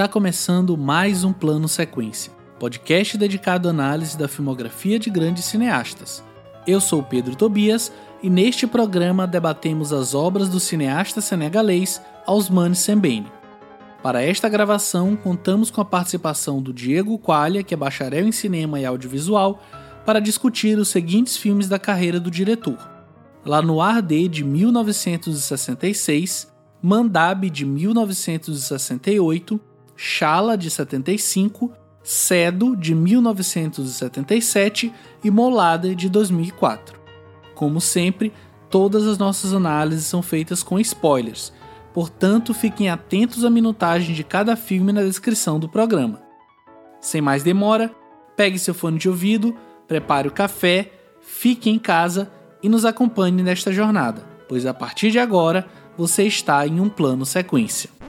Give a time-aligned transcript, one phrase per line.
[0.00, 6.24] Está começando mais um Plano Sequência, podcast dedicado à análise da filmografia de grandes cineastas.
[6.66, 7.92] Eu sou Pedro Tobias
[8.22, 13.30] e neste programa debatemos as obras do cineasta senegalês Ousmane Sembene.
[14.02, 18.80] Para esta gravação, contamos com a participação do Diego Qualia, que é bacharel em cinema
[18.80, 19.62] e audiovisual,
[20.06, 22.78] para discutir os seguintes filmes da carreira do diretor:
[23.44, 26.48] Lá no Ar D de 1966,
[26.82, 29.60] Mandab de 1968,
[30.02, 31.72] Chala de 75,
[32.02, 36.98] Cedo de 1977 e Molada de 2004.
[37.54, 38.32] Como sempre,
[38.70, 41.52] todas as nossas análises são feitas com spoilers
[41.92, 46.20] portanto fiquem atentos à minutagem de cada filme na descrição do programa.
[47.00, 47.90] Sem mais demora,
[48.36, 49.56] pegue seu fone de ouvido,
[49.88, 52.30] prepare o café, fique em casa
[52.62, 57.26] e nos acompanhe nesta jornada, pois a partir de agora você está em um plano
[57.26, 57.99] sequência.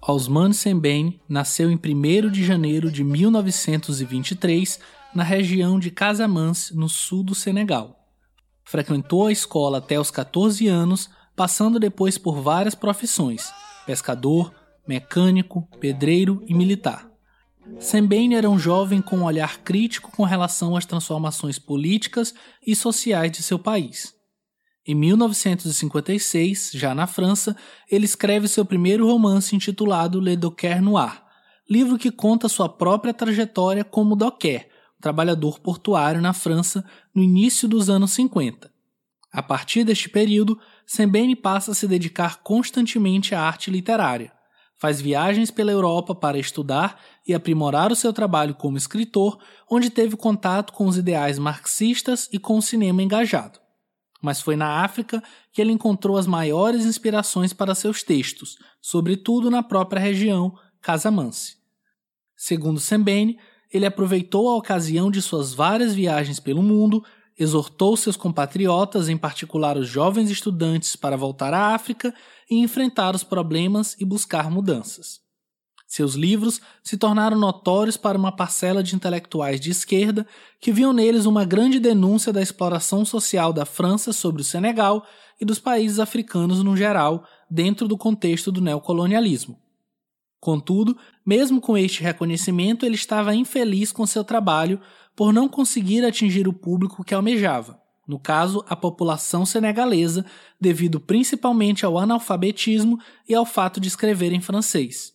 [0.00, 4.78] Osman Sembene nasceu em 1 de janeiro de 1923
[5.12, 7.98] na região de Casamance, no sul do Senegal.
[8.64, 13.52] Frequentou a escola até os 14 anos, passando depois por várias profissões:
[13.84, 14.54] pescador,
[14.86, 17.13] mecânico, pedreiro e militar.
[17.78, 22.34] Sembene era um jovem com um olhar crítico com relação às transformações políticas
[22.66, 24.14] e sociais de seu país.
[24.86, 27.56] Em 1956, já na França,
[27.90, 31.22] ele escreve seu primeiro romance intitulado Le Docker Noir,
[31.68, 34.68] livro que conta sua própria trajetória como docker,
[35.00, 36.84] trabalhador portuário na França
[37.14, 38.70] no início dos anos 50.
[39.32, 44.32] A partir deste período, Sembene passa a se dedicar constantemente à arte literária.
[44.76, 49.38] Faz viagens pela Europa para estudar e aprimorar o seu trabalho como escritor,
[49.70, 53.64] onde teve contato com os ideais marxistas e com o cinema engajado
[54.24, 59.62] mas foi na África que ele encontrou as maiores inspirações para seus textos, sobretudo na
[59.62, 61.58] própria região Casamance.
[62.34, 63.38] Segundo Sembene,
[63.70, 67.04] ele aproveitou a ocasião de suas várias viagens pelo mundo,
[67.38, 72.14] exortou seus compatriotas, em particular os jovens estudantes, para voltar à África
[72.50, 75.24] e enfrentar os problemas e buscar mudanças.
[75.86, 80.26] Seus livros se tornaram notórios para uma parcela de intelectuais de esquerda
[80.60, 85.06] que viam neles uma grande denúncia da exploração social da França sobre o Senegal
[85.40, 89.58] e dos países africanos no geral, dentro do contexto do neocolonialismo.
[90.40, 94.80] Contudo, mesmo com este reconhecimento, ele estava infeliz com seu trabalho
[95.16, 100.26] por não conseguir atingir o público que almejava, no caso, a população senegalesa,
[100.60, 102.98] devido principalmente ao analfabetismo
[103.28, 105.14] e ao fato de escrever em francês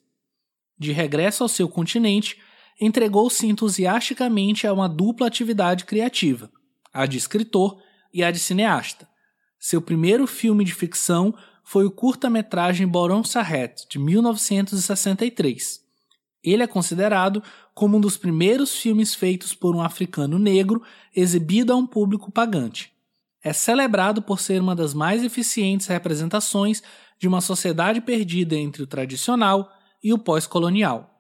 [0.80, 2.40] de regresso ao seu continente,
[2.80, 6.50] entregou-se entusiasticamente a uma dupla atividade criativa,
[6.94, 7.78] a de escritor
[8.14, 9.06] e a de cineasta.
[9.60, 11.36] Seu primeiro filme de ficção
[11.66, 15.82] foi o curta-metragem Boron Sarret, de 1963.
[16.44, 20.82] Ele é considerado como um dos primeiros filmes feitos por um africano negro
[21.16, 22.92] exibido a um público pagante.
[23.44, 26.84] É celebrado por ser uma das mais eficientes representações
[27.18, 29.72] de uma sociedade perdida entre o tradicional
[30.04, 31.16] e o pós-colonial.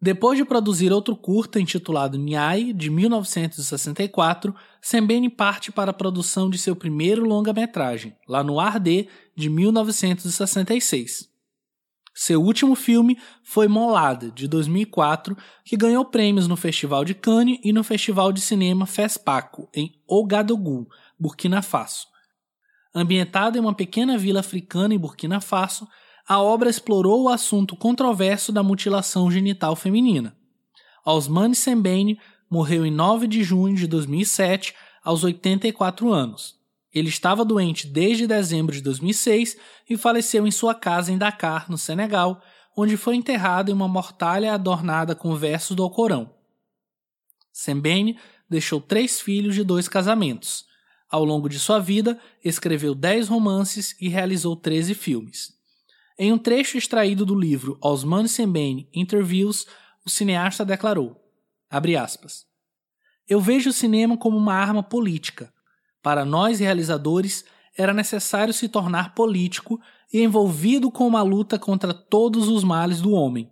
[0.00, 6.58] Depois de produzir outro curta intitulado Nyai, de 1964, Sembene parte para a produção de
[6.58, 11.33] seu primeiro longa-metragem, Lá no Arde, de 1966.
[12.14, 17.72] Seu último filme foi Molada, de 2004, que ganhou prêmios no Festival de Cannes e
[17.72, 20.86] no Festival de Cinema FESPACO, em Ouagadougou,
[21.18, 22.06] Burkina Faso.
[22.94, 25.88] Ambientado em uma pequena vila africana em Burkina Faso,
[26.26, 30.36] a obra explorou o assunto controverso da mutilação genital feminina.
[31.04, 34.72] Osmane Sembene morreu em 9 de junho de 2007,
[35.02, 36.54] aos 84 anos.
[36.94, 39.56] Ele estava doente desde dezembro de 2006
[39.90, 42.40] e faleceu em sua casa em Dakar, no Senegal,
[42.76, 46.32] onde foi enterrado em uma mortalha adornada com versos do Alcorão.
[47.52, 48.18] Sembene
[48.48, 50.66] deixou três filhos de dois casamentos.
[51.08, 55.52] Ao longo de sua vida, escreveu dez romances e realizou 13 filmes.
[56.18, 59.66] Em um trecho extraído do livro Osman Sembene Interviews,
[60.04, 61.20] o cineasta declarou,
[61.70, 62.44] aspas,
[63.28, 65.53] Eu vejo o cinema como uma arma política.
[66.04, 69.80] Para nós realizadores, era necessário se tornar político
[70.12, 73.50] e envolvido com uma luta contra todos os males do homem,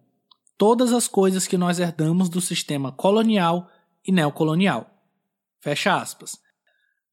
[0.59, 3.71] todas as coisas que nós herdamos do sistema colonial
[4.07, 5.03] e neocolonial.
[5.63, 6.37] Fecha aspas.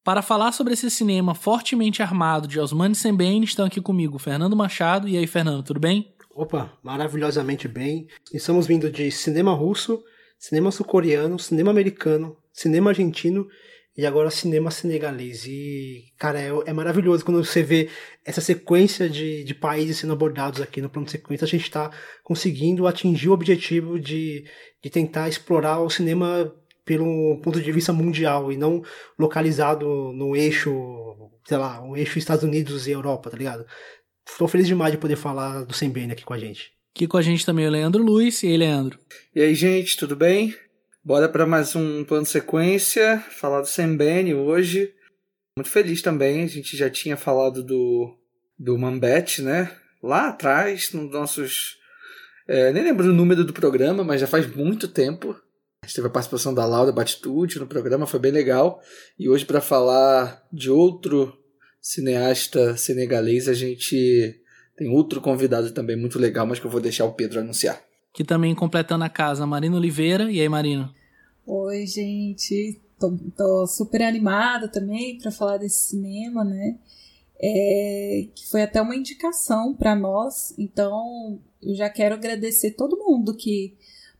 [0.03, 5.07] Para falar sobre esse cinema fortemente armado de Osmani Sembene, estão aqui comigo Fernando Machado.
[5.07, 6.13] E aí, Fernando, tudo bem?
[6.35, 8.09] Opa, maravilhosamente bem.
[8.33, 10.03] Estamos vindo de cinema russo,
[10.37, 13.47] cinema sul-coreano, cinema americano, cinema argentino
[13.99, 15.45] e agora cinema senegalês.
[15.45, 17.89] E, cara, é, é, maravilhoso quando você vê
[18.23, 21.43] essa sequência de, de países sendo abordados aqui no plano de sequência.
[21.43, 21.91] A gente está
[22.23, 24.45] conseguindo atingir o objetivo de,
[24.81, 26.49] de tentar explorar o cinema
[26.85, 28.81] pelo ponto de vista mundial e não
[29.17, 30.71] localizado no eixo,
[31.43, 33.65] sei lá, o eixo Estados Unidos e Europa, tá ligado?
[34.25, 36.71] Estou feliz demais de poder falar do Sembene aqui com a gente.
[36.95, 38.43] Aqui com a gente também o Leandro Luiz.
[38.43, 38.97] E aí, Leandro?
[39.35, 40.55] E aí, gente, tudo bem?
[41.09, 44.93] Bora para mais um plano sequência, falar do Sembene hoje.
[45.57, 48.15] Muito feliz também, a gente já tinha falado do,
[48.59, 49.71] do Mambete, né?
[50.03, 51.79] Lá atrás, nos nossos.
[52.47, 55.35] É, nem lembro o número do programa, mas já faz muito tempo.
[55.81, 58.79] A gente teve a participação da Laura Batitude no programa, foi bem legal.
[59.17, 61.35] E hoje, para falar de outro
[61.81, 64.39] cineasta senegalês, a gente
[64.77, 67.81] tem outro convidado também muito legal, mas que eu vou deixar o Pedro anunciar
[68.13, 70.31] que também completando a casa, Marina Oliveira.
[70.31, 70.93] E aí, Marina?
[71.51, 72.79] Oi, gente.
[72.99, 76.77] Tô, tô super animada também para falar desse cinema, né?
[77.41, 80.53] É, que foi até uma indicação para nós.
[80.59, 83.73] Então, eu já quero agradecer todo mundo que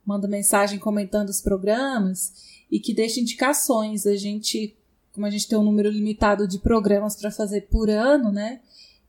[0.04, 2.34] manda mensagem comentando os programas
[2.72, 4.08] e que deixa indicações.
[4.08, 4.76] A gente,
[5.14, 8.60] como a gente tem um número limitado de programas para fazer por ano, né?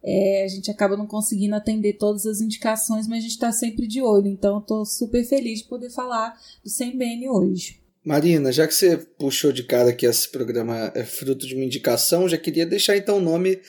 [0.02, 3.86] É, a gente acaba não conseguindo atender todas as indicações, mas a gente está sempre
[3.86, 4.26] de olho.
[4.26, 7.79] Então, estou super feliz de poder falar do Sembene hoje.
[8.10, 12.28] Marina, já que você puxou de cara que esse programa é fruto de uma indicação,
[12.28, 13.60] já queria deixar então o nome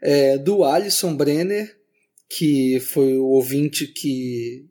[0.00, 1.76] é, do Alisson Brenner,
[2.26, 4.64] que foi o ouvinte que,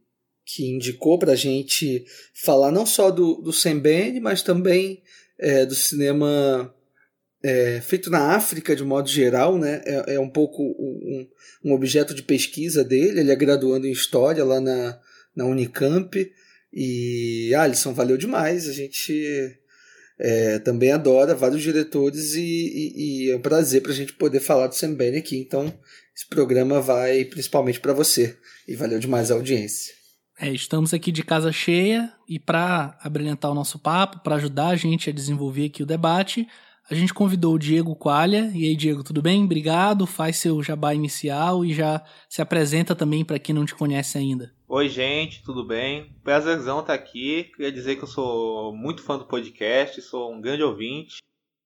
[0.44, 2.04] que indicou para a gente
[2.34, 5.04] falar não só do, do Sembene, mas também
[5.38, 6.74] é, do cinema
[7.44, 9.84] é, feito na África de modo geral, né?
[9.86, 11.28] É, é um pouco um,
[11.64, 13.20] um, objeto de pesquisa dele.
[13.20, 15.00] Ele é graduando em História lá na,
[15.36, 16.28] na Unicamp.
[16.74, 18.68] E Alisson, valeu demais.
[18.68, 19.58] A gente
[20.20, 24.40] é, também adora vários diretores e, e, e é um prazer para a gente poder
[24.40, 25.38] falar do Sam Bene aqui.
[25.38, 25.74] Então,
[26.16, 28.38] esse programa vai principalmente para você.
[28.68, 29.94] E valeu demais a audiência.
[30.40, 34.76] É, estamos aqui de casa cheia e para abrilhantar o nosso papo, para ajudar a
[34.76, 36.48] gente a desenvolver aqui o debate,
[36.92, 38.52] a gente convidou o Diego Qualha.
[38.54, 39.46] E aí, Diego, tudo bem?
[39.46, 40.06] Obrigado.
[40.06, 44.54] Faz seu jabá inicial e já se apresenta também para quem não te conhece ainda.
[44.68, 46.14] Oi, gente, tudo bem?
[46.22, 47.46] Prazerzão estar tá aqui.
[47.56, 51.20] Queria dizer que eu sou muito fã do podcast, sou um grande ouvinte.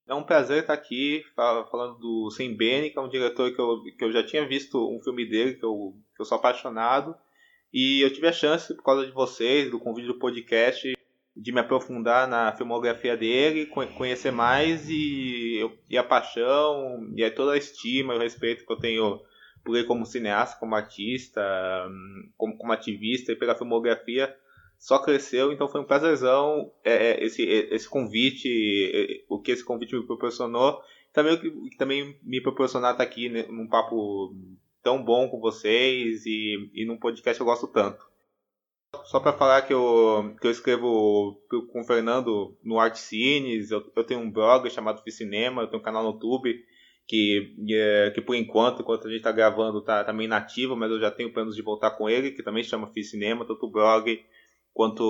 [0.08, 3.82] É um prazer estar aqui falando do Sem Bene, que é um diretor que eu,
[3.98, 7.16] que eu já tinha visto um filme dele, que eu, que eu sou apaixonado.
[7.74, 10.96] E eu tive a chance, por causa de vocês, do convite do podcast,
[11.36, 15.60] de me aprofundar na filmografia dele, conhecer mais e,
[15.90, 19.22] e a paixão e toda a estima e o respeito que eu tenho
[19.64, 21.42] por ele como cineasta, como artista,
[22.38, 24.34] como, como ativista e pela filmografia
[24.78, 29.96] só cresceu, então foi um prazerzão é, é esse, esse convite, o que esse convite
[29.96, 34.36] me proporcionou, também o que também me proporcionar estar aqui né, num papo
[34.84, 38.06] tão bom com vocês e, e num podcast que eu gosto tanto.
[39.06, 41.40] Só para falar que eu, que eu escrevo
[41.72, 45.82] com o Fernando no Art Cines, eu, eu tenho um blog chamado Cinema, eu tenho
[45.82, 46.56] um canal no YouTube
[47.08, 50.92] que, é, que por enquanto, enquanto a gente está gravando, tá, tá meio inativo, mas
[50.92, 54.20] eu já tenho planos de voltar com ele, que também chama Cinema, tanto o blog
[54.74, 55.04] quanto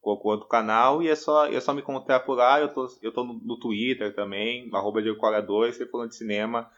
[0.00, 3.22] quanto canal, e é só, é só me encontrar por lá, eu tô, eu tô
[3.22, 6.68] no, no Twitter também, arroba de 2 você falando de cinema,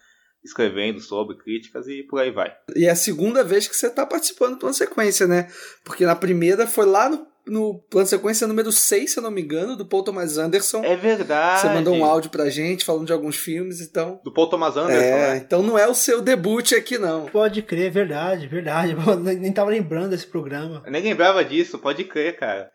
[0.44, 2.54] escrevendo sobre críticas e por aí vai.
[2.76, 5.48] E é a segunda vez que você está participando do plano sequência, né?
[5.84, 9.40] Porque na primeira foi lá no, no plano sequência número 6, se eu não me
[9.40, 10.84] engano, do Paul Thomas Anderson.
[10.84, 11.62] É verdade.
[11.62, 14.20] Você mandou um áudio pra gente falando de alguns filmes, então.
[14.22, 15.36] Do Paul Thomas Anderson, é, né?
[15.38, 17.26] Então não é o seu debut aqui, não.
[17.26, 18.94] Pode crer, verdade, verdade.
[19.06, 20.82] Eu nem tava lembrando desse programa.
[20.84, 22.70] Eu nem lembrava disso, pode crer, cara.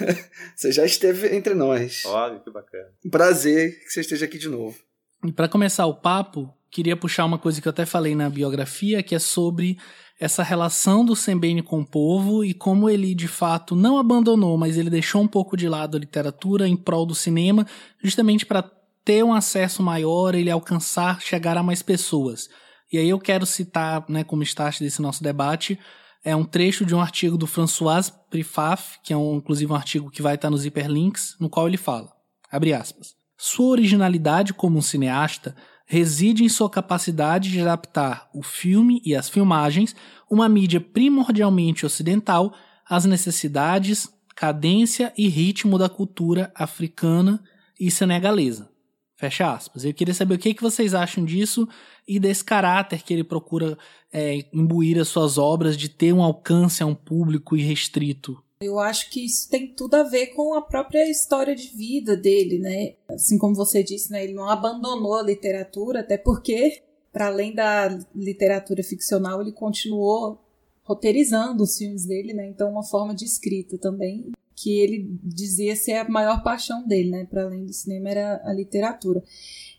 [0.56, 2.02] você já esteve entre nós.
[2.06, 2.88] Olha, que bacana.
[3.10, 4.78] Prazer que você esteja aqui de novo.
[5.22, 9.02] E para começar o papo, queria puxar uma coisa que eu até falei na biografia,
[9.02, 9.78] que é sobre
[10.20, 14.76] essa relação do Sembene com o povo e como ele de fato não abandonou, mas
[14.76, 17.66] ele deixou um pouco de lado a literatura em prol do cinema,
[18.02, 18.62] justamente para
[19.02, 22.48] ter um acesso maior, ele alcançar, chegar a mais pessoas.
[22.92, 25.78] E aí eu quero citar, né, como start desse nosso debate,
[26.22, 30.10] é um trecho de um artigo do François Prifaf, que é um, inclusive um artigo
[30.10, 32.12] que vai estar nos hiperlinks, no qual ele fala,
[32.52, 35.56] abre aspas, sua originalidade como um cineasta
[35.90, 39.92] reside em sua capacidade de adaptar o filme e as filmagens,
[40.30, 42.54] uma mídia primordialmente ocidental,
[42.88, 47.42] às necessidades, cadência e ritmo da cultura africana
[47.78, 48.70] e senegalesa.
[49.16, 49.84] Fecha aspas.
[49.84, 51.68] Eu queria saber o que, que vocês acham disso
[52.06, 53.76] e desse caráter que ele procura
[54.12, 58.40] é, imbuir as suas obras de ter um alcance a um público irrestrito.
[58.62, 62.58] Eu acho que isso tem tudo a ver com a própria história de vida dele,
[62.58, 62.92] né?
[63.08, 64.22] Assim como você disse, né?
[64.22, 70.38] Ele não abandonou a literatura, até porque, para além da literatura ficcional, ele continuou
[70.82, 72.48] roteirizando os filmes dele, né?
[72.48, 77.24] Então, uma forma de escrita também que ele dizia ser a maior paixão dele, né?
[77.24, 79.24] Para além do cinema era a literatura.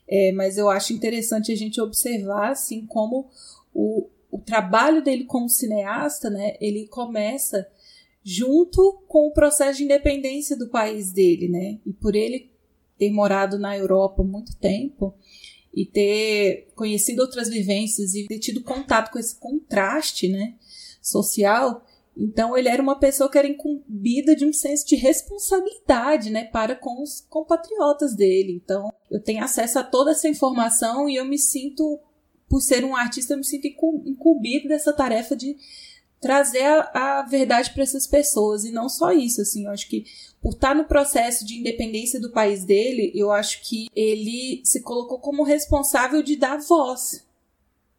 [0.08, 3.30] É, mas eu acho interessante a gente observar assim como
[3.72, 6.56] o, o trabalho dele como cineasta, né?
[6.60, 7.64] Ele começa
[8.24, 11.78] junto com o processo de independência do país dele, né?
[11.84, 12.50] E por ele
[12.98, 15.14] ter morado na Europa muito tempo
[15.74, 20.54] e ter conhecido outras vivências e ter tido contato com esse contraste, né,
[21.00, 21.84] social,
[22.16, 26.76] então ele era uma pessoa que era incumbida de um senso de responsabilidade, né, para
[26.76, 28.60] com os compatriotas dele.
[28.62, 31.98] Então eu tenho acesso a toda essa informação e eu me sinto,
[32.48, 35.56] por ser um artista, eu me sinto incumbido dessa tarefa de
[36.22, 40.04] trazer a, a verdade para essas pessoas e não só isso, assim, eu acho que
[40.40, 45.18] por estar no processo de independência do país dele, eu acho que ele se colocou
[45.18, 47.26] como responsável de dar voz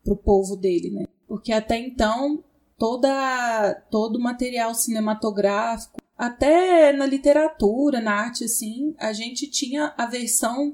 [0.03, 1.05] pro povo dele, né?
[1.27, 2.43] Porque até então
[2.77, 10.05] toda todo o material cinematográfico, até na literatura, na arte, assim, a gente tinha a
[10.05, 10.73] versão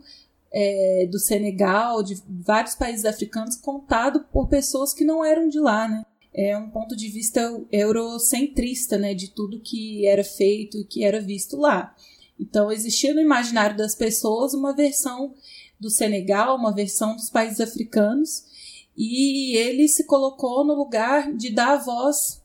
[0.52, 5.88] é, do Senegal, de vários países africanos, contado por pessoas que não eram de lá,
[5.88, 6.06] né?
[6.34, 11.20] É um ponto de vista eurocentrista, né, de tudo que era feito e que era
[11.20, 11.96] visto lá.
[12.40, 15.34] Então, existia no imaginário das pessoas uma versão
[15.80, 18.44] do Senegal, uma versão dos países africanos,
[18.96, 22.42] e ele se colocou no lugar de dar voz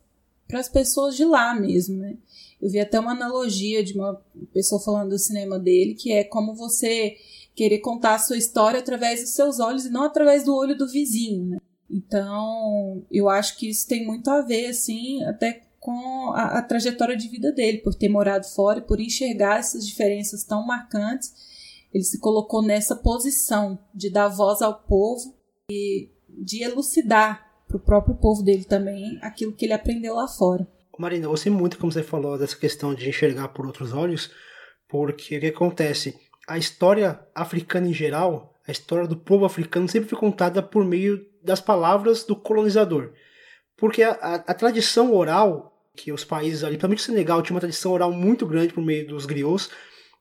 [0.47, 2.17] para as pessoas de lá mesmo, né?
[2.61, 4.14] Eu vi até uma analogia de uma
[4.53, 7.17] pessoa falando do cinema dele, que é como você
[7.55, 10.88] querer contar a sua história através dos seus olhos e não através do olho do
[10.88, 11.59] vizinho, né?
[11.91, 17.17] Então, eu acho que isso tem muito a ver, assim, até com a, a trajetória
[17.17, 21.33] de vida dele, por ter morado fora e por enxergar essas diferenças tão marcantes.
[21.93, 25.35] Ele se colocou nessa posição de dar voz ao povo
[25.71, 30.67] e de elucidar para o próprio povo dele também aquilo que ele aprendeu lá fora.
[30.99, 34.31] Marina, gostei muito como você falou dessa questão de enxergar por outros olhos,
[34.88, 36.19] porque o que acontece?
[36.47, 41.26] A história africana em geral, a história do povo africano sempre foi contada por meio
[41.45, 43.13] das palavras do colonizador.
[43.77, 47.61] Porque a, a, a tradição oral, que os países ali, principalmente o Senegal, tinha uma
[47.61, 49.71] tradição oral muito grande por meio dos griots,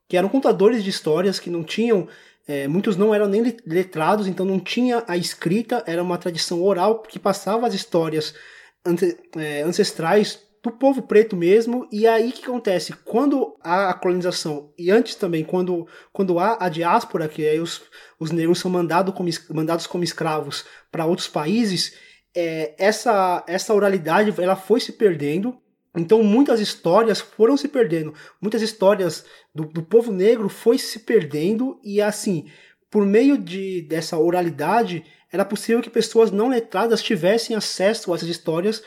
[0.08, 2.08] que eram contadores de histórias que não tinham
[2.48, 7.02] é, muitos não eram nem letrados, então não tinha a escrita, era uma tradição oral
[7.02, 8.34] que passava as histórias
[8.86, 11.88] ante, é, ancestrais do povo preto mesmo.
[11.92, 12.94] E aí que acontece?
[13.04, 17.82] Quando há a colonização, e antes também, quando, quando há a diáspora, que aí os,
[18.20, 21.94] os negros são mandado como, mandados como escravos para outros países,
[22.36, 25.62] é, essa, essa oralidade ela foi se perdendo
[25.96, 31.80] então muitas histórias foram se perdendo, muitas histórias do, do povo negro foi se perdendo
[31.84, 32.48] e assim,
[32.90, 38.30] por meio de dessa oralidade, era possível que pessoas não letradas tivessem acesso a essas
[38.30, 38.84] histórias.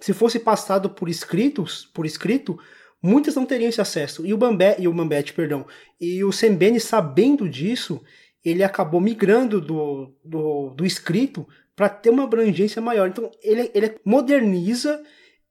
[0.00, 2.58] Se fosse passado por escritos, por escrito,
[3.02, 4.26] muitas não teriam esse acesso.
[4.26, 5.66] E o Bambé, e o Mambete, perdão,
[6.00, 8.02] e o Sembene sabendo disso,
[8.44, 13.08] ele acabou migrando do, do, do escrito para ter uma abrangência maior.
[13.08, 15.02] Então ele, ele moderniza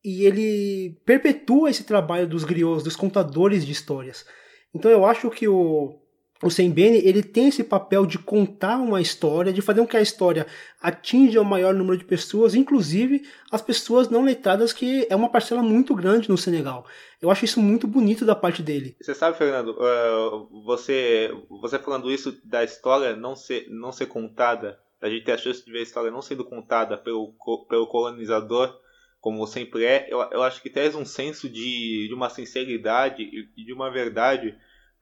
[0.03, 4.25] e ele perpetua esse trabalho dos griots, dos contadores de histórias.
[4.73, 5.99] Então eu acho que o,
[6.43, 10.01] o Sembene ele tem esse papel de contar uma história, de fazer com que a
[10.01, 10.45] história
[10.81, 15.61] atinja o maior número de pessoas, inclusive as pessoas não letradas, que é uma parcela
[15.61, 16.85] muito grande no Senegal.
[17.21, 18.95] Eu acho isso muito bonito da parte dele.
[19.01, 24.77] Você sabe, Fernando, uh, você, você falando isso da história não ser, não ser contada,
[25.01, 27.33] a gente ter a chance de ver a história não sendo contada pelo,
[27.69, 28.77] pelo colonizador,
[29.21, 33.23] como sempre é, eu, eu acho que traz um senso de, de uma sinceridade
[33.55, 34.53] e de uma verdade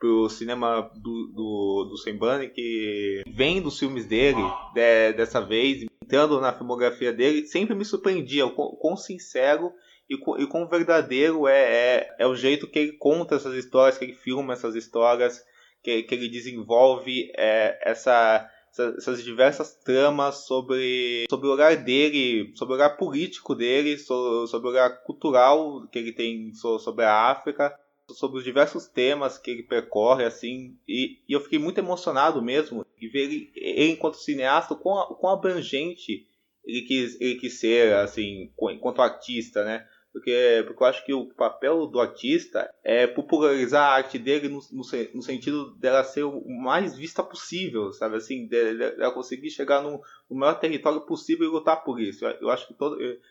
[0.01, 4.41] pro cinema do, do, do Sembani que vem dos filmes dele
[4.73, 9.71] de, dessa vez, entrando na filmografia dele, sempre me surpreendia o quão, quão sincero
[10.09, 14.05] e, e quão verdadeiro é, é, é o jeito que ele conta essas histórias, que
[14.05, 15.39] ele filma essas histórias,
[15.83, 18.49] que, que ele desenvolve é, essa
[18.97, 24.71] essas diversas tramas sobre, sobre o olhar dele, sobre o olhar político dele, sobre o
[24.71, 27.77] olhar cultural que ele tem sobre a África,
[28.13, 32.85] sobre os diversos temas que ele percorre, assim, e, e eu fiquei muito emocionado mesmo
[32.97, 36.27] de ver ele, ele enquanto cineasta, quão, quão abrangente
[36.65, 39.87] ele quis, ele quis ser, assim, enquanto artista, né?
[40.11, 44.59] Porque, porque eu acho que o papel do artista é popularizar a arte dele no,
[44.71, 48.17] no, no sentido dela ser o mais vista possível, sabe?
[48.17, 52.25] Assim, dela conseguir chegar no, no maior território possível e lutar por isso.
[52.25, 53.21] Eu, eu acho que, todo, que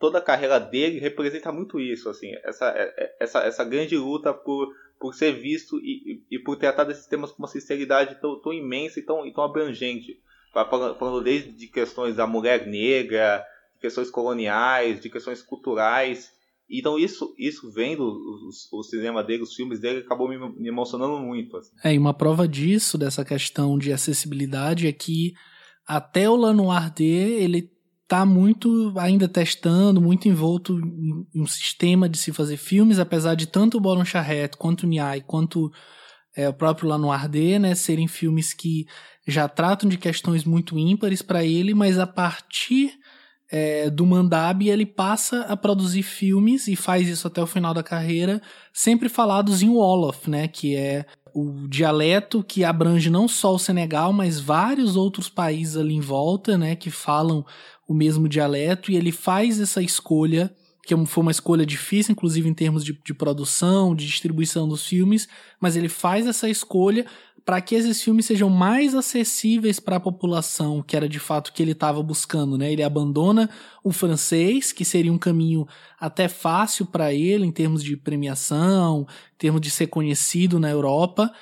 [0.00, 4.32] toda a carreira dele representa muito isso, assim, essa, é, é, essa, essa grande luta
[4.32, 8.40] por, por ser visto e, e, e por tratar desses temas com uma sinceridade tão,
[8.40, 10.18] tão imensa e tão, e tão abrangente.
[10.52, 13.44] Falando desde de questões da mulher negra,
[13.74, 16.32] de questões coloniais, de questões culturais.
[16.68, 21.18] Então isso, isso vendo o, o cinema dele, os filmes dele, acabou me, me emocionando
[21.18, 21.56] muito.
[21.56, 21.70] Assim.
[21.84, 25.34] É, e uma prova disso, dessa questão de acessibilidade, é que
[25.86, 27.70] até o Lanoir D, ele
[28.10, 33.46] tá muito ainda testando, muito envolto em um sistema de se fazer filmes, apesar de
[33.46, 35.70] tanto o Boron Charrette, quanto o Niai, quanto
[36.36, 38.84] é, o próprio Lanoir D, né, serem filmes que
[39.28, 42.94] já tratam de questões muito ímpares para ele, mas a partir
[43.48, 47.82] é, do Mandab ele passa a produzir filmes e faz isso até o final da
[47.84, 53.58] carreira, sempre falados em Wolof, né, que é o dialeto que abrange não só o
[53.58, 57.44] Senegal, mas vários outros países ali em volta, né, que falam
[57.90, 62.54] o mesmo dialeto, e ele faz essa escolha que foi uma escolha difícil, inclusive em
[62.54, 65.28] termos de, de produção, de distribuição dos filmes,
[65.60, 67.04] mas ele faz essa escolha
[67.44, 71.52] para que esses filmes sejam mais acessíveis para a população, que era de fato o
[71.52, 72.72] que ele estava buscando, né?
[72.72, 73.50] Ele abandona
[73.82, 75.66] o francês, que seria um caminho
[75.98, 79.04] até fácil para ele em termos de premiação,
[79.34, 81.32] em termos de ser conhecido na Europa,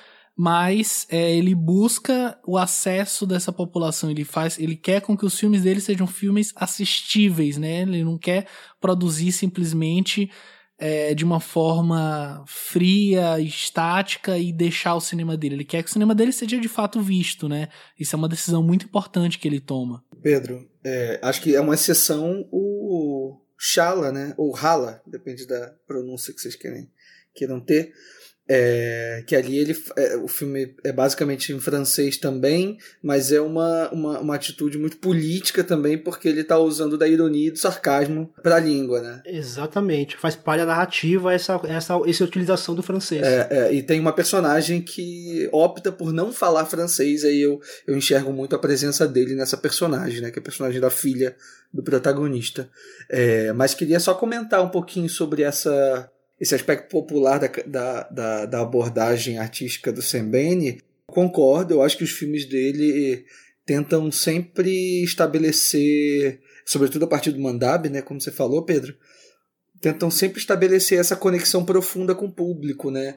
[0.41, 4.09] mas é, ele busca o acesso dessa população.
[4.09, 7.81] Ele faz, ele quer com que os filmes dele sejam filmes assistíveis, né?
[7.81, 8.47] Ele não quer
[8.79, 10.31] produzir simplesmente
[10.77, 15.55] é, de uma forma fria, estática e deixar o cinema dele.
[15.55, 17.67] Ele quer que o cinema dele seja de fato visto, né?
[17.99, 20.05] Isso é uma decisão muito importante que ele toma.
[20.21, 24.33] Pedro, é, acho que é uma exceção o Shala, né?
[24.37, 26.89] Ou Hala, depende da pronúncia que vocês querem,
[27.35, 27.91] queiram ter.
[28.51, 33.89] É, que ali ele, é, o filme é basicamente em francês também, mas é uma,
[33.91, 38.33] uma, uma atitude muito política também, porque ele está usando da ironia e do sarcasmo
[38.41, 39.21] para a língua, né?
[39.23, 43.21] Exatamente, faz parte da narrativa essa, essa, essa utilização do francês.
[43.21, 47.95] É, é, e tem uma personagem que opta por não falar francês, aí eu, eu
[47.95, 50.31] enxergo muito a presença dele nessa personagem, né?
[50.31, 51.35] Que é a personagem da filha
[51.71, 52.67] do protagonista.
[53.07, 56.09] É, mas queria só comentar um pouquinho sobre essa
[56.39, 62.03] esse aspecto popular da, da, da, da abordagem artística do Sembene, concordo, eu acho que
[62.03, 63.25] os filmes dele
[63.65, 68.95] tentam sempre estabelecer, sobretudo a partir do Mandab, né, como você falou, Pedro,
[69.81, 73.15] tentam sempre estabelecer essa conexão profunda com o público, né?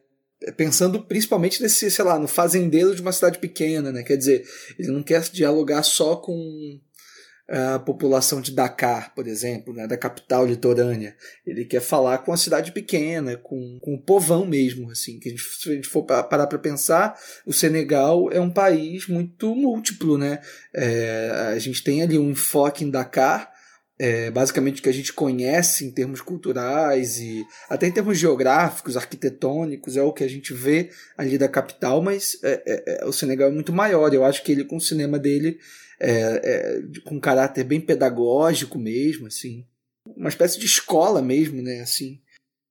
[0.57, 4.03] Pensando principalmente nesse, sei lá, no fazendeiro de uma cidade pequena, né?
[4.03, 4.45] Quer dizer,
[4.79, 6.81] ele não quer dialogar só com
[7.55, 11.15] a população de Dakar, por exemplo, né, da capital litorânea.
[11.47, 14.91] Ele quer falar com a cidade pequena, com, com o povão mesmo.
[14.91, 18.51] Assim, que a gente, se a gente for parar para pensar, o Senegal é um
[18.51, 20.17] país muito múltiplo.
[20.17, 20.41] Né?
[20.75, 23.53] É, a gente tem ali um enfoque em Dakar,
[23.99, 28.97] é, basicamente o que a gente conhece em termos culturais e até em termos geográficos,
[28.97, 30.89] arquitetônicos, é o que a gente vê
[31.19, 34.13] ali da capital, mas é, é, é o Senegal é muito maior.
[34.15, 35.59] Eu acho que ele, com o cinema dele,
[36.03, 39.65] é, é, com caráter bem pedagógico mesmo, assim,
[40.17, 42.21] uma espécie de escola mesmo, né, assim,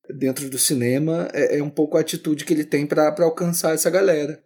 [0.09, 3.89] dentro do cinema, é, é um pouco a atitude que ele tem para alcançar essa
[3.89, 4.43] galera.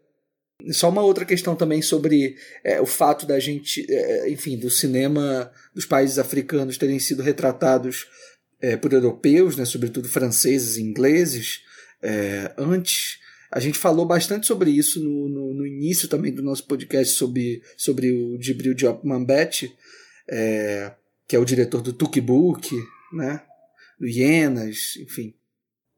[0.71, 5.51] Só uma outra questão também sobre é, o fato da gente, é, enfim, do cinema
[5.73, 8.07] dos países africanos terem sido retratados
[8.61, 11.63] é, por europeus, né, sobretudo franceses e ingleses,
[12.03, 13.14] é, antes
[13.55, 17.63] a gente falou bastante sobre isso no, no, no início também do nosso podcast sobre,
[17.77, 19.73] sobre o Jibril Diop Mambete,
[20.29, 20.91] é,
[21.25, 22.75] que é o diretor do Tukbook,
[23.13, 23.41] né?
[23.97, 25.33] do Hienas, enfim.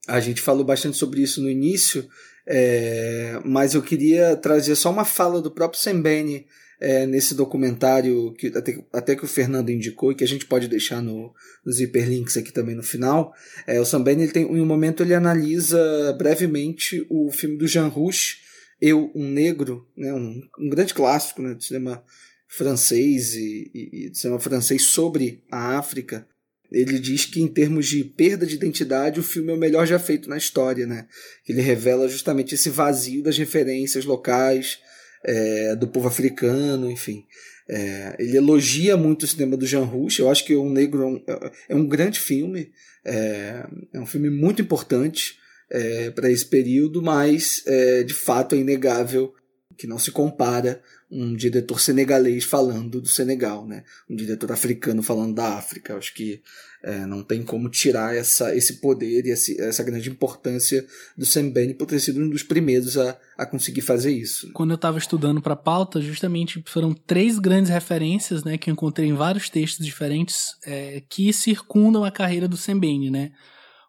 [0.08, 2.08] A gente falou bastante sobre isso no início,
[2.46, 6.46] é, mas eu queria trazer só uma fala do próprio Sembene
[6.79, 10.67] é, nesse documentário que até, até, que o Fernando indicou e que a gente pode
[10.67, 11.33] deixar no,
[11.65, 13.33] nos hiperlinks aqui também no final.
[13.65, 17.67] É, o Sam Ben, ele tem em um momento ele analisa brevemente o filme do
[17.67, 18.37] Jean Rouch,
[18.79, 22.03] Eu, um Negro, né, um, um grande clássico né, do cinema
[22.47, 26.27] francês e, e, e do cinema francês sobre a África.
[26.71, 29.97] Ele diz que em termos de perda de identidade o filme é o melhor já
[29.97, 31.07] feito na história, né?
[31.47, 34.79] Ele revela justamente esse vazio das referências locais,
[35.23, 37.25] é, do povo africano, enfim.
[37.69, 40.19] É, ele elogia muito o cinema do Jean Rouch.
[40.19, 41.23] Eu acho que O Negro é um,
[41.69, 42.71] é um grande filme,
[43.03, 45.38] é, é, um filme muito importante
[45.69, 49.34] é, para esse período, mas é, de fato é inegável
[49.77, 53.84] que não se compara um diretor senegalês falando do Senegal, né?
[54.10, 55.93] Um diretor africano falando da África.
[55.93, 56.41] Eu acho que
[56.83, 60.85] é, não tem como tirar essa, esse poder e essa grande importância
[61.17, 64.51] do Sam Bain por ter sido um dos primeiros a, a conseguir fazer isso.
[64.53, 68.73] Quando eu estava estudando para a pauta, justamente foram três grandes referências, né, que eu
[68.73, 73.31] encontrei em vários textos diferentes é, que circundam a carreira do Sam Bain, né?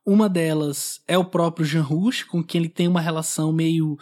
[0.04, 3.98] Uma delas é o próprio Jean Rouch, com quem ele tem uma relação meio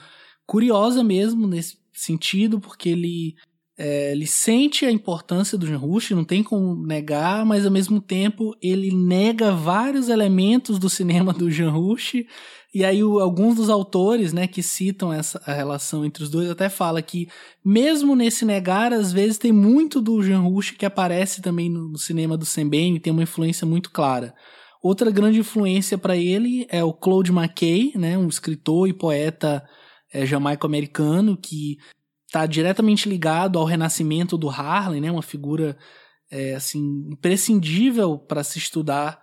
[0.46, 3.34] curiosa mesmo nesse sentido, porque ele,
[3.78, 8.00] é, ele sente a importância do Jean Rush, não tem como negar, mas ao mesmo
[8.00, 12.24] tempo ele nega vários elementos do cinema do Jean Rush,
[12.74, 16.50] e aí o, alguns dos autores né, que citam essa a relação entre os dois
[16.50, 17.28] até fala que
[17.64, 21.98] mesmo nesse negar, às vezes tem muito do Jean Rush que aparece também no, no
[21.98, 24.34] cinema do Sam Bain, tem uma influência muito clara.
[24.82, 29.62] Outra grande influência para ele é o Claude McKay, né, um escritor e poeta
[30.12, 31.76] é, jamaico-americano que
[32.36, 35.10] está diretamente ligado ao renascimento do Harlem, né?
[35.10, 35.76] Uma figura
[36.30, 39.18] é, assim imprescindível para se estudar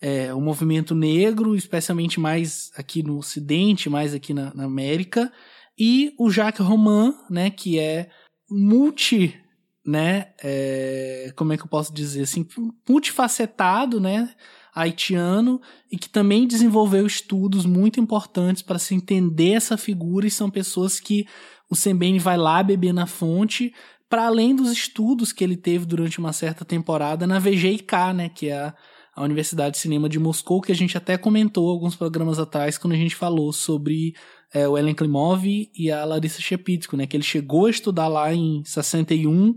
[0.00, 5.30] é, o movimento negro, especialmente mais aqui no Ocidente, mais aqui na, na América,
[5.78, 7.50] e o Jacques Roman, né?
[7.50, 8.08] Que é
[8.48, 9.38] multi
[9.86, 12.46] né, é, como é que eu posso dizer assim,
[12.88, 14.34] multifacetado, né,
[14.74, 15.60] haitiano
[15.92, 20.98] e que também desenvolveu estudos muito importantes para se entender essa figura e são pessoas
[20.98, 21.26] que
[21.70, 23.72] o Sembene vai lá beber na fonte
[24.08, 28.48] para além dos estudos que ele teve durante uma certa temporada na VGIK, né, que
[28.48, 28.74] é a,
[29.16, 32.92] a Universidade de Cinema de Moscou, que a gente até comentou alguns programas atrás quando
[32.92, 34.14] a gente falou sobre
[34.52, 38.32] é, o Ellen Klimov e a Larissa Shepitko, né, que ele chegou a estudar lá
[38.32, 39.56] em 61,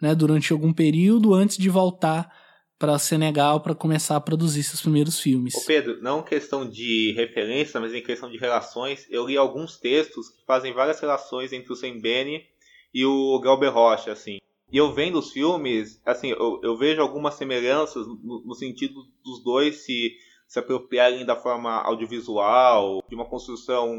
[0.00, 2.30] né, durante algum período antes de voltar
[2.78, 5.54] para Senegal para começar a produzir seus primeiros filmes.
[5.54, 10.28] Ô Pedro, não questão de referência, mas em questão de relações, eu li alguns textos
[10.28, 12.46] que fazem várias relações entre o Sembene
[12.94, 14.38] e o Galber Rocha, assim.
[14.70, 19.42] E eu vendo os filmes, assim, eu, eu vejo algumas semelhanças no, no, sentido dos
[19.42, 20.14] dois se,
[20.46, 23.96] se apropriarem da forma audiovisual, de uma construção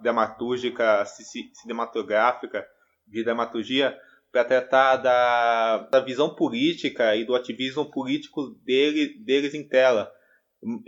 [0.00, 1.04] dramatúrgica,
[1.52, 2.64] cinematográfica,
[3.06, 3.98] de dramaturgia,
[4.32, 10.10] para tratar da, da visão política e do ativismo político dele, deles em tela.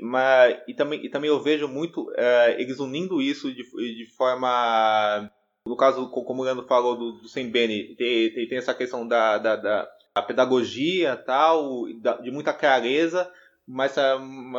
[0.00, 5.30] Mas, e, também, e também eu vejo muito uh, eles unindo isso de, de forma.
[5.66, 9.38] No caso, como o Leandro falou do, do Sembene, tem, tem, tem essa questão da,
[9.38, 9.88] da, da
[10.26, 11.84] pedagogia tal,
[12.20, 13.30] de muita clareza,
[13.66, 13.94] mas,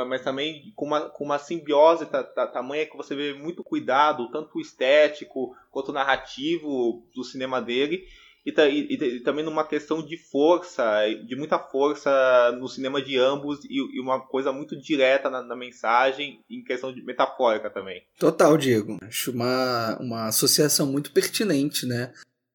[0.08, 2.08] mas também com uma, com uma simbiose
[2.54, 8.08] tamanha que você vê muito cuidado, tanto estético quanto narrativo do cinema dele
[8.46, 10.84] e, e, e, também numa questão de força,
[11.26, 15.56] de muita força no cinema de ambos e, e uma coisa muito direta na, na,
[15.56, 18.04] mensagem, em questão de metafórica também.
[18.20, 18.98] Total, Diego.
[19.02, 22.12] Acho uma, uma associação muito pertinente, né?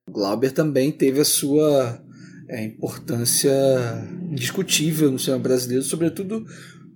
[0.06, 1.98] O Glauber também teve a sua
[2.48, 3.50] é, importância
[4.30, 6.44] indiscutível no cinema brasileiro, sobretudo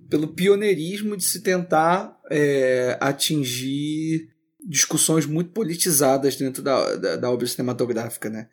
[0.07, 4.29] pelo pioneirismo de se tentar é, atingir
[4.63, 8.47] discussões muito politizadas dentro da, da, da obra cinematográfica, né?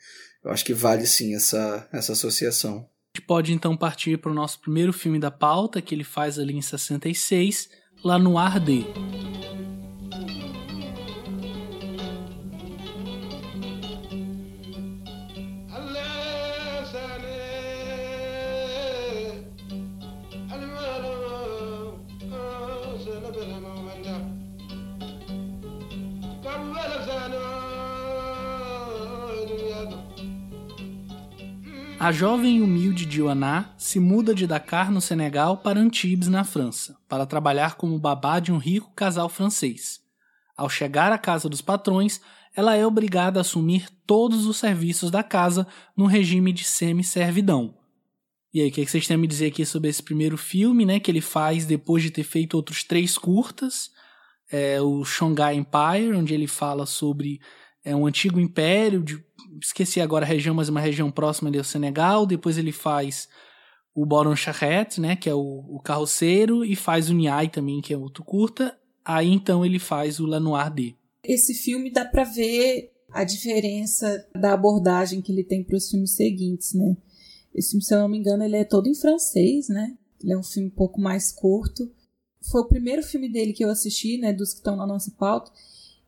[0.45, 2.89] Eu acho que vale sim essa, essa associação.
[3.15, 6.39] A gente pode então partir para o nosso primeiro filme da pauta, que ele faz
[6.39, 7.69] ali em 66,
[8.05, 8.87] lá no Arde.
[32.01, 36.97] A jovem e humilde Dioana se muda de Dakar, no Senegal, para Antibes, na França,
[37.07, 40.01] para trabalhar como babá de um rico casal francês.
[40.57, 42.19] Ao chegar à casa dos patrões,
[42.57, 47.75] ela é obrigada a assumir todos os serviços da casa num regime de semi-servidão.
[48.55, 51.01] E aí, o que, vocês têm a me dizer aqui sobre esse primeiro filme, né?
[51.01, 53.91] Que ele faz depois de ter feito outros três curtas.
[54.51, 57.43] É, o Shanghai Empire, onde ele fala sobre
[57.85, 59.23] é, um antigo império de
[59.61, 62.27] esqueci agora a região, mas uma região próxima ali ao Senegal.
[62.27, 63.29] Depois ele faz
[63.95, 67.93] o Boron Charrette, né, que é o, o carroceiro, e faz o Niai também, que
[67.93, 68.77] é outro curta.
[69.05, 70.95] Aí então ele faz o Lanoir D.
[71.25, 76.15] Esse filme dá para ver a diferença da abordagem que ele tem para os filmes
[76.15, 76.97] seguintes, né?
[77.55, 79.97] Esse filme, se eu não me engano, ele é todo em francês, né?
[80.23, 81.91] Ele é um filme um pouco mais curto.
[82.51, 85.51] Foi o primeiro filme dele que eu assisti, né, dos que estão na nossa pauta.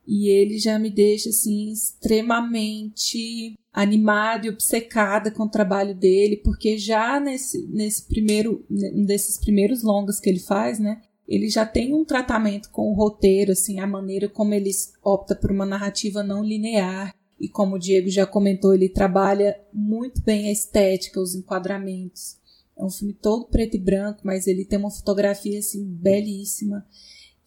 [0.07, 6.77] E ele já me deixa assim extremamente animada e obcecada com o trabalho dele, porque
[6.77, 11.01] já nesse, nesse primeiro, um desses primeiros longas que ele faz, né?
[11.33, 14.71] ele já tem um tratamento com o roteiro, assim, a maneira como ele
[15.03, 17.15] opta por uma narrativa não linear.
[17.41, 22.37] E como o Diego já comentou, ele trabalha muito bem a estética, os enquadramentos.
[22.77, 26.87] É um filme todo preto e branco, mas ele tem uma fotografia assim belíssima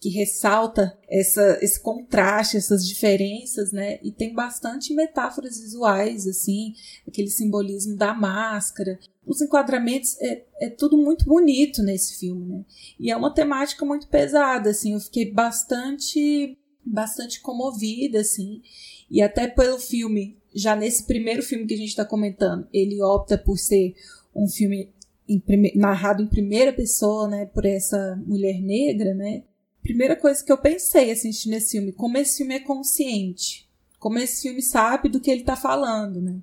[0.06, 3.98] que ressalta essa, esse contraste, essas diferenças, né?
[4.04, 6.74] E tem bastante metáforas visuais, assim,
[7.08, 9.00] aquele simbolismo da máscara.
[9.26, 12.64] Os enquadramentos é, é tudo muito bonito nesse filme, né?
[13.00, 14.94] E é uma temática muito pesada, assim.
[14.94, 18.62] Eu fiquei bastante, bastante comovida, assim.
[19.10, 23.36] E até pelo filme, já nesse primeiro filme que a gente está comentando, ele opta
[23.36, 23.96] por ser
[24.32, 24.88] um filme
[25.28, 25.72] em prime...
[25.74, 29.42] narrado em primeira pessoa, né, por essa mulher negra, né?
[29.86, 33.68] Primeira coisa que eu pensei assistindo esse filme, como esse filme é consciente,
[34.00, 36.42] como esse filme sabe do que ele está falando, né?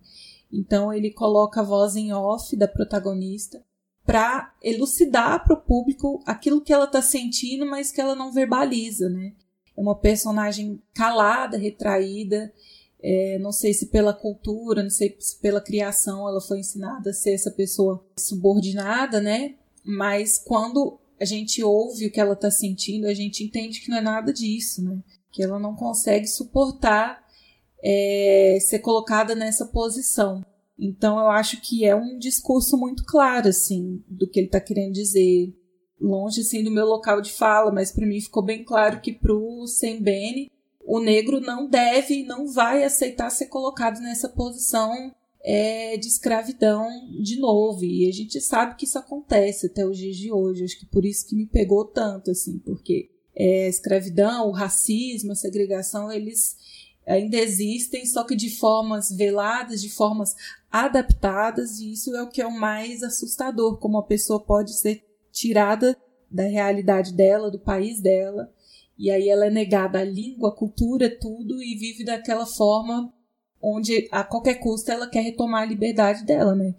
[0.51, 3.62] Então ele coloca a voz em off da protagonista
[4.06, 9.10] para elucidar para o público aquilo que ela está sentindo, mas que ela não verbaliza,
[9.10, 9.34] né?
[9.75, 12.53] É uma personagem calada, retraída,
[13.01, 17.13] é, não sei se pela cultura, não sei se pela criação ela foi ensinada a
[17.13, 19.56] ser essa pessoa subordinada, né?
[19.84, 23.97] Mas quando a gente ouve o que ela está sentindo, a gente entende que não
[23.97, 25.01] é nada disso, né?
[25.31, 27.23] Que ela não consegue suportar
[27.81, 30.43] é, ser colocada nessa posição.
[30.77, 34.91] Então eu acho que é um discurso muito claro, assim, do que ele está querendo
[34.91, 35.55] dizer.
[35.97, 39.65] Longe, assim, do meu local de fala, mas para mim ficou bem claro que pro
[39.65, 40.51] Sembene
[40.86, 46.88] o negro não deve e não vai aceitar ser colocado nessa posição é, de escravidão
[47.21, 47.84] de novo.
[47.84, 50.63] E a gente sabe que isso acontece até os dias de hoje.
[50.63, 55.34] Acho que por isso que me pegou tanto, assim, porque é, a escravidão, o racismo,
[55.34, 56.56] a segregação, eles
[57.06, 60.36] ainda existem, só que de formas veladas, de formas
[60.71, 65.03] adaptadas, e isso é o que é o mais assustador, como a pessoa pode ser
[65.29, 65.97] tirada
[66.32, 68.49] da realidade dela, do país dela,
[68.97, 73.13] e aí ela é negada a língua, a cultura, tudo e vive daquela forma
[73.63, 76.76] onde a qualquer custo ela quer retomar a liberdade dela, né?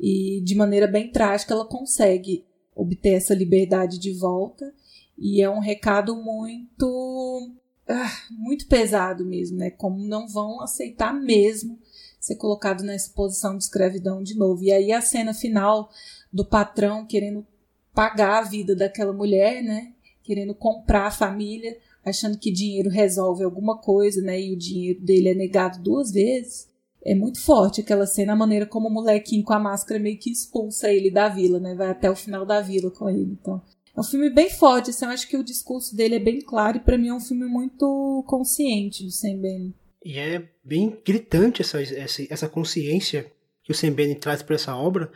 [0.00, 4.72] E de maneira bem trágica ela consegue obter essa liberdade de volta
[5.16, 7.52] e é um recado muito
[7.86, 9.70] ah, muito pesado mesmo, né?
[9.70, 11.78] Como não vão aceitar mesmo
[12.18, 14.64] ser colocado nessa posição de escravidão de novo.
[14.64, 15.90] E aí a cena final
[16.32, 17.46] do patrão querendo
[17.92, 19.94] pagar a vida daquela mulher, né?
[20.24, 24.40] querendo comprar a família, achando que dinheiro resolve alguma coisa, né?
[24.40, 26.68] E o dinheiro dele é negado duas vezes.
[27.04, 30.30] É muito forte aquela cena, a maneira como o molequinho com a máscara meio que
[30.30, 31.74] expulsa ele da vila, né?
[31.74, 33.36] Vai até o final da vila com ele.
[33.40, 33.60] Então,
[33.96, 36.78] é um filme bem forte, assim, eu acho que o discurso dele é bem claro
[36.78, 39.74] e para mim é um filme muito consciente do Sam Bene.
[40.04, 43.30] E é bem gritante essa, essa, essa consciência
[43.62, 45.10] que o Sam Bene traz para essa obra,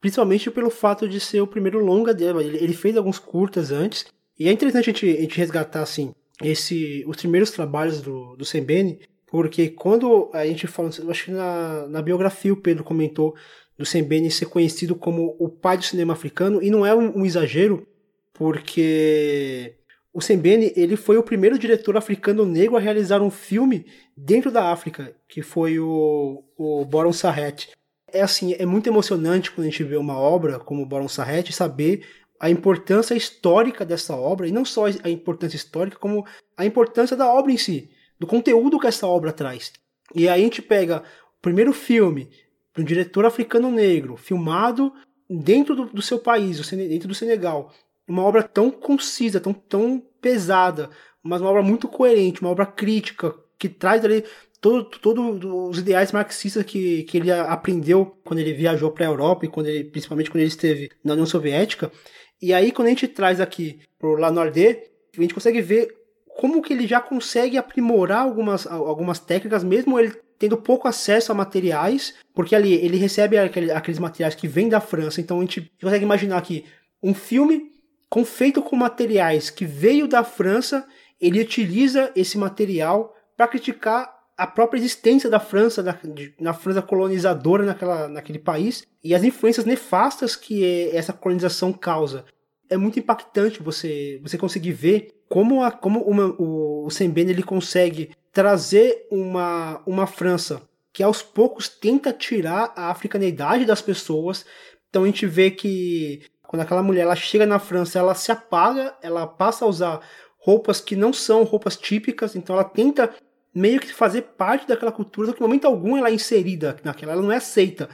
[0.00, 2.44] principalmente pelo fato de ser o primeiro longa dele.
[2.44, 4.06] Ele, ele fez alguns curtas antes,
[4.38, 8.44] e é interessante a gente, a gente resgatar, assim, esse, os primeiros trabalhos do, do
[8.44, 13.34] Sembene, porque quando a gente fala, acho que na, na biografia o Pedro comentou
[13.76, 17.26] do Sembene ser conhecido como o pai do cinema africano, e não é um, um
[17.26, 17.86] exagero,
[18.32, 19.76] porque
[20.12, 24.72] o Sembene ele foi o primeiro diretor africano negro a realizar um filme dentro da
[24.72, 27.68] África, que foi o, o Boron Sarret.
[28.10, 32.04] É assim, é muito emocionante quando a gente vê uma obra como Boron Sarret saber
[32.40, 37.26] a importância histórica dessa obra, e não só a importância histórica, como a importância da
[37.32, 39.72] obra em si, do conteúdo que essa obra traz.
[40.14, 41.02] E aí a gente pega
[41.38, 42.30] o primeiro filme
[42.74, 44.92] de um diretor africano negro, filmado
[45.28, 47.72] dentro do, do seu país, dentro do Senegal,
[48.08, 50.88] uma obra tão concisa, tão, tão pesada,
[51.22, 54.24] mas uma obra muito coerente, uma obra crítica, que traz ali
[54.60, 59.44] todos todo os ideais marxistas que, que ele aprendeu quando ele viajou para a Europa
[59.44, 61.92] e quando ele, principalmente quando ele esteve na União Soviética.
[62.40, 65.96] E aí, quando a gente traz aqui pro Lanordê, a gente consegue ver
[66.28, 71.34] como que ele já consegue aprimorar algumas, algumas técnicas, mesmo ele tendo pouco acesso a
[71.34, 75.72] materiais, porque ali ele recebe aquele, aqueles materiais que vêm da França, então a gente
[75.82, 76.64] consegue imaginar que
[77.02, 77.72] um filme
[78.08, 80.86] com, feito com materiais que veio da França,
[81.20, 86.80] ele utiliza esse material para criticar a própria existência da França, da, de, na França
[86.80, 92.24] colonizadora naquela, naquele país, e as influências nefastas que essa colonização causa.
[92.70, 97.42] É muito impactante você, você conseguir ver como, a, como uma, o, o Sembene ele
[97.42, 104.46] consegue trazer uma, uma França que aos poucos tenta tirar a africanidade das pessoas.
[104.88, 108.94] Então a gente vê que quando aquela mulher ela chega na França, ela se apaga,
[109.02, 110.00] ela passa a usar
[110.38, 113.12] roupas que não são roupas típicas, então ela tenta
[113.58, 117.12] meio que fazer parte daquela cultura, só que em momento algum ela é inserida naquela,
[117.12, 117.88] ela não é aceita.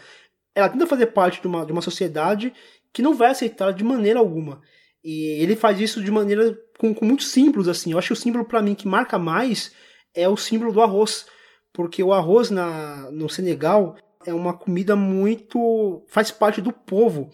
[0.55, 2.53] Ela tenta fazer parte de uma, de uma sociedade
[2.93, 4.61] que não vai aceitar de maneira alguma.
[5.03, 7.93] E ele faz isso de maneira com, com muito símbolos, assim.
[7.93, 9.73] Eu acho que o símbolo para mim que marca mais
[10.15, 11.27] é o símbolo do arroz.
[11.73, 16.05] Porque o arroz na, no Senegal é uma comida muito.
[16.09, 17.31] faz parte do povo.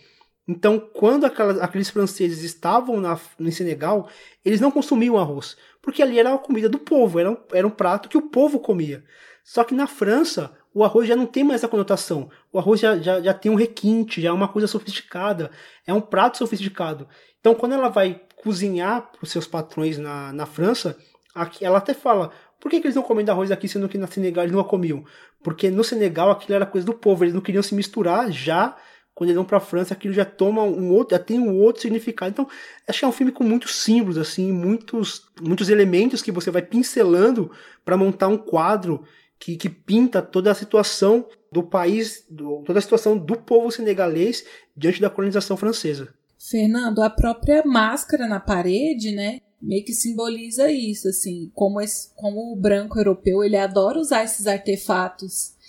[0.48, 4.08] Então, quando aquelas, aqueles franceses estavam na, no Senegal,
[4.44, 5.56] eles não consumiam arroz.
[5.82, 8.60] Porque ali era a comida do povo, era um, era um prato que o povo
[8.60, 9.04] comia.
[9.42, 12.30] Só que na França, o arroz já não tem mais essa conotação.
[12.52, 15.50] O arroz já, já, já tem um requinte, já é uma coisa sofisticada,
[15.86, 17.08] é um prato sofisticado.
[17.40, 20.96] Então, quando ela vai cozinhar para os seus patrões na, na França,
[21.34, 24.06] aqui, ela até fala: por que, que eles não comem arroz aqui, sendo que na
[24.06, 25.04] Senegal eles não a comiam?
[25.42, 28.76] Porque no Senegal aquilo era coisa do povo, eles não queriam se misturar já.
[29.20, 31.82] Quando eles vão para a França, aquilo já toma um outro, já tem um outro
[31.82, 32.30] significado.
[32.30, 32.48] Então,
[32.88, 36.62] acho que é um filme com muitos símbolos, assim, muitos, muitos elementos que você vai
[36.62, 37.50] pincelando
[37.84, 39.04] para montar um quadro
[39.38, 44.42] que, que pinta toda a situação do país, do, toda a situação do povo senegalês
[44.74, 46.14] diante da colonização francesa.
[46.38, 49.40] Fernando, a própria máscara na parede, né?
[49.60, 54.46] Meio que simboliza isso, assim, como, esse, como o branco europeu ele adora usar esses
[54.46, 55.59] artefatos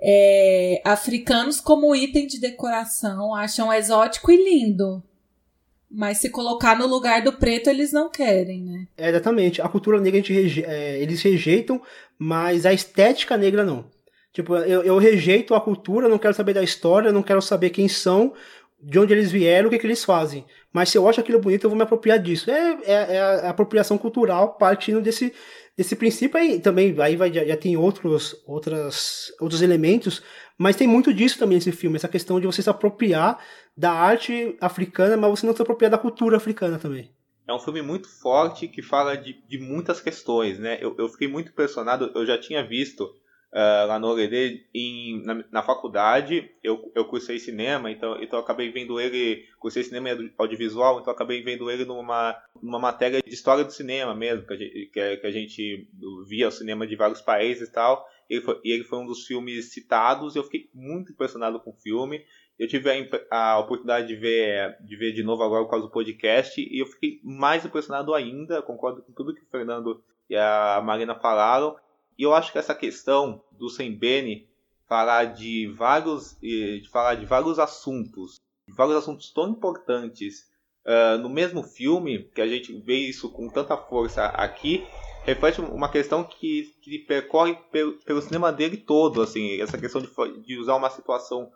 [0.00, 5.02] é, africanos como item de decoração, acham exótico e lindo.
[5.90, 8.88] Mas se colocar no lugar do preto, eles não querem, né?
[8.96, 9.62] É, exatamente.
[9.62, 11.80] A cultura negra a gente reje é, eles rejeitam,
[12.18, 13.86] mas a estética negra não.
[14.32, 17.88] Tipo, eu, eu rejeito a cultura, não quero saber da história, não quero saber quem
[17.88, 18.34] são,
[18.82, 20.44] de onde eles vieram, o que, que eles fazem.
[20.72, 22.50] Mas se eu acho aquilo bonito, eu vou me apropriar disso.
[22.50, 25.32] É, é, é a apropriação cultural partindo desse,
[25.76, 26.94] desse princípio aí também.
[27.00, 30.22] Aí vai, já, já tem outros, outras, outros elementos,
[30.56, 33.38] mas tem muito disso também nesse filme, essa questão de você se apropriar
[33.76, 37.10] da arte africana, mas você não se apropriar da cultura africana também.
[37.46, 40.78] É um filme muito forte que fala de, de muitas questões, né?
[40.80, 43.08] Eu, eu fiquei muito impressionado, eu já tinha visto
[43.52, 48.70] uh, lá no OLED em, na, na, faculdade, eu, eu cursei cinema, então, então acabei
[48.70, 53.72] vendo ele, cursei cinema audiovisual, então acabei vendo ele numa, numa matéria de história do
[53.72, 55.88] cinema mesmo, que a gente, que, que a gente
[56.26, 59.26] via o cinema de vários países e tal, ele foi, e ele foi um dos
[59.26, 62.24] filmes citados, e eu fiquei muito impressionado com o filme,
[62.58, 62.90] eu tive
[63.30, 66.80] a, a, oportunidade de ver, de ver de novo agora por causa do podcast e
[66.80, 68.62] eu fiquei mais impressionado ainda.
[68.62, 71.76] Concordo com tudo que o Fernando e a Marina falaram.
[72.18, 74.48] E eu acho que essa questão do Sembene
[74.88, 78.36] falar de vários, de falar de vários assuntos,
[78.68, 80.48] de vários assuntos tão importantes
[80.86, 84.86] uh, no mesmo filme, que a gente vê isso com tanta força aqui,
[85.24, 90.08] reflete uma questão que, que percorre pelo, pelo cinema dele todo, assim, essa questão de,
[90.42, 91.50] de usar uma situação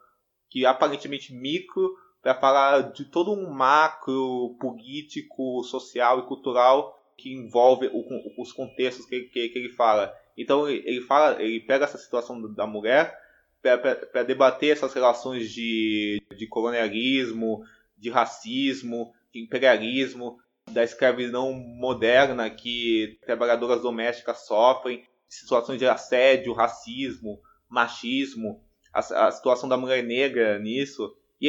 [0.51, 7.89] que aparentemente micro para falar de todo um macro político, social e cultural que envolve
[7.93, 10.13] o, os contextos que, que, que, ele fala.
[10.37, 13.19] Então ele fala, ele pega essa situação da mulher
[13.63, 17.63] para debater essas relações de, de colonialismo,
[17.99, 20.39] de racismo, de imperialismo,
[20.71, 28.63] da escravidão moderna que trabalhadoras domésticas sofrem, situações de assédio, racismo, machismo,
[28.93, 31.15] a, a situação da mulher negra nisso.
[31.41, 31.49] E,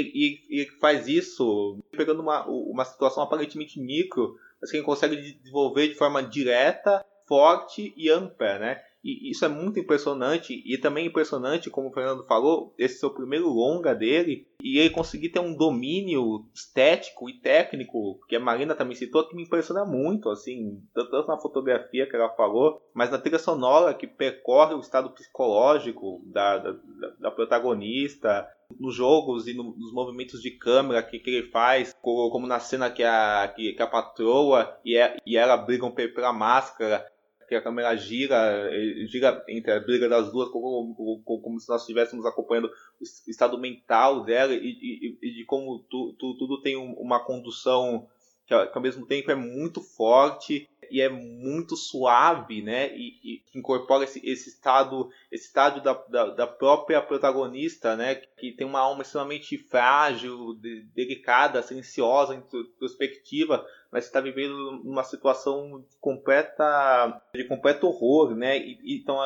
[0.50, 5.90] e, e faz isso pegando uma, uma situação aparentemente micro, mas que ele consegue desenvolver
[5.90, 8.82] de forma direta, forte e ampla, né?
[9.02, 10.62] E isso é muito impressionante.
[10.66, 14.46] E também impressionante, como o Fernando falou, esse seu primeiro longa dele.
[14.62, 19.36] E ele conseguir ter um domínio estético e técnico, que a Marina também citou, que
[19.36, 24.06] me impressiona muito, assim, tanto na fotografia que ela falou, mas na trilha sonora que
[24.06, 26.76] percorre o estado psicológico da, da,
[27.18, 28.46] da protagonista,
[28.80, 32.90] nos jogos e no, nos movimentos de câmera que, que ele faz, como na cena
[32.90, 37.06] que a, que, que a patroa e, a, e ela brigam pela máscara,
[37.52, 41.68] que a câmera gira, eh, gira entre a briga das duas, como, como, como se
[41.68, 46.62] nós estivéssemos acompanhando o estado mental dela e, e, e de como tu, tu, tudo
[46.62, 48.08] tem uma condução
[48.46, 52.96] que, ao mesmo tempo é muito forte e é muito suave, né?
[52.96, 58.16] E, e incorpora esse, esse estado, esse estado da, da, da, própria protagonista, né?
[58.16, 65.82] Que tem uma alma extremamente frágil, de, delicada, silenciosa, introspectiva, mas está vivendo uma situação
[65.82, 68.58] de completa de completo horror, né?
[68.58, 69.18] E, então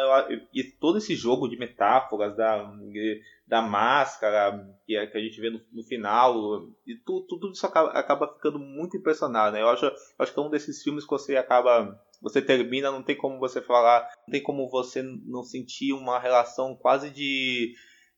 [0.54, 2.72] e todo esse jogo de metáforas da
[3.48, 7.66] da máscara que a, que a gente vê no, no final e tu, tudo isso
[7.66, 9.62] acaba, acaba, ficando muito impressionado, né?
[9.62, 13.04] Eu acho, eu acho que é um desses filmes que você acaba você termina, não
[13.04, 17.76] tem como você falar, não tem como você não sentir uma relação quase de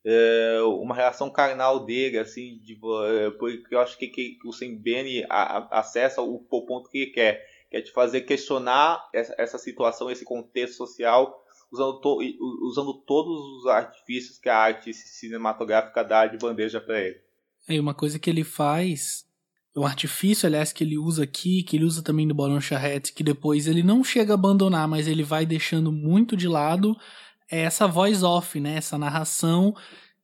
[0.10, 2.80] é, uma relação carnal dele, assim, de,
[3.10, 7.45] é, porque eu acho que, que, o Sembene acessa o, o, ponto que ele quer,
[7.70, 12.20] que é de fazer questionar essa, essa situação, esse contexto social, usando, to,
[12.62, 17.18] usando todos os artifícios que a arte cinematográfica dá de bandeja para ele.
[17.68, 19.26] É, uma coisa que ele faz,
[19.76, 23.26] um artifício, aliás, que ele usa aqui, que ele usa também no Barão Charrette, que
[23.26, 26.95] depois ele não chega a abandonar, mas ele vai deixando muito de lado,
[27.49, 28.75] é essa voice off, né?
[28.75, 29.75] Essa narração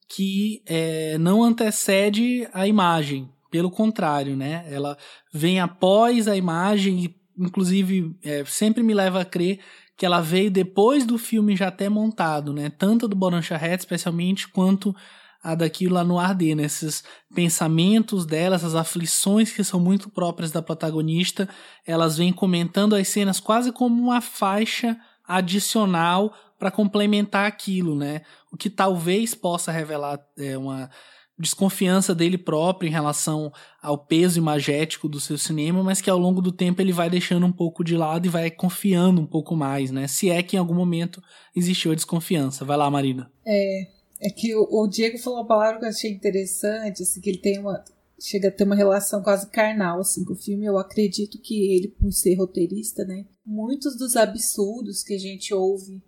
[0.08, 3.30] que é, não antecede a imagem.
[3.50, 4.66] Pelo contrário, né?
[4.70, 4.98] Ela
[5.32, 9.60] vem após a imagem e, inclusive, é, sempre me leva a crer
[9.96, 12.70] que ela veio depois do filme já até montado, né?
[12.70, 14.96] Tanto do Boran Charrette, especialmente, quanto
[15.44, 16.64] a daquilo lá no Arder, né?
[16.64, 17.04] Esses
[17.34, 21.48] pensamentos dela, essas aflições que são muito próprias da protagonista,
[21.86, 24.98] elas vêm comentando as cenas quase como uma faixa
[25.28, 26.34] adicional
[26.64, 28.22] para complementar aquilo, né?
[28.50, 30.90] O que talvez possa revelar é, uma
[31.38, 33.52] desconfiança dele próprio em relação
[33.82, 37.46] ao peso imagético do seu cinema, mas que ao longo do tempo ele vai deixando
[37.46, 40.08] um pouco de lado e vai confiando um pouco mais, né?
[40.08, 41.22] Se é que em algum momento
[41.54, 42.64] existiu a desconfiança.
[42.64, 43.30] Vai lá, Marina.
[43.46, 43.88] É,
[44.22, 47.40] é que o, o Diego falou uma palavra que eu achei interessante, assim, que ele
[47.40, 47.84] tem uma
[48.22, 50.66] chega a ter uma relação quase carnal assim com o filme.
[50.66, 56.02] Eu acredito que ele, por ser roteirista, né, muitos dos absurdos que a gente ouve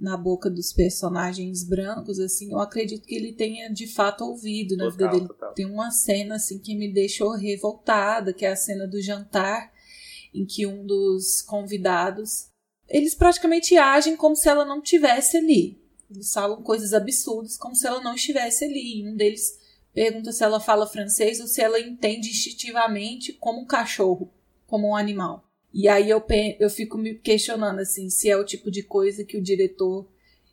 [0.00, 4.90] na boca dos personagens brancos, assim, eu acredito que ele tenha de fato ouvido na
[4.90, 5.28] total, vida dele.
[5.28, 5.54] Total.
[5.54, 9.70] Tem uma cena assim que me deixou revoltada, que é a cena do jantar,
[10.34, 12.48] em que um dos convidados,
[12.88, 15.78] eles praticamente agem como se ela não tivesse ali.
[16.10, 19.00] Eles falam coisas absurdas como se ela não estivesse ali.
[19.00, 19.52] E um deles
[19.92, 24.32] pergunta se ela fala francês ou se ela entende instintivamente como um cachorro,
[24.66, 25.49] como um animal.
[25.72, 26.22] E aí eu,
[26.58, 30.08] eu fico me questionando assim, se é o tipo de coisa que o diretor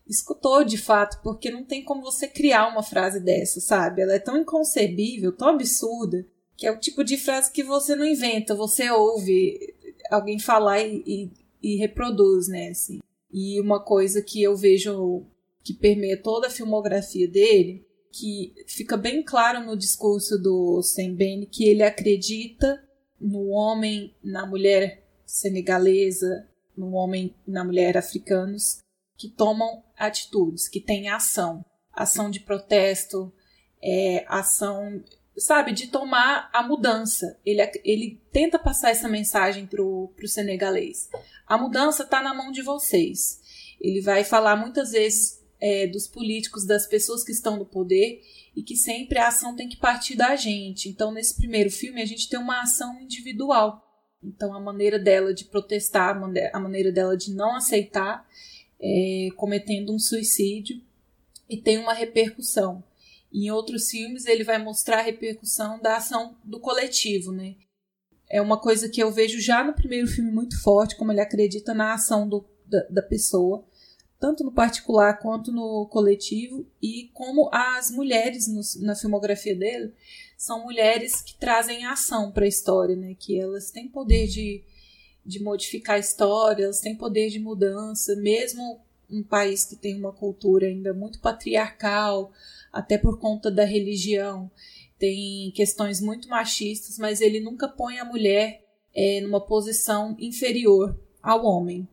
[0.07, 4.01] escutou de fato, porque não tem como você criar uma frase dessa, sabe?
[4.01, 8.05] Ela é tão inconcebível, tão absurda, que é o tipo de frase que você não
[8.05, 9.75] inventa, você ouve
[10.09, 12.69] alguém falar e, e, e reproduz, né?
[12.69, 12.99] Assim.
[13.31, 15.25] E uma coisa que eu vejo
[15.63, 21.65] que permeia toda a filmografia dele, que fica bem claro no discurso do Sembene que
[21.65, 22.81] ele acredita
[23.19, 28.79] no homem, na mulher senegalesa, no homem e na mulher africanos
[29.17, 33.33] que tomam atitudes, que têm ação, ação de protesto,
[33.81, 35.03] é, ação,
[35.37, 37.39] sabe, de tomar a mudança.
[37.43, 41.09] Ele, ele tenta passar essa mensagem pro, pro senegalês.
[41.47, 43.41] A mudança está na mão de vocês.
[43.81, 48.21] Ele vai falar muitas vezes é, dos políticos, das pessoas que estão no poder
[48.55, 50.89] e que sempre a ação tem que partir da gente.
[50.89, 53.86] Então, nesse primeiro filme, a gente tem uma ação individual.
[54.23, 56.15] Então, a maneira dela de protestar,
[56.53, 58.27] a maneira dela de não aceitar,
[58.79, 60.81] é, cometendo um suicídio,
[61.49, 62.83] e tem uma repercussão.
[63.31, 67.55] Em outros filmes, ele vai mostrar a repercussão da ação do coletivo, né?
[68.29, 71.73] É uma coisa que eu vejo já no primeiro filme muito forte, como ele acredita
[71.73, 73.65] na ação do, da, da pessoa,
[74.19, 79.93] tanto no particular quanto no coletivo, e como as mulheres no, na filmografia dele
[80.37, 83.15] são mulheres que trazem ação para a história, né?
[83.19, 84.63] Que elas têm poder de,
[85.25, 88.79] de modificar a história, elas têm poder de mudança, mesmo
[89.09, 92.31] um país que tem uma cultura ainda muito patriarcal,
[92.71, 94.51] até por conta da religião,
[94.99, 98.63] tem questões muito machistas, mas ele nunca põe a mulher
[98.95, 101.87] é, numa posição inferior ao homem.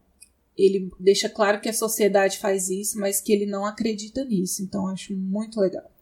[0.57, 4.63] Ele deixa claro que a sociedade faz isso, mas que ele não acredita nisso.
[4.63, 5.94] Então acho muito legal.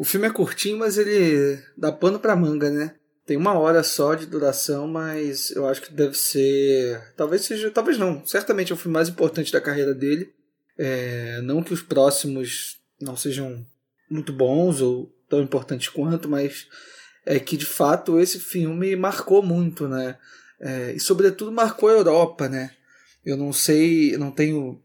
[0.00, 2.94] O filme é curtinho, mas ele dá pano pra manga, né?
[3.26, 7.12] Tem uma hora só de duração, mas eu acho que deve ser.
[7.18, 7.70] Talvez seja.
[7.70, 8.24] Talvez não.
[8.24, 10.32] Certamente é o filme mais importante da carreira dele.
[10.78, 11.42] É...
[11.42, 13.62] Não que os próximos não sejam
[14.10, 16.66] muito bons ou tão importantes quanto, mas
[17.26, 20.16] é que de fato esse filme marcou muito, né?
[20.58, 20.92] É...
[20.92, 22.70] E sobretudo marcou a Europa, né?
[23.22, 24.80] Eu não sei, não tenho.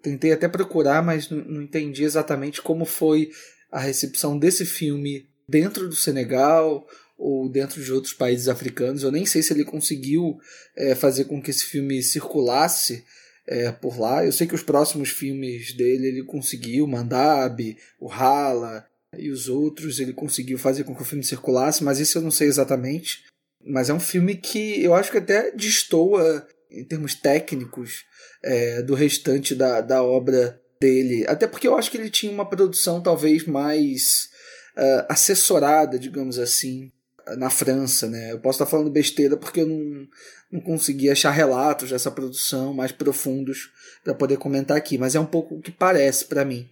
[0.00, 3.28] Tentei até procurar, mas não, não entendi exatamente como foi
[3.72, 6.86] a recepção desse filme dentro do Senegal
[7.18, 9.02] ou dentro de outros países africanos.
[9.02, 10.38] Eu nem sei se ele conseguiu
[10.76, 13.04] é, fazer com que esse filme circulasse
[13.46, 14.24] é, por lá.
[14.24, 20.00] Eu sei que os próximos filmes dele ele conseguiu, Mandab, o Hala e os outros,
[20.00, 23.24] ele conseguiu fazer com que o filme circulasse, mas isso eu não sei exatamente.
[23.64, 28.04] Mas é um filme que eu acho que até destoa em termos técnicos
[28.42, 31.24] é, do restante da, da obra dele.
[31.28, 34.28] Até porque eu acho que ele tinha uma produção talvez mais
[34.76, 36.90] uh, assessorada, digamos assim,
[37.36, 38.32] na França, né?
[38.32, 40.08] Eu posso estar falando besteira porque eu não,
[40.50, 43.70] não consegui achar relatos dessa produção mais profundos
[44.02, 46.68] para poder comentar aqui, mas é um pouco o que parece para mim.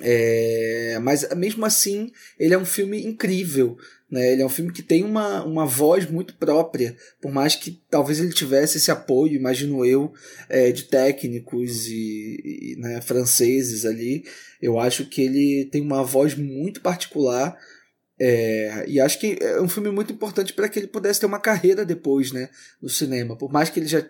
[0.00, 3.76] É, mas mesmo assim, ele é um filme incrível.
[4.12, 4.30] Né?
[4.30, 8.20] Ele é um filme que tem uma, uma voz muito própria, por mais que talvez
[8.20, 10.12] ele tivesse esse apoio, imagino eu,
[10.50, 14.22] é, de técnicos e, e né, franceses ali.
[14.60, 17.56] Eu acho que ele tem uma voz muito particular
[18.24, 21.40] É, e acho que é um filme muito importante para que ele pudesse ter uma
[21.40, 22.50] carreira depois, né,
[22.80, 23.34] no cinema.
[23.34, 24.00] Por mais que ele já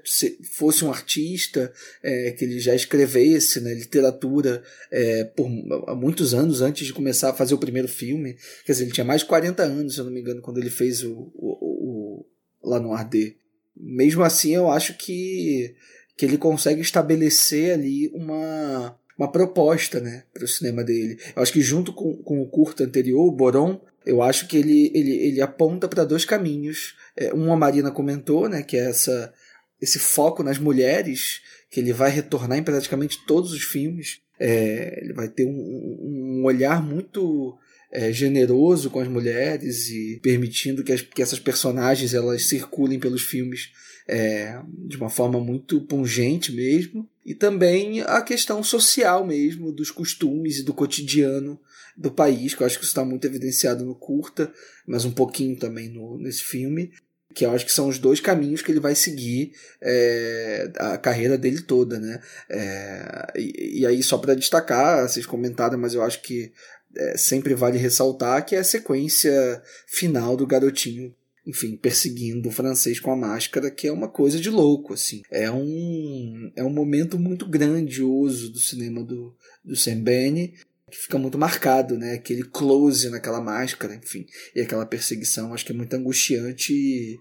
[0.53, 5.49] fosse um artista, é, que ele já escrevesse né, literatura é, por
[5.97, 8.37] muitos anos antes de começar a fazer o primeiro filme.
[8.67, 10.69] Quer dizer, ele tinha mais de 40 anos, se eu não me engano, quando ele
[10.69, 12.27] fez o, o, o
[12.63, 13.35] Lá no Arder.
[13.75, 15.75] Mesmo assim, eu acho que,
[16.19, 21.19] que ele consegue estabelecer ali uma, uma proposta né, para o cinema dele.
[21.35, 24.91] Eu acho que junto com, com o curto anterior, o Boron, eu acho que ele,
[24.95, 26.95] ele, ele aponta para dois caminhos.
[27.17, 29.33] É, um a Marina comentou, né, que é essa,
[29.81, 31.41] esse foco nas mulheres,
[31.71, 34.21] que ele vai retornar em praticamente todos os filmes.
[34.39, 37.57] É, ele vai ter um, um olhar muito
[37.93, 43.23] é, generoso com as mulheres e permitindo que, as, que essas personagens elas circulem pelos
[43.23, 43.71] filmes
[44.09, 47.09] é, de uma forma muito pungente mesmo.
[47.25, 51.61] E também a questão social mesmo, dos costumes e do cotidiano
[51.97, 54.53] do país, que eu acho que isso está muito evidenciado no curta,
[54.87, 56.91] mas um pouquinho também no, nesse filme,
[57.33, 61.39] que eu acho que são os dois caminhos que ele vai seguir é, a carreira
[61.39, 62.21] dele toda, né?
[62.51, 66.53] É, e, e, aí, só para destacar, vocês comentaram, mas eu acho que
[66.95, 71.15] é, sempre vale ressaltar que é a sequência final do garotinho
[71.47, 75.23] enfim, perseguindo o francês com a máscara, que é uma coisa de louco, assim.
[75.31, 79.35] É um, é um momento muito grandioso do cinema do,
[79.65, 80.55] do Sam Bene,
[80.91, 82.15] que fica muito marcado, né?
[82.15, 87.19] Aquele close naquela máscara, enfim, e aquela perseguição, acho que é muito angustiante e,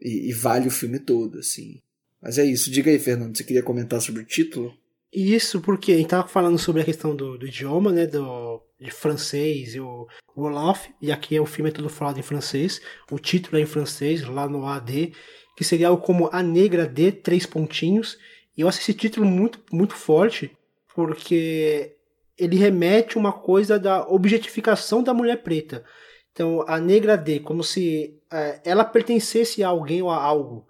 [0.00, 1.82] e, e vale o filme todo, assim.
[2.22, 2.70] Mas é isso.
[2.70, 4.74] Diga aí, Fernando, você queria comentar sobre o título?
[5.12, 8.06] Isso, porque a gente tava falando sobre a questão do, do idioma, né?
[8.06, 12.22] Do, de francês e o, o Olaf, e aqui o filme é todo falado em
[12.22, 12.80] francês.
[13.10, 15.12] O título é em francês, lá no AD,
[15.56, 18.18] que seria algo como A Negra de Três Pontinhos.
[18.56, 20.56] E eu acho esse título muito, muito forte,
[20.94, 21.96] porque
[22.38, 25.84] ele remete uma coisa da objetificação da mulher preta.
[26.32, 30.66] Então, a negra D, como se é, ela pertencesse a alguém ou a algo.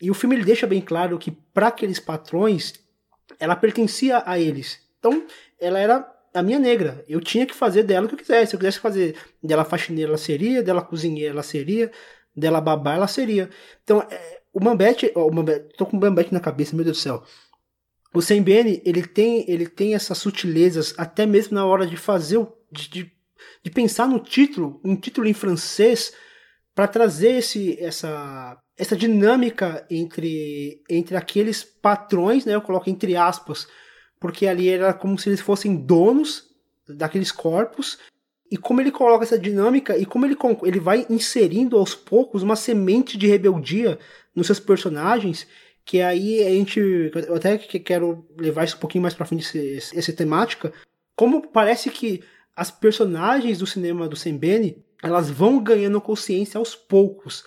[0.00, 2.74] E o filme ele deixa bem claro que, para aqueles patrões,
[3.40, 4.78] ela pertencia a eles.
[4.98, 5.26] Então,
[5.58, 7.04] ela era a minha negra.
[7.08, 8.50] Eu tinha que fazer dela o que eu quisesse.
[8.50, 10.62] Se eu quisesse fazer dela faxineira, ela seria.
[10.62, 11.90] Dela cozinheira, ela seria.
[12.36, 13.50] Dela babá, ela seria.
[13.82, 15.30] Então, é, o Mambete, o
[15.76, 17.24] tô com o Mambete na cabeça, meu Deus do céu
[18.12, 22.88] o Sembene, ele tem, ele tem essas sutilezas até mesmo na hora de fazer, de,
[22.88, 23.12] de,
[23.62, 26.12] de pensar no título, um título em francês,
[26.80, 33.68] para trazer esse, essa, essa dinâmica entre, entre aqueles patrões, né, eu coloco entre aspas,
[34.18, 36.46] porque ali era como se eles fossem donos
[36.88, 37.98] daqueles corpos,
[38.50, 42.56] e como ele coloca essa dinâmica e como ele, ele vai inserindo aos poucos uma
[42.56, 43.98] semente de rebeldia
[44.34, 45.46] nos seus personagens
[45.84, 50.12] que aí a gente, eu até quero levar isso um pouquinho mais para frente, essa
[50.14, 50.72] temática,
[51.14, 52.22] como parece que
[52.56, 57.44] as personagens do cinema do Sembene, elas vão ganhando consciência aos poucos.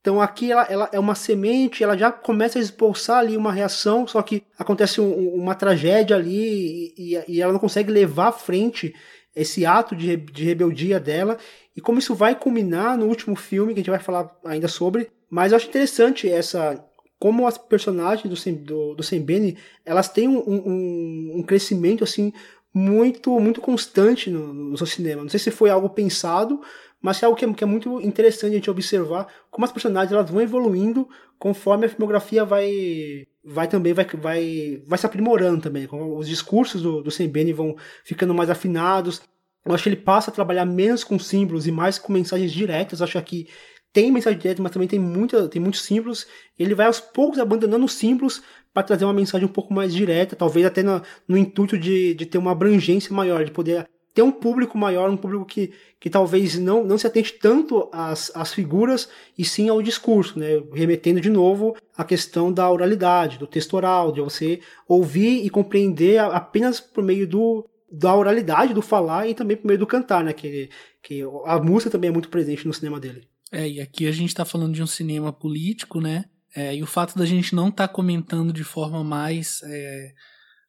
[0.00, 4.06] Então aqui ela, ela, é uma semente, ela já começa a expulsar ali uma reação,
[4.06, 8.94] só que acontece um, uma tragédia ali e, e, ela não consegue levar à frente
[9.34, 11.38] esse ato de, de rebeldia dela.
[11.74, 15.10] E como isso vai culminar no último filme, que a gente vai falar ainda sobre.
[15.30, 16.84] Mas eu acho interessante essa,
[17.18, 22.30] como as personagens do, do, do Sembene, elas têm um, um, um, crescimento assim
[22.74, 25.22] muito muito constante no, no seu cinema.
[25.22, 26.60] Não sei se foi algo pensado,
[27.04, 30.10] mas é algo que é, que é, muito interessante a gente observar como as personagens
[30.10, 31.06] elas vão evoluindo
[31.38, 35.86] conforme a filmografia vai vai também vai, vai, vai se aprimorando também.
[35.92, 39.20] Os discursos do, do Sembene vão ficando mais afinados.
[39.66, 43.00] Eu acho que ele passa a trabalhar menos com símbolos e mais com mensagens diretas.
[43.00, 43.48] Eu acho que
[43.92, 46.26] tem mensagem direta, mas também tem, muita, tem muitos símbolos.
[46.58, 48.42] Ele vai aos poucos abandonando os símbolos
[48.72, 52.24] para trazer uma mensagem um pouco mais direta, talvez até no, no intuito de, de
[52.24, 56.56] ter uma abrangência maior, de poder ter um público maior, um público que, que talvez
[56.56, 60.62] não, não se atente tanto às, às figuras e sim ao discurso, né?
[60.72, 66.20] remetendo de novo à questão da oralidade, do texto oral, de você ouvir e compreender
[66.20, 70.32] apenas por meio do, da oralidade, do falar e também por meio do cantar, né?
[70.32, 70.70] que,
[71.02, 73.26] que a música também é muito presente no cinema dele.
[73.50, 76.24] É, e aqui a gente está falando de um cinema político, né?
[76.56, 80.12] É, e o fato da gente não estar tá comentando de forma mais é,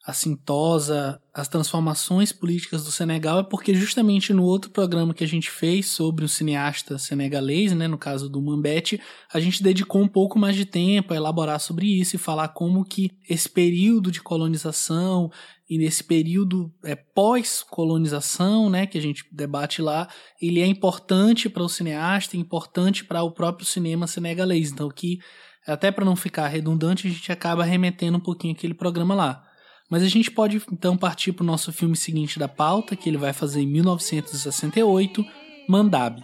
[0.05, 5.49] assintosa as transformações políticas do Senegal é porque justamente no outro programa que a gente
[5.49, 9.01] fez sobre o cineasta senegalês, né, no caso do Mambete,
[9.33, 12.85] a gente dedicou um pouco mais de tempo a elaborar sobre isso e falar como
[12.85, 15.29] que esse período de colonização
[15.69, 20.07] e nesse período é, pós-colonização, né, que a gente debate lá,
[20.39, 24.71] ele é importante para o cineasta, importante para o próprio cinema senegalês.
[24.71, 25.19] Então, que
[25.67, 29.44] até para não ficar redundante, a gente acaba remetendo um pouquinho aquele programa lá.
[29.89, 33.17] Mas a gente pode então partir para o nosso filme seguinte da pauta, que ele
[33.17, 35.25] vai fazer em 1968,
[35.67, 36.23] Mandab.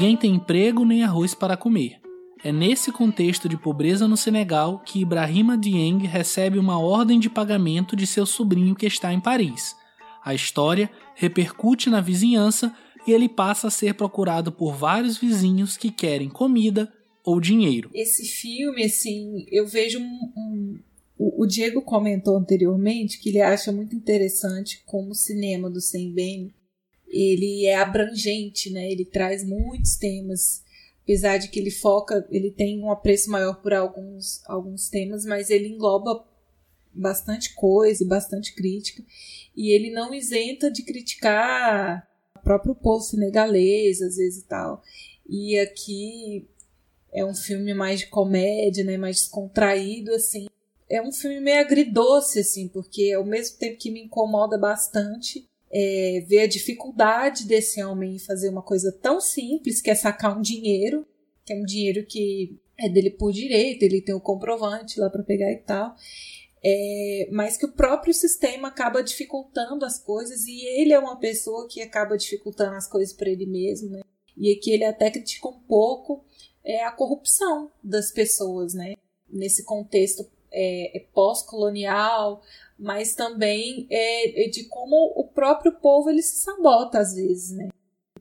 [0.00, 2.00] Ninguém tem emprego nem arroz para comer.
[2.42, 7.94] É nesse contexto de pobreza no Senegal que Ibrahima Dieng recebe uma ordem de pagamento
[7.94, 9.76] de seu sobrinho que está em Paris.
[10.24, 12.74] A história repercute na vizinhança
[13.06, 16.90] e ele passa a ser procurado por vários vizinhos que querem comida
[17.22, 17.90] ou dinheiro.
[17.92, 20.78] Esse filme, assim, eu vejo um, um
[21.18, 26.54] o, Diego comentou anteriormente que ele acha muito interessante como o cinema do Sem Bem
[27.10, 28.90] ele é abrangente, né?
[28.90, 30.62] Ele traz muitos temas,
[31.02, 35.50] apesar de que ele foca, ele tem um apreço maior por alguns, alguns temas, mas
[35.50, 36.24] ele engloba
[36.92, 39.02] bastante coisa, bastante crítica,
[39.56, 44.82] e ele não isenta de criticar o próprio povo senegalês, às vezes e tal.
[45.28, 46.48] E aqui
[47.12, 50.46] é um filme mais de comédia, né, mais descontraído, assim.
[50.88, 56.24] É um filme meio agridoce, assim, porque ao mesmo tempo que me incomoda bastante, é,
[56.26, 60.42] ver a dificuldade desse homem em fazer uma coisa tão simples, que é sacar um
[60.42, 61.06] dinheiro,
[61.44, 65.22] que é um dinheiro que é dele por direito, ele tem o comprovante lá para
[65.22, 65.94] pegar e tal.
[66.62, 71.66] É, mas que o próprio sistema acaba dificultando as coisas e ele é uma pessoa
[71.68, 74.00] que acaba dificultando as coisas para ele mesmo, né?
[74.36, 76.24] E aqui ele até critica um pouco
[76.62, 78.94] é, a corrupção das pessoas, né?
[79.28, 82.42] Nesse contexto é, é pós-colonial,
[82.80, 87.68] mas também é, é, de como o próprio povo ele se sabota às vezes, né?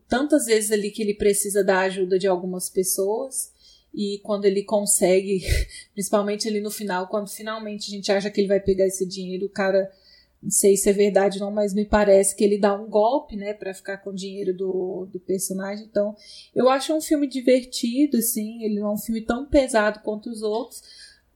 [0.08, 3.54] Tantas vezes ali que ele precisa da ajuda de algumas pessoas
[3.94, 5.42] e quando ele consegue,
[5.94, 9.46] principalmente ali no final, quando finalmente a gente acha que ele vai pegar esse dinheiro,
[9.46, 9.90] o cara,
[10.44, 13.54] não sei se é verdade não, mas me parece que ele dá um golpe, né,
[13.54, 15.86] para ficar com o dinheiro do, do personagem.
[15.86, 16.14] Então,
[16.54, 20.42] eu acho um filme divertido, assim, ele não é um filme tão pesado quanto os
[20.42, 20.82] outros,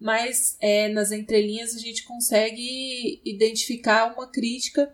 [0.04, 4.94] mas é, nas entrelinhas a gente consegue identificar uma crítica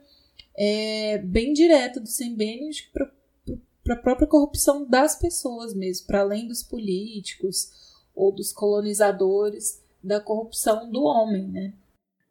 [0.55, 6.47] é, bem direta do Sam Bennett para a própria corrupção das pessoas mesmo, para além
[6.47, 7.72] dos políticos
[8.14, 11.74] ou dos colonizadores, da corrupção do homem, né?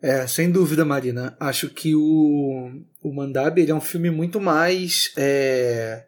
[0.00, 1.36] É, sem dúvida, Marina.
[1.40, 2.70] Acho que o,
[3.02, 6.06] o Mandab ele é um filme muito mais é,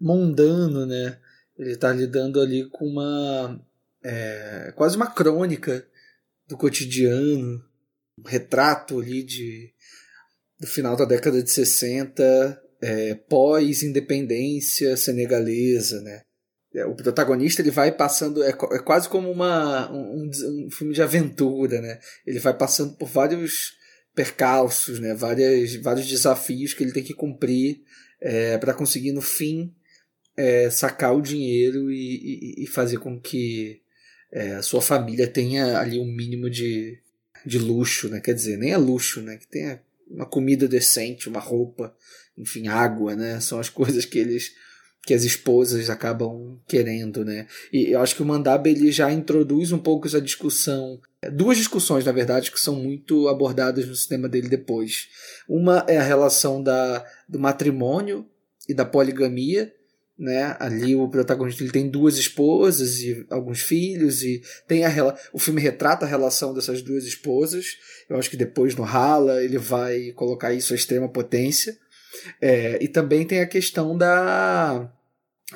[0.00, 1.20] mundano, né?
[1.56, 3.64] Ele está lidando ali com uma.
[4.02, 5.86] É, quase uma crônica
[6.50, 7.64] do cotidiano,
[8.18, 9.72] um retrato ali de,
[10.58, 16.22] do final da década de 60, é, pós-independência senegalesa, né?
[16.74, 20.30] É, o protagonista ele vai passando é, é quase como uma um,
[20.66, 23.72] um, filme de aventura né ele vai passando por vários
[24.14, 27.82] percalços né Várias, vários desafios que ele tem que cumprir
[28.20, 29.74] é, para conseguir no fim
[30.36, 33.82] é, sacar o dinheiro e, e, e fazer com que
[34.32, 36.98] é, a sua família tenha ali um mínimo de,
[37.44, 38.20] de luxo, né?
[38.20, 39.36] Quer dizer, nem é luxo, né?
[39.36, 41.94] Que tenha uma comida decente, uma roupa,
[42.36, 43.40] enfim, água, né?
[43.40, 44.52] São as coisas que eles
[45.02, 47.46] que as esposas acabam querendo, né?
[47.72, 51.00] E eu acho que o Mandab ele já introduz um pouco essa discussão,
[51.32, 55.08] duas discussões na verdade que são muito abordadas no sistema dele depois.
[55.48, 58.28] Uma é a relação da do matrimônio
[58.68, 59.72] e da poligamia,
[60.20, 60.54] né?
[60.60, 65.62] Ali o protagonista ele tem duas esposas e alguns filhos e tem a o filme
[65.62, 67.78] retrata a relação dessas duas esposas.
[68.08, 71.74] Eu acho que depois no Rala ele vai colocar isso à extrema potência.
[72.40, 74.92] É, e também tem a questão da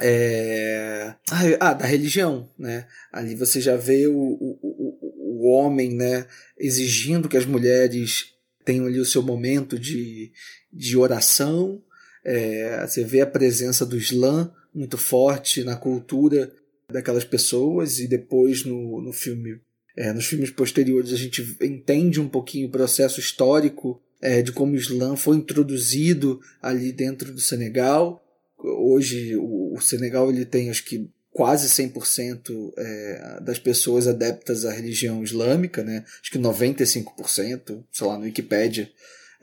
[0.00, 1.14] é,
[1.60, 2.86] ah, da religião, né?
[3.12, 6.26] Ali você já vê o, o, o homem, né,
[6.58, 8.32] exigindo que as mulheres
[8.64, 10.32] tenham ali o seu momento de,
[10.72, 11.82] de oração,
[12.24, 16.52] é, você vê a presença do Islã muito forte na cultura
[16.90, 19.60] daquelas pessoas e depois no, no filme
[19.96, 24.72] é, nos filmes posteriores a gente entende um pouquinho o processo histórico é, de como
[24.72, 28.24] o Islã foi introduzido ali dentro do Senegal.
[28.58, 34.72] Hoje o, o Senegal ele tem acho que quase 100% é, das pessoas adeptas à
[34.72, 36.04] religião islâmica, né?
[36.22, 38.88] acho que 95%, sei lá, no Wikipedia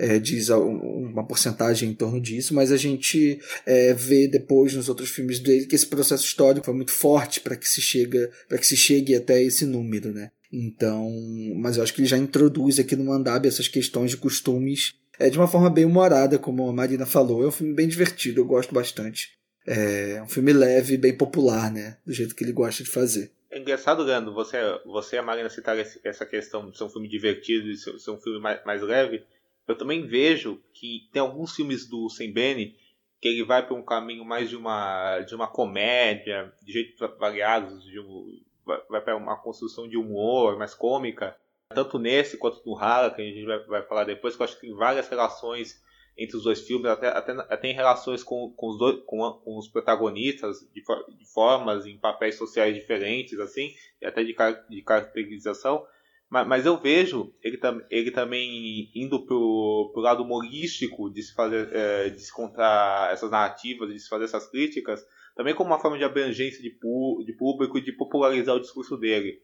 [0.02, 5.12] é, diz uma porcentagem em torno disso, mas a gente é, vê depois nos outros
[5.12, 8.66] filmes dele que esse processo histórico foi muito forte para que se chega para que
[8.66, 10.32] se chegue até esse número, né?
[10.52, 11.08] Então,
[11.56, 15.30] mas eu acho que ele já introduz aqui no Mandab essas questões de costumes é,
[15.30, 17.43] de uma forma bem humorada, como a Marina falou.
[17.43, 19.38] É um filme bem divertido, eu gosto bastante.
[19.68, 21.97] É um filme leve, bem popular, né?
[22.04, 23.32] Do jeito que ele gosta de fazer.
[23.52, 27.08] É engraçado, Leandro, você, você e a Marina citaram essa questão de ser um filme
[27.08, 29.24] divertido e ser, ser um filme mais, mais, leve.
[29.72, 32.76] Eu também vejo que tem alguns filmes do Sam Bene
[33.22, 37.84] que ele vai para um caminho mais de uma, de uma comédia, de jeitos variados,
[37.84, 41.38] de um, vai, para uma construção de humor mais cômica.
[41.70, 44.56] Tanto nesse quanto no Hala, que a gente vai, vai falar depois, que eu acho
[44.56, 45.82] que tem várias relações
[46.18, 49.58] entre os dois filmes, até, até, até tem relações com, com, os dois, com, com
[49.58, 50.84] os protagonistas de,
[51.18, 54.36] de, formas, em papéis sociais diferentes, assim, e até de,
[54.70, 55.86] de caracterização.
[56.32, 61.34] Mas, mas, eu vejo ele, tam, ele também indo pro, pro lado humorístico de se
[61.34, 65.06] fazer, é, de se contar essas narrativas, de se fazer essas críticas,
[65.36, 68.96] também como uma forma de abrangência de, pu, de público e de popularizar o discurso
[68.96, 69.42] dele.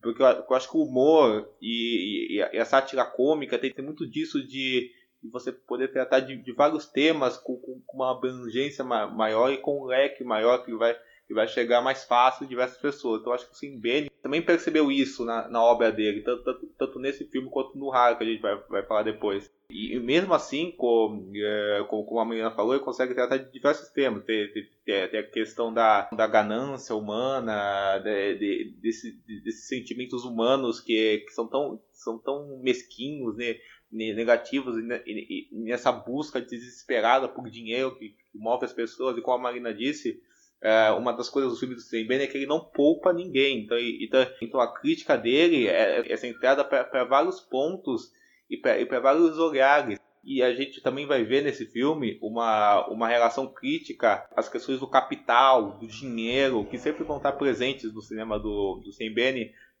[0.00, 3.84] Porque eu, eu acho que o humor e, e, e a sátira cômica tem, tem
[3.84, 4.90] muito disso de
[5.30, 9.84] você poder tratar de, de vários temas com, com, uma abrangência maior e com um
[9.84, 10.96] leque maior que vai,
[11.30, 13.20] que vai chegar mais fácil a diversas pessoas.
[13.20, 16.98] Então acho que o Simbene também percebeu isso na, na obra dele, tanto, tanto, tanto,
[16.98, 19.48] nesse filme quanto no Raro, que a gente vai, vai falar depois.
[19.70, 23.52] E, e mesmo assim, como, é, como, como, a menina falou, ele consegue tratar de
[23.52, 24.24] diversos temas.
[24.24, 30.24] Tem, tem, tem a questão da, da ganância humana, de, de, desse, de, desses sentimentos
[30.24, 33.54] humanos que, que são, tão, são tão mesquinhos, né?
[33.92, 39.74] negativos e, nessa busca desesperada por dinheiro que, move as pessoas e como a Marina
[39.74, 40.22] disse
[40.62, 43.78] é, uma das coisas do filme do Sam é que ele não poupa ninguém então,
[43.78, 48.12] então, então a crítica dele é, é centrada para vários pontos
[48.48, 53.46] e para vários olhares e a gente também vai ver nesse filme uma, uma relação
[53.46, 58.80] crítica às questões do capital, do dinheiro, que sempre vão estar presentes no cinema do,
[58.84, 59.06] do Sam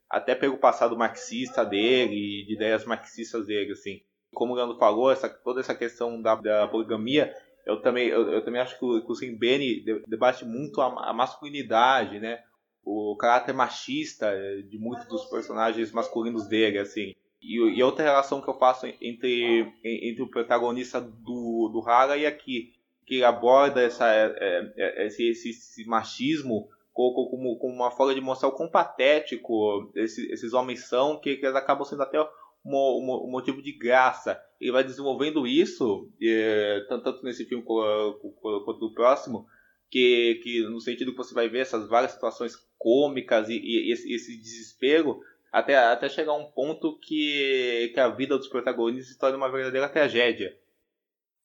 [0.08, 4.00] até pelo passado marxista dele, de ideias marxistas dele, assim.
[4.32, 7.32] Como o Leandro falou, essa, toda essa questão da, da poligamia,
[7.66, 11.12] eu também, eu, eu, também acho que o, que o Simbeni debate muito a, a,
[11.12, 12.42] masculinidade, né?
[12.84, 14.32] O caráter machista
[14.68, 17.14] de muitos dos personagens masculinos dele, assim.
[17.42, 22.26] E, e outra relação que eu faço entre, entre o protagonista do, do Hara e
[22.26, 22.72] aqui,
[23.06, 24.34] que aborda essa, é,
[24.76, 29.90] é, é esse, esse, esse machismo como, como uma forma de mostrar o quão patético
[29.94, 32.18] esses, esses homens são, que, que eles acabam sendo até
[32.64, 34.40] um, um, motivo de graça.
[34.60, 39.46] Ele vai desenvolvendo isso, é, tanto, nesse filme quanto no próximo,
[39.90, 44.12] que, que no sentido que você vai ver essas várias situações cômicas e, e esse,
[44.12, 45.20] esse, desespero,
[45.52, 49.50] até, até chegar a um ponto que, que a vida dos protagonistas se torna uma
[49.50, 50.54] verdadeira tragédia.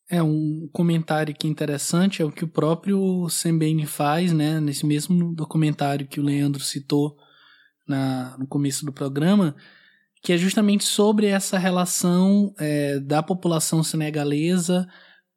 [0.07, 5.33] É um comentário que interessante é o que o próprio Sembene faz, né, nesse mesmo
[5.33, 7.17] documentário que o Leandro citou
[7.87, 9.55] na, no começo do programa,
[10.25, 14.87] que é justamente sobre essa relação é, da população senegalesa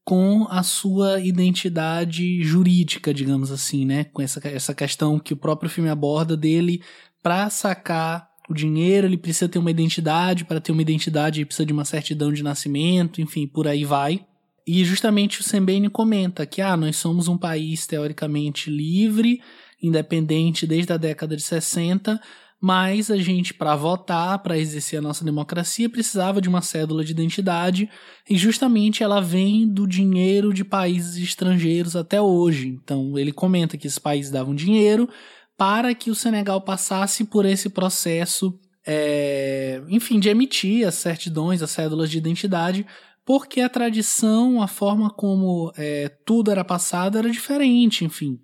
[0.03, 5.69] com a sua identidade jurídica, digamos assim, né, com essa, essa questão que o próprio
[5.69, 6.83] filme aborda dele
[7.23, 11.67] para sacar o dinheiro, ele precisa ter uma identidade, para ter uma identidade ele precisa
[11.67, 14.25] de uma certidão de nascimento, enfim, por aí vai.
[14.67, 19.43] E justamente o Sembene comenta que ah, nós somos um país teoricamente livre,
[19.83, 22.19] independente desde a década de 60,
[22.61, 27.13] mas a gente, para votar, para exercer a nossa democracia, precisava de uma cédula de
[27.13, 27.89] identidade,
[28.29, 32.69] e justamente ela vem do dinheiro de países estrangeiros até hoje.
[32.69, 35.09] Então ele comenta que esses países davam dinheiro
[35.57, 41.71] para que o Senegal passasse por esse processo, é, enfim, de emitir as certidões, as
[41.71, 42.87] cédulas de identidade
[43.29, 48.41] porque a tradição, a forma como é, tudo era passado era diferente, enfim.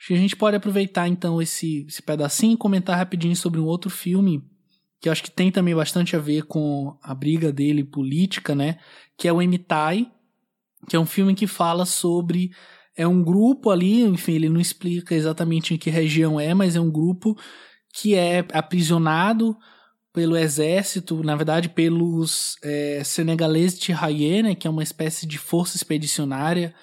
[0.00, 3.66] Acho que a gente pode aproveitar então esse, esse pedacinho e comentar rapidinho sobre um
[3.66, 4.42] outro filme
[4.98, 8.78] que eu acho que tem também bastante a ver com a briga dele política, né?
[9.16, 10.10] Que é o Emitai,
[10.88, 12.50] que é um filme que fala sobre
[12.96, 16.80] é um grupo ali, enfim, ele não explica exatamente em que região é, mas é
[16.80, 17.34] um grupo
[17.94, 19.56] que é aprisionado
[20.12, 25.38] pelo exército, na verdade pelos é, senegaleses de Haye, né, que é uma espécie de
[25.38, 26.74] força expedicionária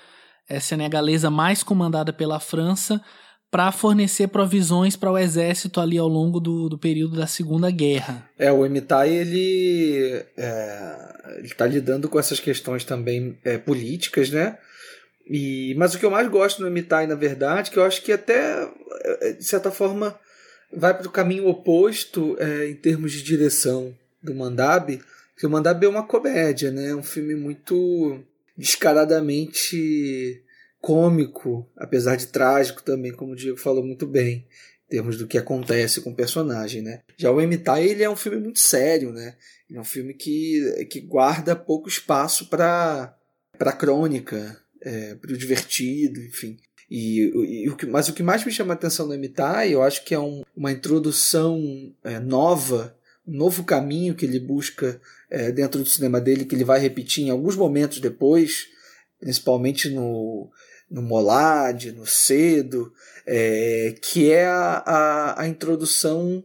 [0.50, 3.02] é, senegalesa mais comandada pela França,
[3.50, 8.30] para fornecer provisões para o exército ali ao longo do, do período da Segunda Guerra.
[8.38, 14.58] É, o Emitai ele é, está lidando com essas questões também é, políticas, né?
[15.30, 18.12] E, mas o que eu mais gosto no Emitai, na verdade, que eu acho que
[18.12, 18.70] até,
[19.22, 20.18] é, de certa forma,
[20.72, 25.02] vai para o caminho oposto é, em termos de direção do Mandab,
[25.34, 26.90] porque o Mandab é uma comédia, né?
[26.90, 28.20] É um filme muito
[28.58, 30.44] descaradamente
[30.82, 34.48] cômico, apesar de trágico também, como o Diego falou muito bem,
[34.88, 37.02] em termos do que acontece com o personagem, né?
[37.18, 39.36] Já o Emitai, ele é um filme muito sério, né?
[39.72, 43.14] É um filme que, que guarda pouco espaço para
[43.58, 46.58] para crônica, é, para o divertido, enfim.
[46.90, 49.82] E, e, o que, mas o que mais me chama a atenção no Emitai, eu
[49.82, 51.60] acho que é um, uma introdução
[52.04, 52.97] é, nova,
[53.28, 55.00] novo caminho que ele busca
[55.30, 58.68] é, dentro do cinema dele, que ele vai repetir em alguns momentos depois,
[59.20, 60.50] principalmente no,
[60.90, 62.94] no Molad, no Cedo,
[63.26, 66.44] é, que é a, a, a introdução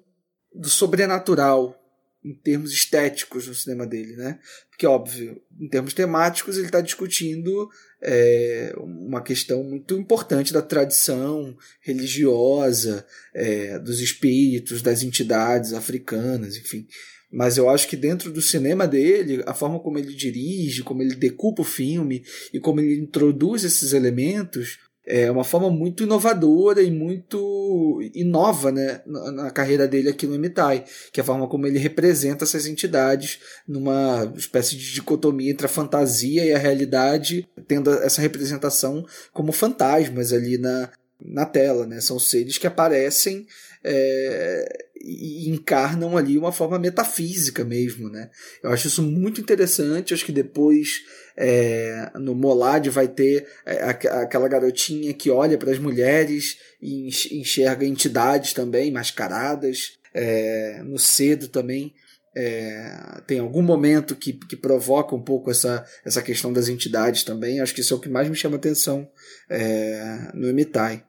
[0.54, 1.81] do sobrenatural
[2.24, 4.38] em termos estéticos no cinema dele, né?
[4.70, 7.68] Porque, óbvio, em termos temáticos, ele está discutindo
[8.00, 13.04] é, uma questão muito importante da tradição religiosa,
[13.34, 16.86] é, dos espíritos, das entidades africanas, enfim.
[17.30, 21.14] Mas eu acho que dentro do cinema dele, a forma como ele dirige, como ele
[21.14, 26.90] decupa o filme e como ele introduz esses elementos é uma forma muito inovadora e
[26.90, 31.78] muito inova né, na, carreira dele aqui no Emitai, que é a forma como ele
[31.78, 38.20] representa essas entidades numa espécie de dicotomia entre a fantasia e a realidade, tendo essa
[38.20, 40.88] representação como fantasmas ali na,
[41.24, 41.86] na tela.
[41.86, 42.00] Né?
[42.00, 43.46] São seres que aparecem
[43.84, 48.30] é, e encarnam ali uma forma metafísica mesmo, né?
[48.62, 50.14] Eu acho isso muito interessante.
[50.14, 51.02] Acho que depois
[51.36, 57.84] é, no Molad vai ter é, aquela garotinha que olha para as mulheres e enxerga
[57.84, 59.98] entidades também mascaradas.
[60.14, 61.94] É, no Cedo também
[62.34, 67.60] é, tem algum momento que, que provoca um pouco essa, essa questão das entidades também.
[67.60, 69.10] Acho que isso é o que mais me chama atenção
[69.50, 71.04] é, no Emitai.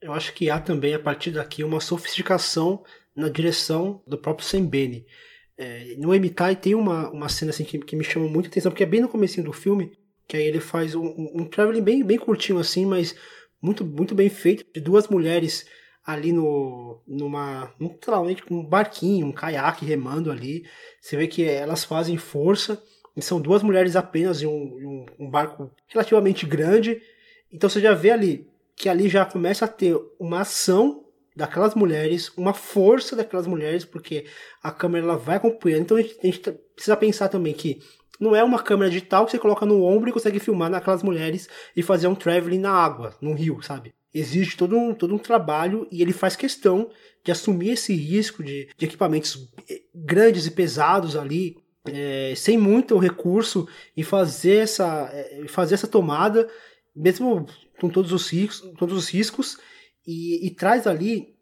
[0.00, 2.84] Eu acho que há também, a partir daqui, uma sofisticação
[3.14, 5.06] na direção do próprio Sembene.
[5.56, 8.84] É, no Emitai tem uma, uma cena assim que, que me chama muita atenção, porque
[8.84, 9.92] é bem no começo do filme,
[10.28, 13.16] que aí ele faz um, um, um traveling bem, bem curtinho assim, mas
[13.60, 15.66] muito, muito bem feito, de duas mulheres
[16.08, 20.64] ali no numa literalmente um barquinho, um caiaque remando ali.
[21.02, 22.82] Você vê que elas fazem força.
[23.14, 27.02] E são duas mulheres apenas em um, um, um, barco relativamente grande.
[27.52, 31.04] Então você já vê ali que ali já começa a ter uma ação
[31.34, 34.26] daquelas mulheres, uma força daquelas mulheres, porque
[34.62, 35.82] a câmera ela vai acompanhando.
[35.82, 36.40] Então a gente, a gente
[36.74, 37.80] precisa pensar também que
[38.18, 41.48] não é uma câmera digital que você coloca no ombro e consegue filmar naquelas mulheres
[41.76, 43.94] e fazer um traveling na água, no rio, sabe?
[44.12, 46.90] Existe todo um, todo um trabalho e ele faz questão
[47.24, 49.48] de assumir esse risco de, de equipamentos
[49.94, 56.48] grandes e pesados ali, é, sem muito recurso, e fazer essa, é, fazer essa tomada,
[56.94, 57.46] mesmo
[57.80, 59.58] com todos os riscos, todos os riscos
[60.06, 61.34] e, e, traz ali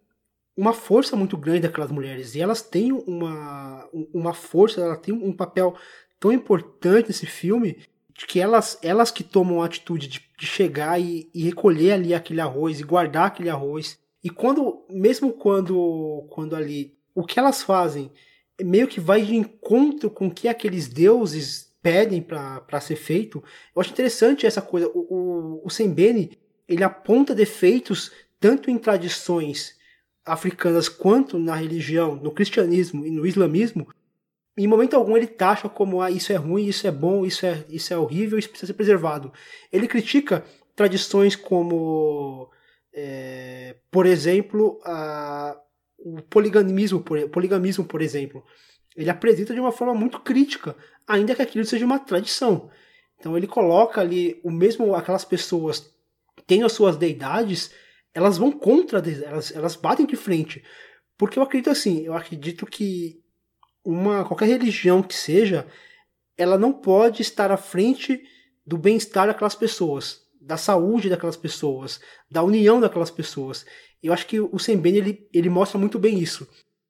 [0.56, 2.34] uma força muito grande daquelas mulheres.
[2.34, 5.74] E elas têm uma, uma força, elas têm um papel
[6.18, 7.78] tão importante nesse filme
[8.14, 12.40] que elas, elas que tomam a atitude de, de chegar e, e, recolher ali aquele
[12.40, 13.98] arroz e guardar aquele arroz.
[14.24, 18.10] E quando, mesmo quando, quando ali, o que elas fazem
[18.62, 23.40] meio que vai de encontro com o que aqueles deuses pedem para ser feito.
[23.72, 24.88] Eu acho interessante essa coisa.
[24.88, 26.36] O, o, o Sembene,
[26.68, 28.10] ele aponta defeitos
[28.40, 29.76] tanto em tradições
[30.24, 33.86] africanas quanto na religião, no cristianismo e no islamismo,
[34.58, 37.64] em momento algum ele taxa como ah, isso é ruim, isso é bom, isso é,
[37.68, 39.32] isso é horrível, isso precisa ser preservado.
[39.72, 42.50] Ele critica tradições como,
[42.92, 45.56] é, por exemplo, a,
[45.98, 48.42] o poligamismo por, poligamismo, por exemplo.
[48.96, 50.76] Ele apresenta de uma forma muito crítica,
[51.06, 52.70] ainda que aquilo seja uma tradição.
[53.18, 55.94] Então ele coloca ali o mesmo aquelas pessoas
[56.46, 57.70] tendo as suas deidades
[58.16, 60.64] elas vão contra, elas, elas batem de frente.
[61.18, 63.22] Porque eu acredito assim, eu acredito que
[63.84, 65.66] uma qualquer religião que seja,
[66.34, 68.22] ela não pode estar à frente
[68.66, 73.66] do bem-estar daquelas pessoas, da saúde daquelas pessoas, da união daquelas pessoas.
[74.02, 76.48] Eu acho que o Sembene ele, ele mostra muito bem isso.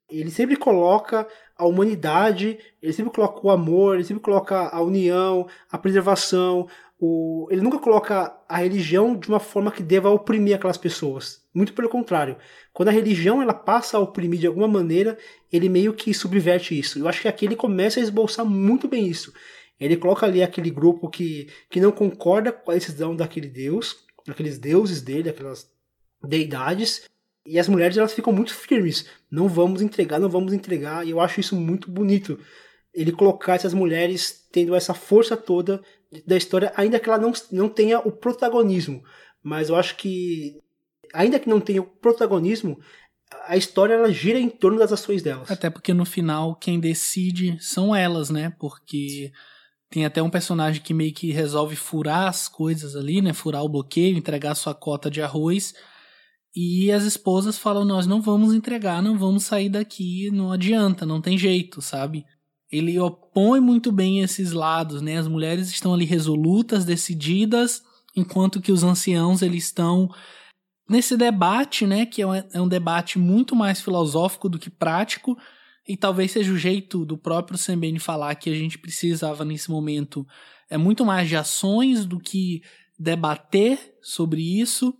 [0.09, 1.27] Ele sempre coloca
[1.57, 6.67] a humanidade, ele sempre coloca o amor, ele sempre coloca a união, a preservação,
[6.99, 11.43] o, ele nunca coloca a religião de uma forma que deva oprimir aquelas pessoas.
[11.53, 12.37] Muito pelo contrário.
[12.73, 15.17] Quando a religião ela passa a oprimir de alguma maneira,
[15.51, 16.99] ele meio que subverte isso.
[16.99, 19.33] Eu acho que aqui ele começa a esboçar muito bem isso.
[19.79, 23.97] Ele coloca ali aquele grupo que, que não concorda com a decisão daquele deus,
[24.27, 25.71] aqueles deuses dele, aquelas
[26.23, 27.07] deidades,
[27.47, 29.05] e as mulheres elas ficam muito firmes.
[29.31, 31.07] Não vamos entregar, não vamos entregar.
[31.07, 32.37] E eu acho isso muito bonito.
[32.93, 35.81] Ele colocar essas mulheres tendo essa força toda
[36.25, 39.01] da história, ainda que ela não, não tenha o protagonismo.
[39.41, 40.59] Mas eu acho que,
[41.13, 42.77] ainda que não tenha o protagonismo,
[43.45, 45.49] a história ela gira em torno das ações delas.
[45.49, 48.53] Até porque no final quem decide são elas, né?
[48.59, 49.31] Porque
[49.89, 53.31] tem até um personagem que meio que resolve furar as coisas ali, né?
[53.31, 55.73] Furar o bloqueio, entregar sua cota de arroz.
[56.57, 61.21] E as esposas falam: Nós não vamos entregar, não vamos sair daqui, não adianta, não
[61.21, 62.25] tem jeito, sabe?
[62.69, 65.17] ele opõe muito bem esses lados, né?
[65.17, 67.81] As mulheres estão ali resolutas, decididas
[68.15, 70.09] enquanto que os anciãos eles estão
[70.89, 75.37] nesse debate, né, que é um, é debate muito mais filosófico do que prático,
[75.87, 80.25] e talvez seja o jeito do próprio Sembene falar que a gente precisava nesse momento
[80.69, 82.61] é muito mais de ações do que
[82.97, 84.93] debater sobre isso,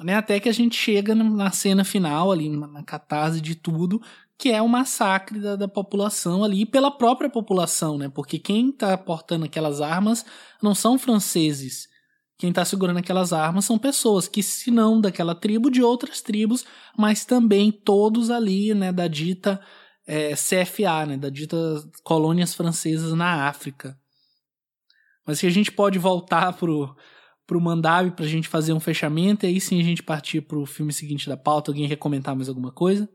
[0.00, 4.00] né, até que a gente chega na cena final ali, na catarse de tudo,
[4.38, 8.96] que é o massacre da, da população ali, pela própria população, né, porque quem está
[8.96, 10.24] portando aquelas armas
[10.62, 11.88] não são franceses,
[12.38, 16.64] quem está segurando aquelas armas são pessoas que, se não daquela tribo, de outras tribos,
[16.98, 19.60] mas também todos ali, né, da dita
[20.04, 21.56] é, CFA, né, da dita
[22.02, 23.96] colônias francesas na África.
[25.24, 26.96] Mas se a gente pode voltar pro,
[27.52, 30.90] pro Mandabi pra gente fazer um fechamento, e aí sim a gente partir pro filme
[30.90, 31.70] seguinte da pauta.
[31.70, 33.06] Alguém quer comentar mais alguma coisa?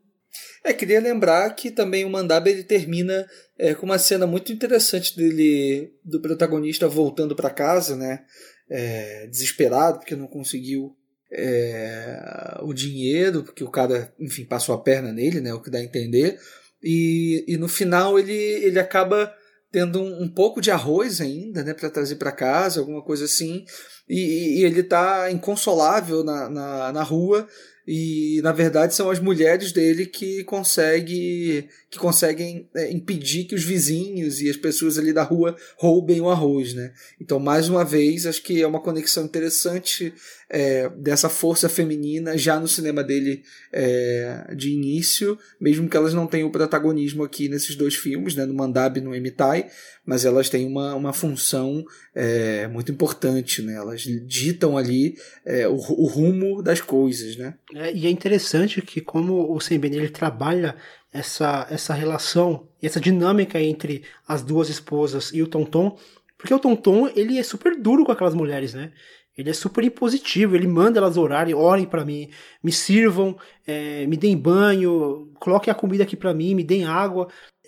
[0.63, 3.25] É, queria lembrar que também o Mandab ele termina
[3.57, 8.23] é, com uma cena muito interessante dele, do protagonista voltando para casa, né?
[8.69, 10.95] É, desesperado porque não conseguiu
[11.31, 15.51] é, o dinheiro, porque o cara, enfim, passou a perna nele, né?
[15.51, 16.37] O que dá a entender.
[16.83, 19.33] E, e no final ele, ele acaba
[19.71, 21.73] tendo um, um pouco de arroz ainda, né?
[21.73, 23.65] Para trazer para casa, alguma coisa assim.
[24.09, 27.47] E, e, ele tá inconsolável na, na, na rua
[27.87, 33.63] e na verdade são as mulheres dele que consegue, que conseguem é, impedir que os
[33.63, 36.93] vizinhos e as pessoas ali da rua roubem o arroz, né?
[37.19, 40.13] Então mais uma vez acho que é uma conexão interessante
[40.49, 46.25] é, dessa força feminina já no cinema dele é, de início, mesmo que elas não
[46.25, 48.45] tenham o protagonismo aqui nesses dois filmes, né?
[48.45, 49.67] No Mandab e no Emitai,
[50.05, 51.83] mas elas têm uma, uma função
[52.15, 53.75] é, muito importante, né?
[53.75, 57.55] Elas ditam ali é, o, o, rumo das coisas, né?
[57.75, 60.75] É, e é interessante que como o Sem ele trabalha
[61.11, 65.97] essa, essa relação, essa dinâmica entre as duas esposas e o Tonton,
[66.37, 68.91] porque o Tonton ele é super duro com aquelas mulheres, né?
[69.37, 72.29] Ele é super impositivo, ele manda elas orarem, orem para mim,
[72.63, 77.27] me sirvam, é, me deem banho, coloquem a comida aqui para mim, me deem água.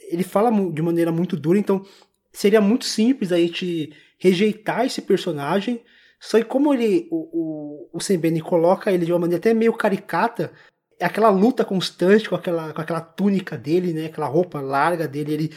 [0.09, 1.85] Ele fala de maneira muito dura, então
[2.33, 5.83] seria muito simples a gente rejeitar esse personagem.
[6.19, 9.73] Só que como ele, o, o, o Sembene coloca ele de uma maneira até meio
[9.73, 10.51] caricata,
[10.99, 14.07] é aquela luta constante com aquela, com aquela túnica dele, né?
[14.07, 15.53] Aquela roupa larga dele, ele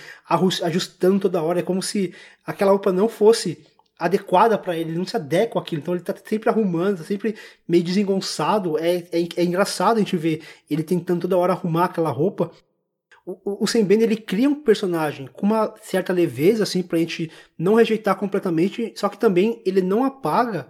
[0.62, 1.60] ajustando toda hora.
[1.60, 2.14] É como se
[2.46, 3.66] aquela roupa não fosse
[4.04, 5.82] adequada para ele, ele não se adequa àquilo.
[5.82, 7.36] Então ele tá sempre arrumando, tá sempre
[7.66, 8.78] meio desengonçado.
[8.78, 12.50] É, é, é engraçado a gente ver ele tentando toda hora arrumar aquela roupa
[13.24, 17.30] o, o Sam Ben ele cria um personagem com uma certa leveza assim pra gente
[17.56, 20.68] não rejeitar completamente, só que também ele não apaga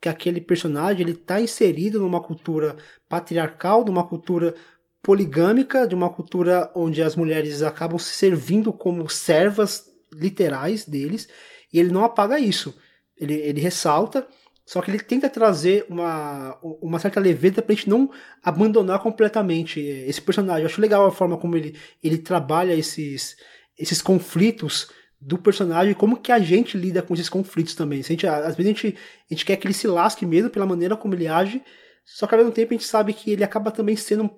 [0.00, 2.76] que aquele personagem ele tá inserido numa cultura
[3.08, 4.54] patriarcal, numa cultura
[5.02, 11.28] poligâmica, de uma cultura onde as mulheres acabam se servindo como servas literais deles,
[11.72, 12.74] e ele não apaga isso.
[13.16, 14.26] Ele, ele ressalta
[14.70, 18.08] só que ele tenta trazer uma, uma certa leveza pra gente não
[18.40, 20.62] abandonar completamente esse personagem.
[20.62, 23.36] Eu acho legal a forma como ele, ele trabalha esses,
[23.76, 24.88] esses conflitos
[25.20, 27.98] do personagem, como que a gente lida com esses conflitos também.
[27.98, 28.98] A gente, às vezes a gente,
[29.28, 31.60] a gente quer que ele se lasque mesmo pela maneira como ele age,
[32.04, 34.30] só que ao mesmo tempo a gente sabe que ele acaba também sendo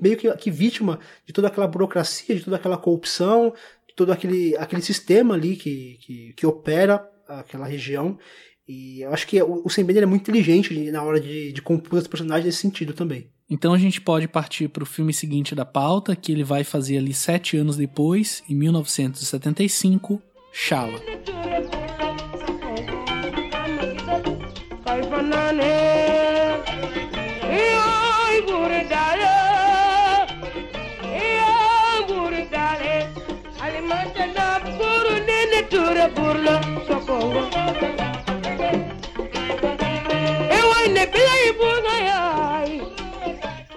[0.00, 3.52] meio que, que vítima de toda aquela burocracia, de toda aquela corrupção,
[4.00, 8.18] todo aquele, aquele sistema ali que, que, que opera aquela região.
[8.66, 11.98] E eu acho que o, o Sam é muito inteligente na hora de, de compor
[11.98, 13.30] os personagens nesse sentido também.
[13.50, 16.96] Então a gente pode partir para o filme seguinte da pauta, que ele vai fazer
[16.96, 20.98] ali sete anos depois, em 1975, Shala.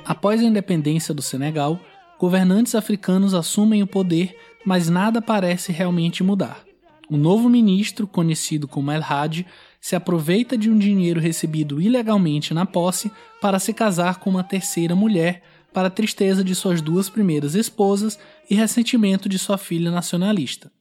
[0.06, 1.80] Após a independência do Senegal,
[2.18, 6.64] governantes africanos assumem o poder, mas nada parece realmente mudar.
[7.10, 9.46] O novo ministro, conhecido como El Hadj,
[9.82, 13.12] se aproveita de um dinheiro recebido ilegalmente na posse
[13.42, 15.44] para se casar com uma terceira mulher,
[15.74, 18.18] para a tristeza de suas duas primeiras esposas
[18.50, 20.72] e ressentimento de sua filha nacionalista.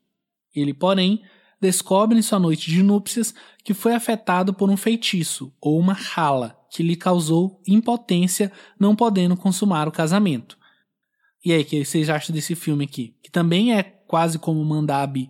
[0.54, 1.22] Ele, porém,
[1.60, 3.34] descobre em sua noite de núpcias
[3.64, 9.36] que foi afetado por um feitiço, ou uma rala, que lhe causou impotência, não podendo
[9.36, 10.58] consumar o casamento.
[11.44, 13.16] E aí, o que vocês acham desse filme aqui?
[13.22, 15.28] Que também é quase como Mandab,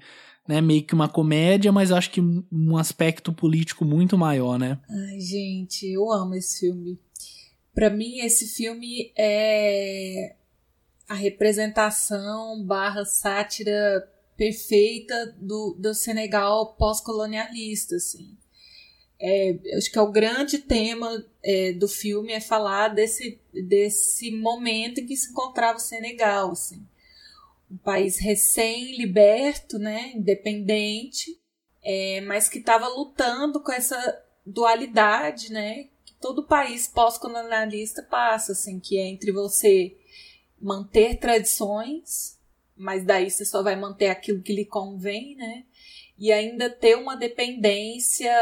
[0.49, 0.61] né?
[0.61, 4.79] Meio que uma comédia, mas acho que um aspecto político muito maior, né?
[4.89, 6.99] Ai, gente, eu amo esse filme.
[7.75, 10.37] Para mim, esse filme é
[11.09, 18.37] a representação barra sátira perfeita do, do Senegal pós-colonialista, assim
[19.21, 25.01] É, acho que é o grande tema é, do filme é falar desse, desse momento
[25.01, 26.85] em que se encontrava o Senegal, assim.
[27.71, 31.41] Um país recém-liberto, né, independente,
[31.85, 33.97] é, mas que estava lutando com essa
[34.45, 39.97] dualidade, né, que todo país pós-colonialista passa, assim, que é entre você
[40.63, 42.39] manter tradições,
[42.77, 45.65] mas daí você só vai manter aquilo que lhe convém, né,
[46.19, 48.33] e ainda ter uma dependência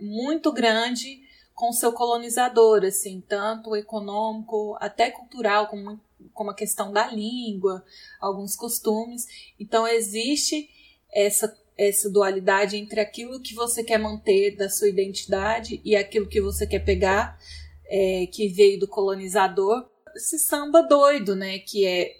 [0.00, 1.22] muito grande
[1.54, 6.00] com seu colonizador, assim, tanto econômico até cultural, como,
[6.32, 7.84] como a questão da língua,
[8.20, 9.26] alguns costumes.
[9.58, 10.70] Então existe
[11.12, 16.40] essa essa dualidade entre aquilo que você quer manter da sua identidade e aquilo que
[16.40, 17.38] você quer pegar,
[17.86, 19.88] é, que veio do colonizador.
[20.16, 21.58] Esse samba doido, né?
[21.58, 22.12] Que é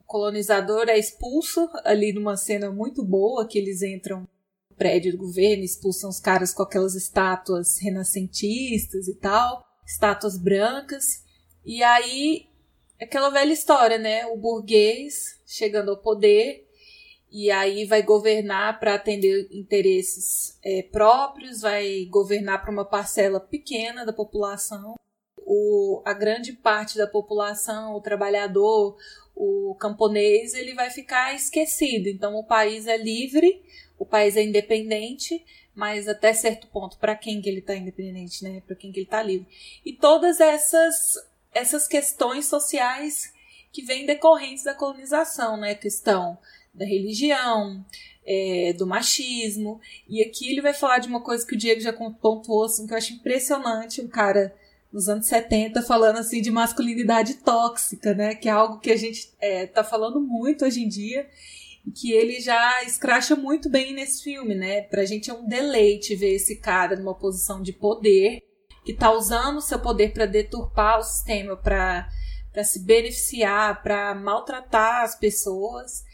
[0.00, 4.26] o colonizador é expulso ali numa cena muito boa que eles entram
[4.76, 11.22] prédio do governo, expulsam os caras com aquelas estátuas renascentistas e tal, estátuas brancas.
[11.64, 12.46] E aí,
[13.00, 14.24] aquela velha história, né?
[14.26, 16.66] O burguês chegando ao poder
[17.30, 24.04] e aí vai governar para atender interesses é, próprios, vai governar para uma parcela pequena
[24.04, 24.94] da população.
[25.52, 28.96] O, a grande parte da população, o trabalhador,
[29.34, 32.06] o camponês, ele vai ficar esquecido.
[32.08, 33.60] Então o país é livre,
[33.98, 35.44] o país é independente,
[35.74, 38.62] mas até certo ponto, para quem que ele está independente, né?
[38.64, 39.48] Para quem que ele está livre.
[39.84, 41.14] E todas essas
[41.52, 43.32] essas questões sociais
[43.72, 45.74] que vêm decorrentes da colonização, né?
[45.74, 46.38] Questão
[46.72, 47.84] da religião,
[48.24, 49.80] é, do machismo.
[50.08, 52.92] E aqui ele vai falar de uma coisa que o Diego já pontuou, assim, que
[52.92, 54.54] eu acho impressionante, um cara
[54.92, 58.34] nos anos 70 falando assim de masculinidade tóxica, né?
[58.34, 61.28] Que é algo que a gente é, tá falando muito hoje em dia
[61.94, 64.82] que ele já escracha muito bem nesse filme, né?
[64.82, 68.42] Pra gente é um deleite ver esse cara numa posição de poder,
[68.84, 72.08] que tá usando seu poder para deturpar o sistema, para
[72.64, 76.04] se beneficiar, para maltratar as pessoas.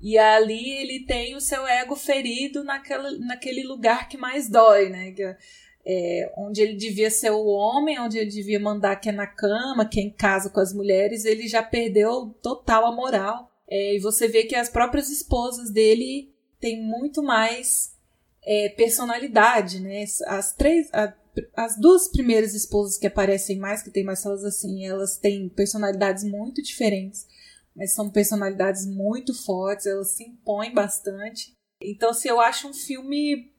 [0.00, 5.12] E ali ele tem o seu ego ferido naquela, naquele lugar que mais dói, né?
[5.12, 5.36] Que,
[5.84, 9.88] é, onde ele devia ser o homem, onde ele devia mandar quem é na cama,
[9.88, 13.50] quem casa com as mulheres, ele já perdeu total a moral.
[13.68, 17.96] É, e você vê que as próprias esposas dele têm muito mais
[18.44, 20.04] é, personalidade, né?
[20.26, 21.12] As três, a,
[21.56, 26.22] as duas primeiras esposas que aparecem mais, que tem mais elas assim, elas têm personalidades
[26.22, 27.26] muito diferentes,
[27.74, 31.56] mas são personalidades muito fortes, elas se impõem bastante.
[31.80, 33.51] Então, assim, eu acho um filme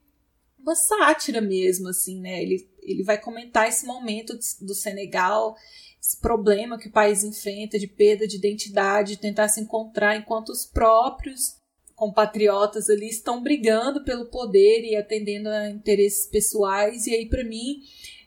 [0.64, 2.42] uma sátira mesmo, assim, né?
[2.42, 5.54] Ele, ele vai comentar esse momento do Senegal,
[6.00, 10.48] esse problema que o país enfrenta de perda de identidade, de tentar se encontrar enquanto
[10.48, 11.62] os próprios
[11.94, 17.06] compatriotas ali estão brigando pelo poder e atendendo a interesses pessoais.
[17.06, 17.82] E aí, para mim,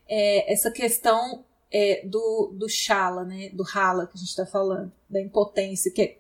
[0.08, 3.50] é, essa questão é, do, do Shala, né?
[3.50, 6.18] Do Hala que a gente está falando, da impotência, que é,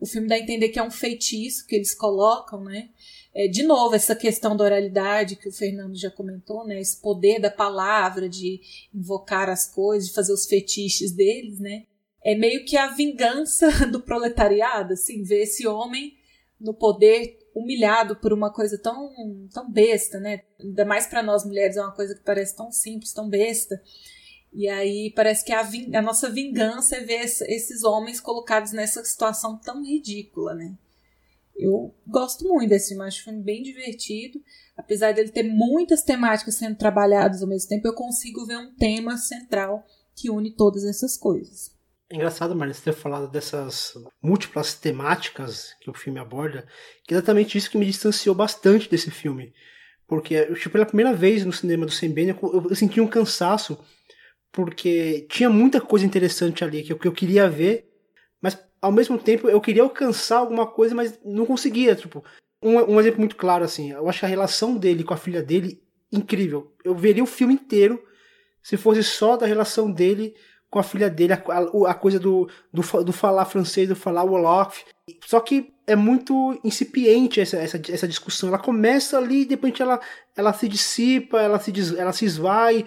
[0.00, 2.90] o filme dá a entender que é um feitiço que eles colocam, né?
[3.34, 6.80] É, de novo, essa questão da oralidade que o Fernando já comentou, né?
[6.80, 8.60] Esse poder da palavra, de
[8.92, 11.84] invocar as coisas, de fazer os fetiches deles, né?
[12.22, 16.18] É meio que a vingança do proletariado, assim, ver esse homem
[16.60, 19.10] no poder humilhado por uma coisa tão,
[19.52, 20.42] tão besta, né?
[20.58, 23.80] Ainda mais para nós mulheres é uma coisa que parece tão simples, tão besta.
[24.52, 25.60] E aí parece que a,
[25.94, 30.76] a nossa vingança é ver esses homens colocados nessa situação tão ridícula, né?
[31.60, 34.40] Eu gosto muito desse filme, acho um filme bem divertido.
[34.76, 39.16] Apesar dele ter muitas temáticas sendo trabalhadas ao mesmo tempo, eu consigo ver um tema
[39.18, 39.84] central
[40.16, 41.70] que une todas essas coisas.
[42.10, 46.66] É engraçado, você ter falado dessas múltiplas temáticas que o filme aborda,
[47.04, 49.52] que é exatamente isso que me distanciou bastante desse filme.
[50.08, 53.78] Porque, tipo, pela primeira vez no cinema do Bene, eu, senti um cansaço,
[54.50, 57.89] porque tinha muita coisa interessante ali que que eu queria ver,
[58.80, 61.94] ao mesmo tempo eu queria alcançar alguma coisa, mas não conseguia.
[61.94, 62.24] Tipo,
[62.62, 65.82] um, um exemplo muito claro, assim, eu acho a relação dele com a filha dele
[66.12, 66.72] incrível.
[66.84, 68.02] Eu veria o filme inteiro
[68.62, 70.34] se fosse só da relação dele
[70.70, 74.22] com a filha dele, a, a, a coisa do, do, do, falar francês, do falar
[74.22, 74.84] Wolof.
[75.26, 78.48] Só que é muito incipiente essa, essa, essa discussão.
[78.48, 80.00] Ela começa ali e depois ela,
[80.36, 82.84] ela se dissipa, ela se, ela se esvai,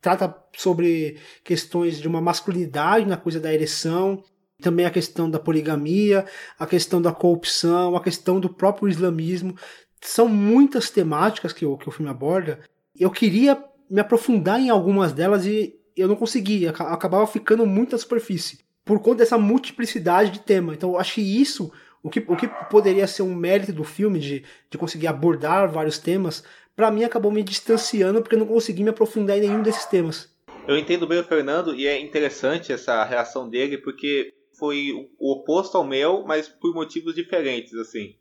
[0.00, 4.24] trata sobre questões de uma masculinidade na coisa da ereção
[4.60, 6.24] também a questão da poligamia,
[6.58, 9.56] a questão da corrupção, a questão do próprio islamismo.
[10.00, 12.60] São muitas temáticas que o, que o filme aborda.
[12.98, 17.98] Eu queria me aprofundar em algumas delas e eu não conseguia, acabava ficando muito na
[17.98, 20.72] superfície, por conta dessa multiplicidade de tema.
[20.72, 21.72] Então eu acho que isso,
[22.02, 25.98] o que, o que poderia ser um mérito do filme, de, de conseguir abordar vários
[25.98, 29.84] temas, para mim acabou me distanciando porque eu não consegui me aprofundar em nenhum desses
[29.84, 30.30] temas.
[30.66, 35.76] Eu entendo bem o Fernando e é interessante essa reação dele porque foi o oposto
[35.76, 38.14] ao meu, mas por motivos diferentes, assim.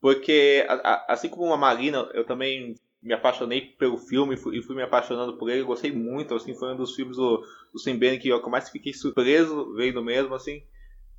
[0.00, 0.64] Porque,
[1.08, 5.36] assim como a Marina, eu também me apaixonei pelo filme e fui, fui, me apaixonando
[5.36, 7.42] por ele, gostei muito, assim, foi um dos filmes do,
[7.72, 10.62] do Sam Bennett que eu mais fiquei surpreso vendo mesmo, assim,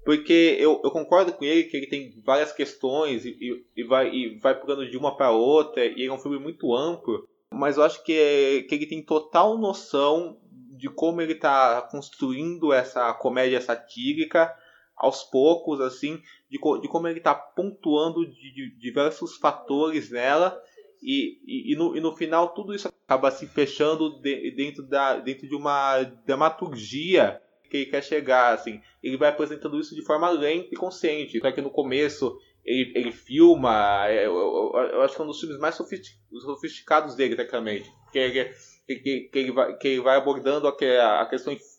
[0.05, 4.13] porque eu, eu concordo com ele que ele tem várias questões e, e, e vai,
[4.13, 7.83] e vai pulando de uma para outra, e é um filme muito amplo, mas eu
[7.83, 10.37] acho que, é, que ele tem total noção
[10.79, 14.55] de como ele está construindo essa comédia satírica
[14.95, 20.59] aos poucos, assim, de, de como ele está pontuando de, de diversos fatores nela
[21.01, 25.17] e, e, e, no, e no final tudo isso acaba se fechando de, dentro, da,
[25.17, 28.81] dentro de uma dramaturgia que ele quer chegar, assim.
[29.01, 31.39] Ele vai apresentando isso de forma lenta e consciente.
[31.39, 35.27] Só que no começo ele, ele filma, é, eu, eu, eu, acho que é um
[35.27, 37.89] dos filmes mais sofisticados dele, tecnicamente.
[38.11, 38.51] Que ele,
[38.95, 41.29] que, que, ele, vai, que ele vai abordando a, a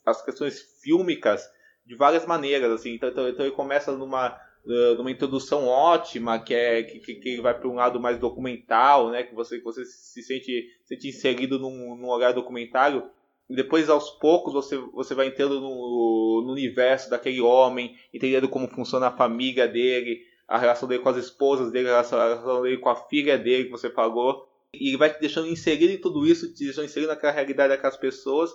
[0.06, 1.42] as questões fílmicas
[1.84, 2.94] de várias maneiras, assim.
[2.94, 7.58] Então, então, então ele começa numa de uma introdução ótima, que é que, que vai
[7.58, 9.22] para um lado mais documental, né?
[9.22, 13.08] Que você, você se sente, sente inserido num, num olhar documentário.
[13.48, 19.08] Depois, aos poucos, você, você vai entrando no, no universo daquele homem, entendendo como funciona
[19.08, 22.96] a família dele, a relação dele com as esposas dele, a relação dele com a
[22.96, 24.46] filha dele que você falou.
[24.72, 28.50] E vai te deixando inserido em tudo isso, te deixando inserido naquela realidade daquelas pessoas.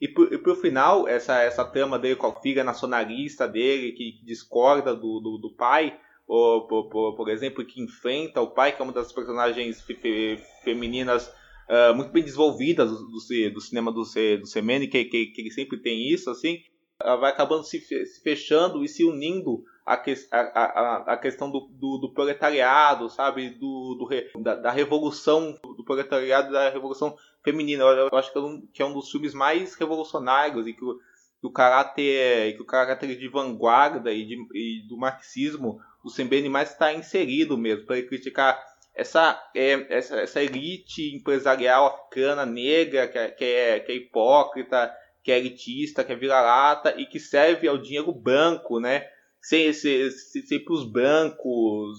[0.00, 4.20] E por, e por final, essa, essa trama dele com a filha nacionalista dele, que
[4.24, 8.80] discorda do, do, do pai, ou, por, por, por, exemplo, que enfrenta o pai, que
[8.80, 11.26] é uma das personagens fe, fe, femininas
[11.68, 15.50] uh, muito bem desenvolvidas do, do, do cinema do, do Semene, que, que, que ele
[15.50, 16.62] sempre tem isso, assim,
[17.00, 21.50] ela vai acabando se, se fechando e se unindo a, que, a, a, a questão
[21.50, 23.48] do, do, do, proletariado, sabe?
[23.48, 27.84] Do, do da, da, revolução do proletariado, da revolução feminina.
[27.84, 30.84] Eu, eu acho que é, um, que é, um, dos filmes mais revolucionários e que
[30.84, 36.72] o, caráter que o caráter de vanguarda e, de, e do marxismo o Sembene mais
[36.72, 38.62] está inserido mesmo para criticar
[38.94, 44.94] essa, é, essa, essa elite empresarial africana negra que é, que é, que é hipócrita
[45.22, 49.06] que é elitista, que é vira-lata e que serve ao dinheiro branco, né?
[49.40, 51.98] Sempre, sempre os brancos,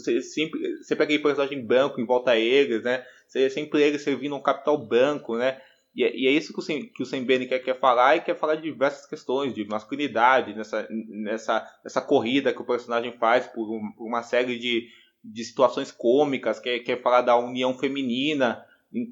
[0.00, 3.04] sempre, sempre aquele personagem branco em volta a eles, né?
[3.28, 5.60] Sempre eles servindo um capital branco, né?
[5.94, 8.36] E é, e é isso que o, que o Sembene quer, quer falar e quer
[8.36, 13.70] falar de diversas questões, de masculinidade, nessa, nessa, nessa corrida que o personagem faz por,
[13.70, 14.88] um, por uma série de,
[15.22, 19.08] de situações cômicas, quer, quer falar da união feminina, em,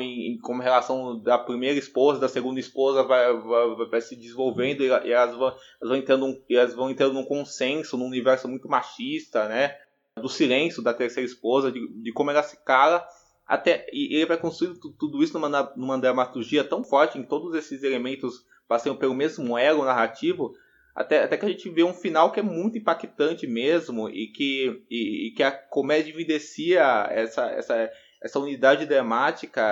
[0.00, 4.82] em, em, como relação da primeira esposa, da segunda esposa vai, vai, vai se desenvolvendo
[4.82, 8.68] e, e elas, vão, elas, vão entrando, elas vão entrando num consenso, num universo muito
[8.68, 9.76] machista, né?
[10.20, 13.06] Do silêncio da terceira esposa, de, de como ela se cala
[13.46, 17.82] até e ele vai construir tudo isso numa, numa dramaturgia tão forte em todos esses
[17.84, 20.52] elementos passam pelo mesmo elo narrativo
[20.98, 24.82] até, até que a gente vê um final que é muito impactante mesmo e que,
[24.90, 27.90] e, e que a comédia evidencia essa, essa,
[28.20, 29.62] essa unidade dramática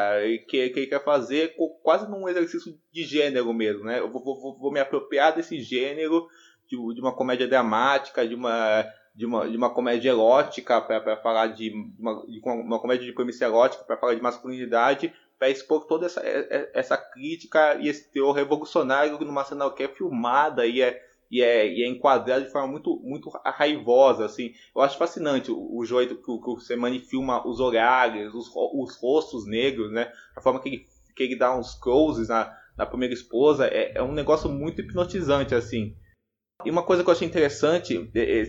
[0.49, 3.99] que, que ele quer fazer quase num exercício de gênero mesmo, né?
[3.99, 6.27] Eu vou, vou, vou me apropriar desse gênero
[6.69, 11.47] de, de, uma comédia dramática, de uma de uma, de uma comédia erótica para falar
[11.47, 16.07] de uma, de uma comédia de premissa erótica para falar de masculinidade para expor toda
[16.07, 16.23] essa,
[16.75, 21.67] essa crítica e esse teor revolucionário numa cena que é filmada e é e é,
[21.67, 24.53] e é enquadrado de forma muito, muito raivosa, assim.
[24.75, 28.97] Eu acho fascinante o, o jeito que, que o Semani filma os olhares, os, os
[28.97, 30.11] rostos negros, né?
[30.37, 34.03] A forma que ele, que ele dá uns closes na, na primeira esposa é, é
[34.03, 35.97] um negócio muito hipnotizante, assim.
[36.65, 37.99] E uma coisa que eu achei interessante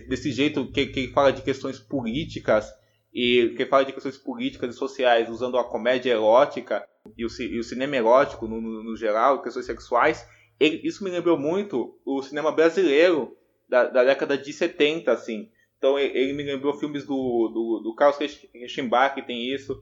[0.08, 2.72] desse jeito que, que ele fala de questões políticas
[3.12, 6.86] e que fala de questões políticas e sociais usando a comédia erótica
[7.16, 10.26] e o, e o cinema erótico no, no, no geral, questões sexuais,
[10.60, 13.36] isso me lembrou muito o cinema brasileiro
[13.68, 15.50] da, da década de 70, assim.
[15.76, 18.18] Então ele, ele me lembrou filmes do, do, do Carlos
[18.52, 19.80] Reichenbach, que tem isso,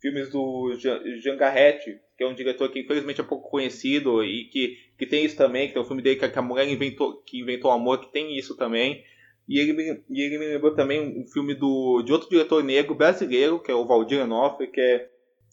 [0.00, 4.76] filmes do Jean Garrett, que é um diretor que infelizmente é pouco conhecido e que,
[4.98, 7.70] que tem isso também, que tem um filme dele que a mulher inventou, que inventou
[7.70, 9.04] o amor, que tem isso também.
[9.48, 12.94] E ele, me, e ele me lembrou também um filme do, de outro diretor negro
[12.94, 15.08] brasileiro, que é o Valdir Anoff, que é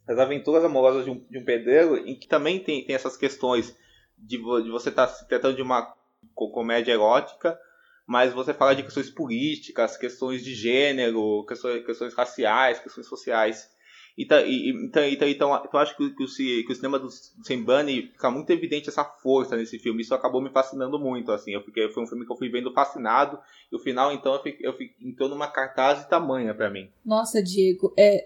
[0.07, 3.77] As Aventuras Amorosas de um, de um Pedreiro, em que também tem, tem essas questões
[4.25, 5.93] de, de você estar tá se tratando de uma
[6.35, 7.59] comédia erótica,
[8.05, 13.71] mas você fala de questões políticas, questões de gênero, questões, questões raciais, questões sociais.
[14.17, 18.29] Então, então, então, então, então acho que, que, o, que o cinema do Sembani fica
[18.29, 20.01] muito evidente essa força nesse filme.
[20.01, 21.51] Isso acabou me fascinando muito, assim.
[21.51, 23.39] Eu fiquei, foi um filme que eu fui vendo fascinado.
[23.71, 26.91] E o final, então, eu, fiquei, eu fiquei, entrou numa cartaz de tamanha para mim.
[27.03, 28.23] Nossa, Diego, é,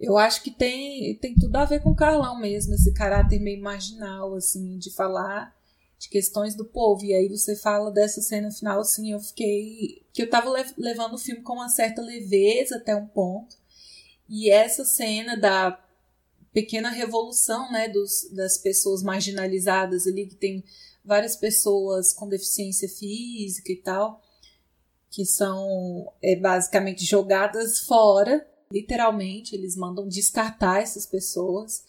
[0.00, 3.62] Eu acho que tem, tem tudo a ver com o Carlão mesmo, esse caráter meio
[3.62, 5.54] marginal, assim, de falar
[5.98, 7.04] de questões do povo.
[7.04, 10.02] E aí você fala dessa cena final, assim, eu fiquei.
[10.12, 13.56] que eu tava levando o filme com uma certa leveza até um ponto.
[14.28, 15.80] E essa cena da
[16.52, 20.64] pequena revolução, né, dos, das pessoas marginalizadas ali, que tem
[21.04, 24.22] várias pessoas com deficiência física e tal,
[25.10, 31.84] que são é, basicamente jogadas fora, literalmente, eles mandam descartar essas pessoas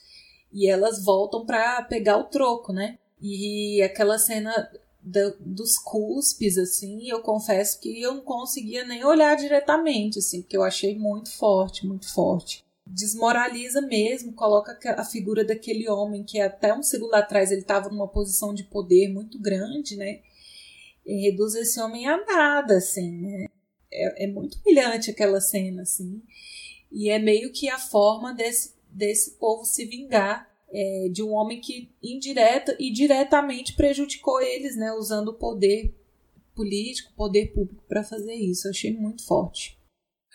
[0.51, 2.97] e elas voltam para pegar o troco, né?
[3.21, 4.69] E aquela cena
[5.01, 10.57] do, dos cuspes, assim, eu confesso que eu não conseguia nem olhar diretamente, assim, porque
[10.57, 12.63] eu achei muito forte, muito forte.
[12.87, 18.07] Desmoraliza mesmo, coloca a figura daquele homem que até um segundo atrás ele estava numa
[18.07, 20.21] posição de poder muito grande, né?
[21.05, 23.47] E reduz esse homem a nada, assim, né?
[23.91, 26.21] É, é muito humilhante aquela cena, assim.
[26.95, 31.59] E é meio que a forma desse, desse povo se vingar é, de um homem
[31.59, 35.93] que indireta e diretamente prejudicou eles, né, usando o poder
[36.55, 38.65] político, poder público para fazer isso.
[38.65, 39.77] Eu achei muito forte.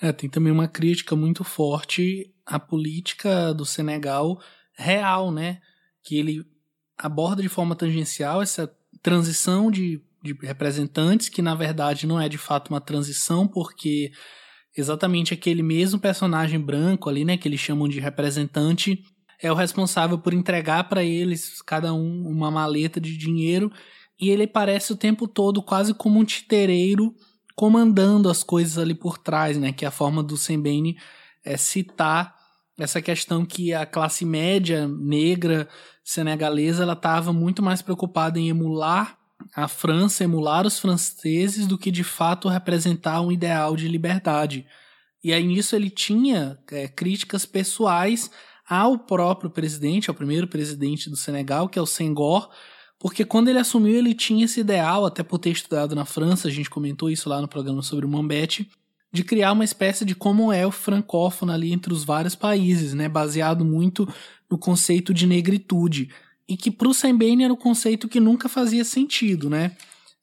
[0.03, 4.39] É, tem também uma crítica muito forte à política do Senegal
[4.74, 5.62] real, né?
[6.03, 6.45] Que ele
[6.99, 8.70] aborda de forma tangencial essa
[9.03, 14.12] transição de, de representantes, que na verdade não é de fato uma transição, porque
[14.81, 19.05] exatamente aquele mesmo personagem branco ali, né, que eles chamam de representante,
[19.40, 23.70] é o responsável por entregar para eles, cada um, uma maleta de dinheiro,
[24.20, 27.15] e ele parece o tempo todo quase como um titereiro
[27.55, 29.73] comandando as coisas ali por trás, né?
[29.73, 30.97] Que é a forma do Sembene
[31.44, 32.35] é, citar
[32.78, 35.69] essa questão que a classe média negra
[36.02, 39.20] senegalesa ela estava muito mais preocupada em emular
[39.55, 44.67] a França, emular os franceses, do que de fato representar um ideal de liberdade.
[45.23, 48.31] E aí nisso ele tinha é, críticas pessoais
[48.69, 52.49] ao próprio presidente, ao primeiro presidente do Senegal, que é o Senghor,
[52.99, 56.51] porque quando ele assumiu ele tinha esse ideal, até por ter estudado na França, a
[56.51, 58.71] gente comentou isso lá no programa sobre o Mambete,
[59.12, 64.09] de criar uma espécie de o francófono ali entre os vários países, né, baseado muito
[64.49, 66.11] no conceito de negritude,
[66.51, 69.77] e que para o Sembene era o um conceito que nunca fazia sentido, né,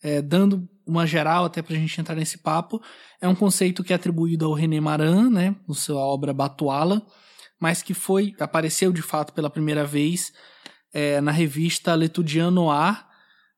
[0.03, 2.81] é, dando uma geral até para a gente entrar nesse papo,
[3.21, 7.01] é um conceito que é atribuído ao René Maran, né, no sua obra Batuala,
[7.57, 10.33] mas que foi apareceu de fato pela primeira vez
[10.93, 13.05] é, na revista L'Etudiant Noir,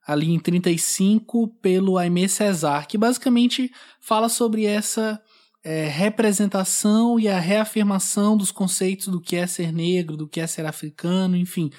[0.06, 3.70] ali em 35, pelo Aimé César, que basicamente
[4.00, 5.20] fala sobre essa
[5.64, 10.46] é, representação e a reafirmação dos conceitos do que é ser negro, do que é
[10.46, 11.70] ser africano, enfim,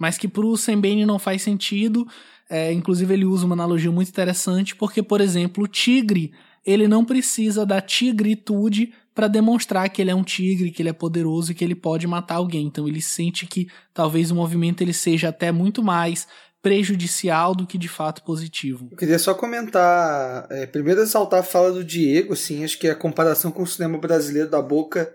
[0.00, 2.08] mas que para o Sembene não faz sentido.
[2.48, 6.32] É, inclusive ele usa uma analogia muito interessante, porque, por exemplo, o tigre
[6.64, 10.94] ele não precisa da tigritude para demonstrar que ele é um tigre, que ele é
[10.94, 12.66] poderoso e que ele pode matar alguém.
[12.66, 16.26] Então ele sente que talvez o movimento ele seja até muito mais
[16.62, 18.88] prejudicial do que de fato positivo.
[18.90, 22.94] Eu queria só comentar, é, primeiro ressaltar a fala do Diego, assim, acho que a
[22.94, 25.12] comparação com o cinema brasileiro da Boca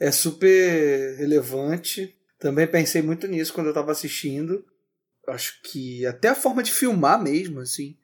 [0.00, 2.14] é super relevante.
[2.38, 4.64] Também pensei muito nisso quando eu estava assistindo.
[5.26, 7.96] Acho que até a forma de filmar mesmo, assim,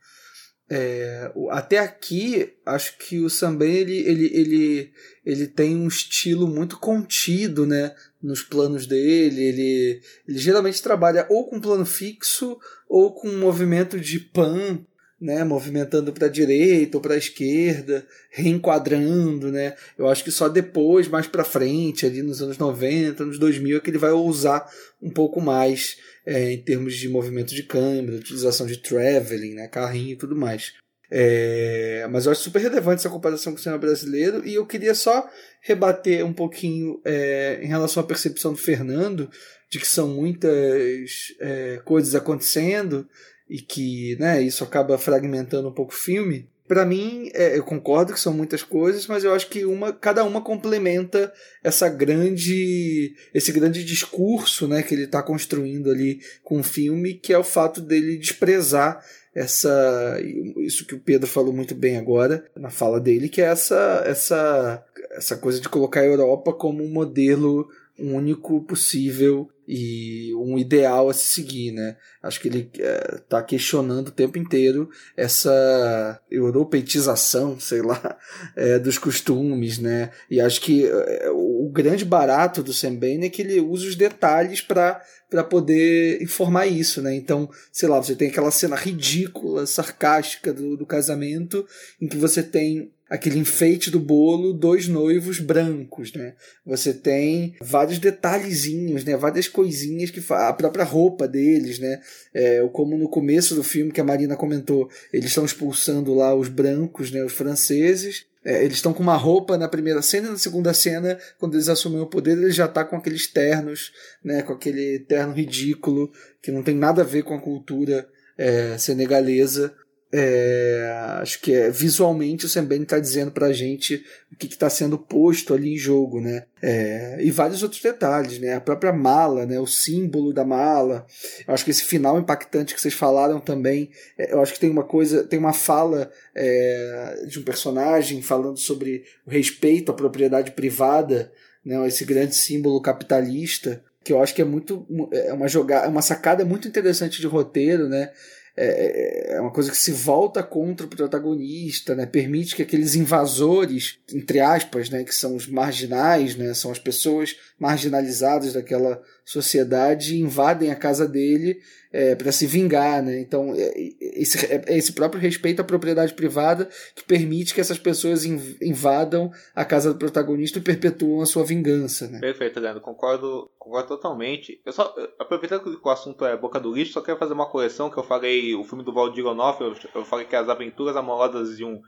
[0.69, 4.93] é, até aqui, acho que o Sambem ele, ele, ele,
[5.25, 9.43] ele tem um estilo muito contido né, nos planos dele.
[9.43, 12.59] Ele, ele geralmente trabalha ou com plano fixo
[12.89, 14.85] ou com um movimento de pan,
[15.25, 19.51] né, movimentando para a direita ou para a esquerda, reenquadrando.
[19.51, 19.75] Né?
[19.97, 23.81] Eu acho que só depois, mais para frente, ali nos anos 90, anos 2000, é
[23.81, 24.71] que ele vai ousar
[25.01, 25.97] um pouco mais
[26.27, 30.75] é, em termos de movimento de câmera, utilização de traveling, né, carrinho e tudo mais.
[31.11, 34.95] É, mas eu acho super relevante essa comparação com o cinema brasileiro e eu queria
[34.95, 35.27] só
[35.63, 39.31] rebater um pouquinho é, em relação à percepção do Fernando
[39.71, 43.09] de que são muitas é, coisas acontecendo
[43.49, 48.13] e que né, isso acaba fragmentando um pouco o filme para mim, é, eu concordo
[48.13, 53.53] que são muitas coisas, mas eu acho que uma, cada uma complementa essa grande, esse
[53.53, 57.83] grande discurso, né, que ele está construindo ali com o filme, que é o fato
[57.83, 59.05] dele desprezar
[59.35, 60.19] essa,
[60.59, 64.83] isso que o Pedro falou muito bem agora na fala dele, que é essa, essa,
[65.11, 67.69] essa coisa de colocar a Europa como um modelo
[67.99, 71.97] único possível e um ideal a se seguir, né?
[72.23, 78.19] Acho que ele está é, questionando o tempo inteiro essa europeitização, sei lá,
[78.57, 80.11] é, dos costumes, né?
[80.31, 84.61] E acho que é, o grande barato do Sam é que ele usa os detalhes
[84.61, 85.01] para
[85.31, 87.13] para poder informar isso, né?
[87.13, 91.67] Então, sei lá, você tem aquela cena ridícula, sarcástica do, do casamento,
[92.01, 96.35] em que você tem aquele enfeite do bolo, dois noivos brancos, né?
[96.65, 99.17] Você tem vários detalhezinhos, né?
[99.17, 102.01] Várias coisinhas que a própria roupa deles, né?
[102.33, 106.49] É, como no começo do filme que a Marina comentou, eles estão expulsando lá os
[106.49, 107.23] brancos, né?
[107.23, 108.27] Os franceses.
[108.45, 111.69] É, eles estão com uma roupa na primeira cena e na segunda cena, quando eles
[111.69, 114.43] assumem o poder, eles já tá com aqueles ternos, né?
[114.43, 116.11] Com aquele terno ridículo
[116.43, 118.07] que não tem nada a ver com a cultura
[118.37, 119.75] é, senegalesa.
[120.17, 124.71] É, acho que é, visualmente o Bain está dizendo para a gente o que está
[124.71, 126.45] sendo posto ali em jogo, né?
[126.63, 128.55] É, e vários outros detalhes, né?
[128.55, 129.59] A própria mala, né?
[129.59, 131.05] O símbolo da mala.
[131.49, 133.91] Eu acho que esse final impactante que vocês falaram também.
[134.17, 138.57] É, eu acho que tem uma coisa, tem uma fala é, de um personagem falando
[138.57, 141.33] sobre o respeito à propriedade privada,
[141.65, 141.85] né?
[141.89, 146.45] Esse grande símbolo capitalista que eu acho que é muito é uma jogada, uma sacada
[146.45, 148.13] muito interessante de roteiro, né?
[148.57, 152.07] É, é, uma coisa que se volta contra o protagonista, né?
[152.07, 155.03] permite que aqueles invasores, entre aspas, né?
[155.03, 156.55] que são os marginais, né?
[156.55, 161.59] são as pessoas marginalizadas daquela sociedade, invadem a casa dele
[161.91, 163.03] é, para se vingar.
[163.03, 163.21] Né?
[163.21, 167.79] Então, é, esse, é, é esse próprio respeito à propriedade privada que permite que essas
[167.79, 172.07] pessoas invadam a casa do protagonista e perpetuam a sua vingança.
[172.09, 172.21] Né?
[172.21, 172.83] Perfeito, Leandro.
[172.83, 174.61] Concordo, concordo totalmente.
[174.65, 177.91] Eu só, aproveitando que o assunto é boca do lixo, só quero fazer uma correção
[177.91, 180.97] que eu falei, o filme do Valdir Onoff, eu, eu falei que é as aventuras
[180.97, 181.81] amorosas de um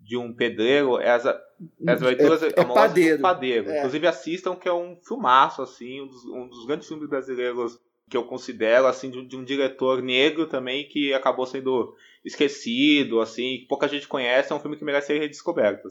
[0.00, 3.18] de um pedreiro, é as, as aventuras é, é padeiro.
[3.18, 3.70] Um padeiro.
[3.70, 3.78] É.
[3.78, 7.78] Inclusive assistam, que é um filmaço, assim, um dos, um dos grandes filmes brasileiros
[8.08, 11.94] que eu considero assim de um, de um, diretor negro também que acabou sendo
[12.24, 15.86] esquecido, assim, que pouca gente conhece, é um filme que merece ser redescoberto.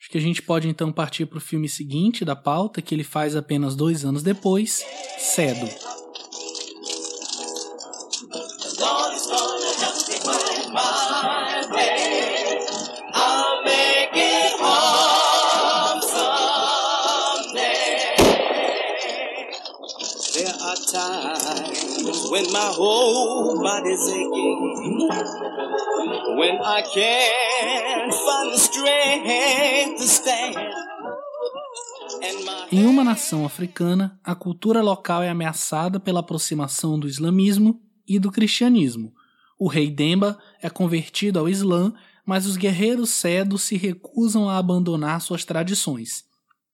[0.00, 3.04] Acho que a gente pode então partir para o filme seguinte da pauta, que ele
[3.04, 4.84] faz apenas dois anos depois,
[5.18, 5.68] Cedo.
[22.32, 25.08] When my whole body's aching,
[26.38, 30.56] when I can't find the strength to stand.
[32.70, 38.32] Em uma nação africana, a cultura local é ameaçada pela aproximação do islamismo e do
[38.32, 39.12] cristianismo.
[39.58, 41.92] O rei Demba é convertido ao Islã,
[42.24, 46.24] mas os guerreiros cedos se recusam a abandonar suas tradições.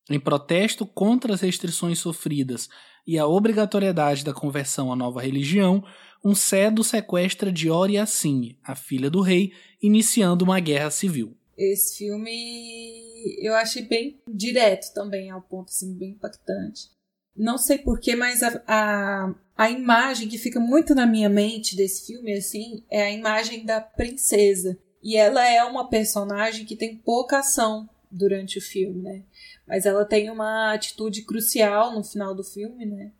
[0.08, 2.68] Em protesto contra as restrições sofridas
[3.08, 5.82] e a obrigatoriedade da conversão à nova religião,
[6.22, 11.34] um cedo sequestra Dior Yassine, a filha do rei, iniciando uma guerra civil.
[11.56, 12.30] Esse filme
[13.40, 16.90] eu achei bem direto também, ao ponto assim, bem impactante.
[17.34, 22.06] Não sei porquê, mas a, a, a imagem que fica muito na minha mente desse
[22.06, 24.78] filme assim é a imagem da princesa.
[25.02, 29.22] E ela é uma personagem que tem pouca ação durante o filme, né?
[29.68, 33.12] Mas ela tem uma atitude crucial no final do filme, né?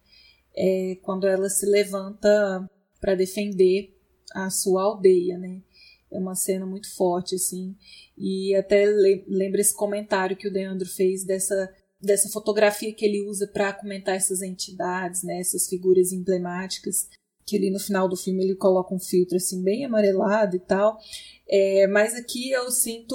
[0.57, 2.69] É quando ela se levanta
[3.01, 3.95] para defender
[4.35, 5.63] a sua aldeia, né?
[6.11, 7.77] É uma cena muito forte, assim.
[8.17, 11.71] E até lembra esse comentário que o Leandro fez dessa,
[12.01, 15.39] dessa fotografia que ele usa para comentar essas entidades, né?
[15.39, 17.09] Essas figuras emblemáticas.
[17.45, 20.99] Que ali no final do filme ele coloca um filtro, assim, bem amarelado e tal.
[21.47, 23.15] É, mas aqui eu sinto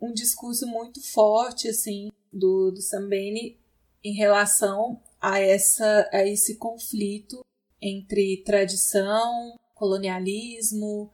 [0.00, 3.58] um discurso muito forte, assim, do, do Sambeni
[4.04, 7.40] em relação a, essa, a esse conflito
[7.80, 11.10] entre tradição, colonialismo,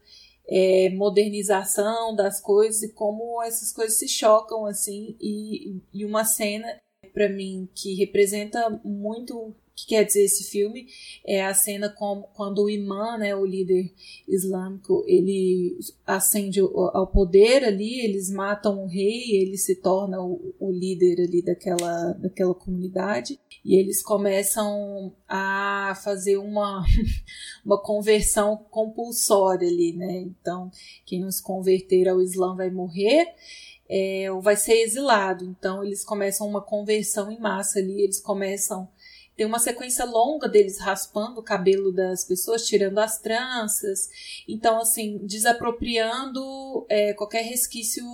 [0.47, 6.67] é, modernização das coisas e como essas coisas se chocam assim e, e uma cena
[7.13, 10.87] para mim que representa muito que quer dizer esse filme
[11.27, 13.93] é a cena com, quando o imã, né, o líder
[14.29, 20.71] islâmico, ele ascende ao poder ali, eles matam o rei, ele se torna o, o
[20.71, 26.85] líder ali daquela, daquela comunidade e eles começam a fazer uma,
[27.65, 30.19] uma conversão compulsória ali, né?
[30.21, 30.71] Então,
[31.05, 33.27] quem não se converter ao Islã vai morrer.
[33.95, 35.45] É, ou vai ser exilado.
[35.45, 38.89] Então, eles começam uma conversão em massa ali, eles começam
[39.37, 44.09] tem uma sequência longa deles raspando o cabelo das pessoas, tirando as tranças.
[44.47, 48.05] Então, assim, desapropriando é, qualquer resquício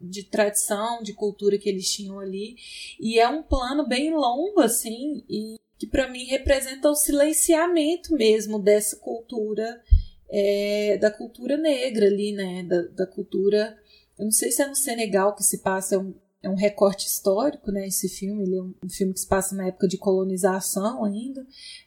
[0.00, 2.56] de tradição, de cultura que eles tinham ali.
[3.00, 8.58] E é um plano bem longo, assim, e que para mim representa o silenciamento mesmo
[8.58, 9.82] dessa cultura,
[10.28, 12.64] é, da cultura negra ali, né?
[12.64, 13.76] Da, da cultura.
[14.18, 16.04] Eu não sei se é no Senegal que se passa,
[16.44, 17.86] é um recorte histórico, né?
[17.86, 21.44] Esse filme, ele é um, filme que se passa na época de colonização ainda,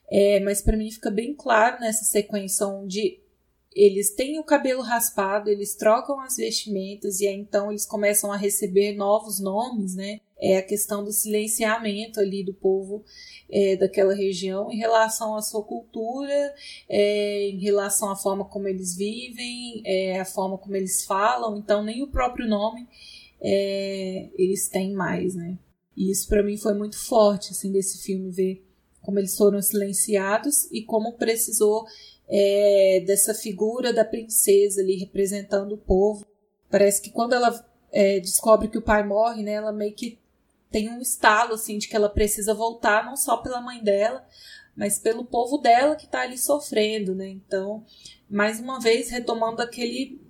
[0.09, 3.19] é, mas para mim fica bem claro nessa sequência onde
[3.75, 8.35] eles têm o cabelo raspado, eles trocam as vestimentas e aí então eles começam a
[8.35, 10.19] receber novos nomes, né?
[10.39, 13.03] É a questão do silenciamento ali do povo
[13.49, 16.53] é, daquela região em relação à sua cultura,
[16.89, 21.57] é, em relação à forma como eles vivem, é, a forma como eles falam.
[21.57, 22.88] Então, nem o próprio nome
[23.41, 25.57] é, eles têm mais, né?
[25.95, 28.64] E isso para mim foi muito forte, assim, desse filme, ver
[29.01, 31.85] como eles foram silenciados e como precisou
[32.27, 36.26] é, dessa figura da princesa ali representando o povo.
[36.69, 40.19] Parece que quando ela é, descobre que o pai morre, né, ela meio que
[40.69, 44.27] tem um estalo assim de que ela precisa voltar não só pela mãe dela,
[44.76, 47.30] mas pelo povo dela que está ali sofrendo, né?
[47.30, 47.84] Então,
[48.30, 50.22] mais uma vez retomando aquele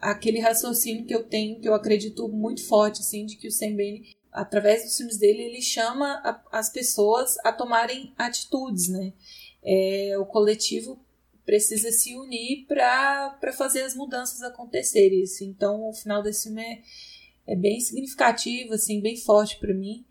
[0.00, 4.16] aquele raciocínio que eu tenho, que eu acredito muito forte assim, de que o Sembene
[4.32, 9.12] através dos filmes dele ele chama a, as pessoas a tomarem atitudes, né?
[9.62, 10.98] É, o coletivo
[11.44, 15.22] precisa se unir para fazer as mudanças acontecerem.
[15.22, 15.48] Assim.
[15.48, 16.82] Então, o final desse filme é,
[17.48, 20.04] é bem significativo, assim, bem forte para mim.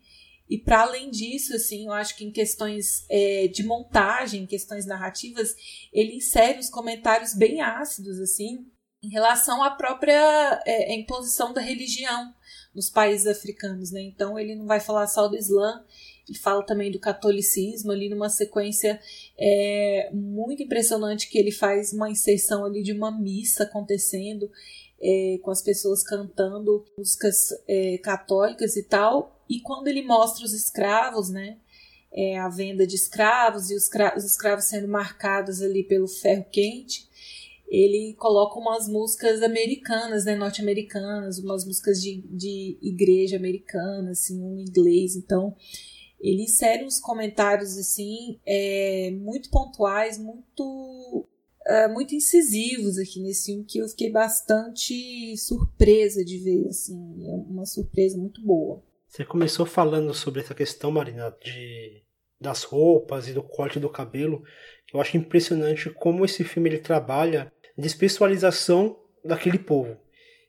[0.48, 5.54] E para além disso, assim, eu acho que em questões é, de montagem, questões narrativas,
[5.92, 8.66] ele insere os comentários bem ácidos, assim,
[9.02, 12.34] em relação à própria é, imposição da religião
[12.74, 14.00] nos países africanos, né?
[14.02, 15.82] Então ele não vai falar só do Islã,
[16.28, 19.00] ele fala também do catolicismo ali numa sequência
[19.38, 24.50] é, muito impressionante que ele faz uma inserção ali de uma missa acontecendo
[25.00, 29.40] é, com as pessoas cantando músicas é, católicas e tal.
[29.48, 31.58] E quando ele mostra os escravos, né?
[32.12, 37.08] É, a venda de escravos e os, os escravos sendo marcados ali pelo ferro quente,
[37.70, 44.58] ele coloca umas músicas americanas, né, norte-americanas, umas músicas de, de igreja americana, assim, um
[44.58, 45.14] inglês.
[45.14, 45.54] Então,
[46.20, 51.28] ele insere uns comentários, assim, é, muito pontuais, muito
[51.64, 57.34] é, muito incisivos aqui nesse filme que eu fiquei bastante surpresa de ver, assim, é
[57.48, 58.82] uma surpresa muito boa.
[59.06, 62.02] Você começou falando sobre essa questão, Marina, de
[62.40, 64.42] das roupas e do corte do cabelo.
[64.92, 69.96] Eu acho impressionante como esse filme ele trabalha de espiritualização daquele povo.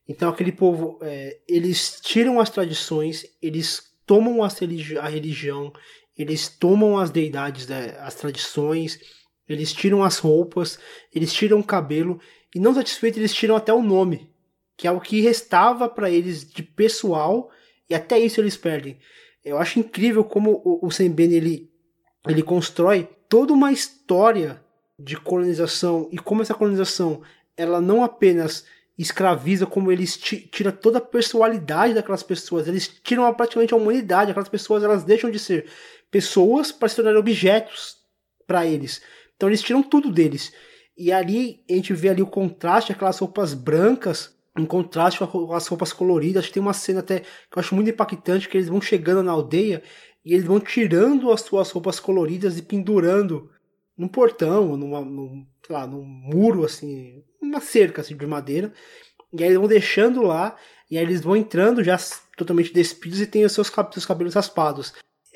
[0.08, 5.72] Então aquele povo, é, eles tiram as tradições, eles tomam a religião,
[6.18, 9.00] eles tomam as deidades, né, as tradições,
[9.48, 10.78] eles tiram as roupas,
[11.14, 12.20] eles tiram o cabelo
[12.54, 14.30] e não satisfeitos eles tiram até o nome,
[14.78, 17.50] que é o que restava para eles de pessoal
[17.90, 18.98] e até isso eles perdem.
[19.44, 21.72] Eu acho incrível como o, o Sembene ele
[22.28, 24.64] ele constrói toda uma história
[25.04, 27.22] de colonização e como essa colonização
[27.58, 28.66] ela não apenas
[28.98, 34.50] escraviza, como eles tira toda a personalidade daquelas pessoas, eles tiram praticamente a humanidade, aquelas
[34.50, 35.66] pessoas elas deixam de ser
[36.10, 37.98] pessoas para se tornar objetos
[38.46, 39.02] para eles.
[39.36, 40.54] Então eles tiram tudo deles.
[40.98, 45.68] E ali a gente vê ali o contraste, aquelas roupas brancas, em contraste com as
[45.68, 46.42] roupas coloridas.
[46.42, 49.24] Acho que tem uma cena até que eu acho muito impactante, que eles vão chegando
[49.24, 49.82] na aldeia
[50.24, 53.50] e eles vão tirando as suas roupas coloridas e pendurando
[54.02, 58.74] num portão, numa, num, sei lá, num muro, assim, uma cerca assim, de madeira.
[59.32, 60.58] E aí eles vão deixando lá,
[60.90, 61.96] e aí eles vão entrando já
[62.36, 64.94] totalmente despidos e tem os seus, cabelos raspados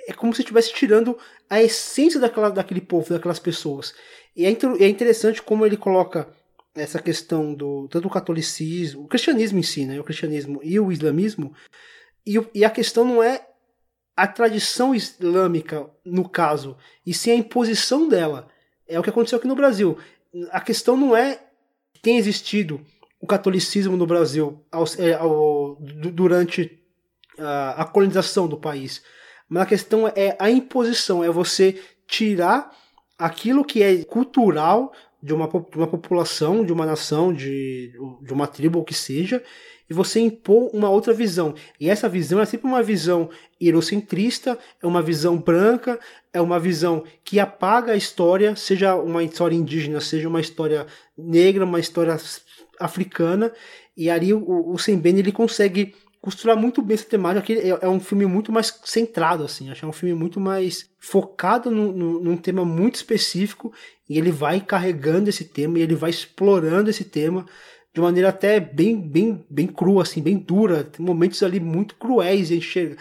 [0.08, 1.18] é como se estivesse tirando
[1.50, 3.94] a essência daquela, daquele povo, daquelas pessoas.
[4.36, 6.28] E é, é interessante como ele coloca
[6.76, 10.92] essa questão do tanto o catolicismo, o cristianismo em si, né, o cristianismo e o
[10.92, 11.54] islamismo,
[12.26, 13.48] e, e a questão não é
[14.16, 18.48] a tradição islâmica no caso, e sim a imposição dela.
[18.88, 19.98] É o que aconteceu aqui no Brasil.
[20.52, 21.40] A questão não é
[22.02, 22.82] tem existido
[23.20, 26.80] o catolicismo no Brasil ao, é, ao, durante
[27.40, 29.02] a, a colonização do país.
[29.50, 32.72] Mas a questão é a imposição, é você tirar
[33.18, 38.46] aquilo que é cultural de uma, de uma população, de uma nação, de, de uma
[38.46, 39.44] tribo, ou que seja,
[39.90, 41.54] e você impor uma outra visão.
[41.80, 43.30] E essa visão é sempre uma visão
[43.60, 46.00] eurocentrista, é uma visão branca,
[46.34, 50.88] é uma visão que apaga a história, seja uma história indígena, seja uma história
[51.18, 52.18] negra, uma história
[52.80, 53.52] africana,
[53.96, 55.96] e ali o, o ele consegue
[56.26, 57.54] costurar muito bem essa temática.
[57.54, 59.70] É, é um filme muito mais centrado, assim.
[59.70, 63.72] Acho que é um filme muito mais focado no, no, num tema muito específico.
[64.10, 67.46] E ele vai carregando esse tema e ele vai explorando esse tema
[67.96, 70.84] de maneira até bem, bem, bem crua, assim, bem dura.
[70.84, 72.52] Tem momentos ali muito cruéis.
[72.52, 72.98] A gente chega,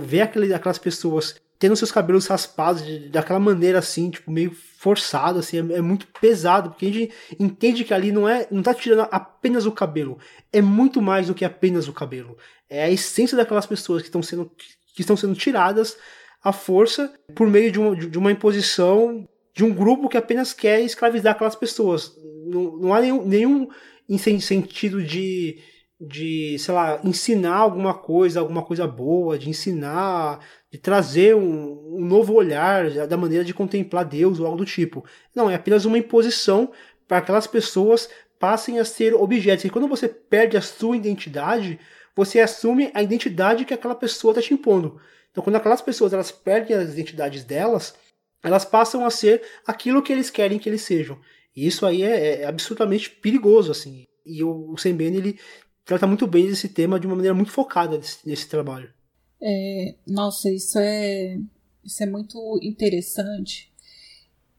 [0.00, 5.38] vê aquele, aquelas pessoas tendo seus cabelos raspados de, daquela maneira assim, tipo, meio forçado,
[5.40, 8.72] assim, é, é, muito pesado, porque a gente entende que ali não é, não tá
[8.72, 10.18] tirando apenas o cabelo,
[10.50, 12.38] é muito mais do que apenas o cabelo.
[12.70, 14.50] É a essência daquelas pessoas que estão sendo,
[14.94, 15.98] que estão sendo tiradas
[16.42, 20.80] à força por meio de uma, de uma imposição de um grupo que apenas quer
[20.80, 22.16] escravizar aquelas pessoas.
[22.46, 23.68] não, não há nenhum, nenhum
[24.16, 25.58] sentido de,
[26.00, 30.40] de, sei lá, ensinar alguma coisa, alguma coisa boa, de ensinar,
[30.70, 35.04] de trazer um, um novo olhar da maneira de contemplar Deus ou algo do tipo.
[35.34, 36.70] Não, é apenas uma imposição
[37.06, 38.08] para aquelas pessoas
[38.38, 39.64] passem a ser objetos.
[39.64, 41.78] E quando você perde a sua identidade,
[42.14, 45.00] você assume a identidade que aquela pessoa está te impondo.
[45.30, 47.94] Então, quando aquelas pessoas elas perdem as identidades delas,
[48.42, 51.18] elas passam a ser aquilo que eles querem que eles sejam.
[51.58, 54.04] E isso aí é, é absolutamente perigoso, assim.
[54.24, 55.40] E o, o Sembene, ele
[55.84, 58.94] trata muito bem desse tema de uma maneira muito focada nesse, nesse trabalho.
[59.42, 61.36] É, nossa, isso é,
[61.84, 63.72] isso é muito interessante.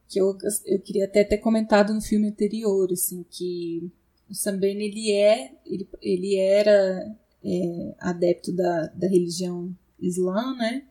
[0.09, 3.89] Que eu, eu queria até ter comentado no filme anterior, assim, que
[4.29, 10.83] o Sambene, ele é, ele, ele era é, adepto da, da religião islã, né?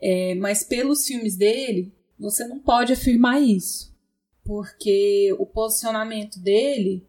[0.00, 3.95] É, mas pelos filmes dele, você não pode afirmar isso,
[4.46, 7.04] porque o posicionamento dele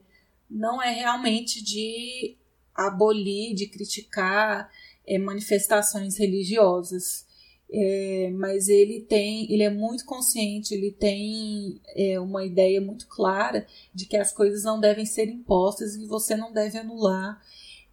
[0.50, 2.36] não é realmente de
[2.74, 4.70] abolir, de criticar
[5.06, 7.26] é, manifestações religiosas.
[7.70, 13.68] É, mas ele tem, ele é muito consciente, ele tem é, uma ideia muito clara
[13.94, 17.42] de que as coisas não devem ser impostas e você não deve anular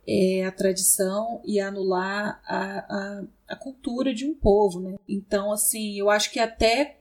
[0.07, 4.97] é, a tradição e anular a, a, a, cultura de um povo, né?
[5.09, 6.99] Então, assim, eu acho que até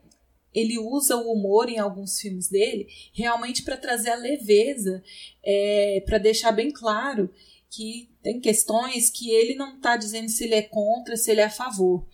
[0.53, 5.03] ele usa o humor em alguns filmes dele realmente para trazer a leveza,
[5.43, 7.30] é, para deixar bem claro
[7.69, 11.45] que tem questões que ele não está dizendo se ele é contra, se ele é
[11.45, 12.05] a favor.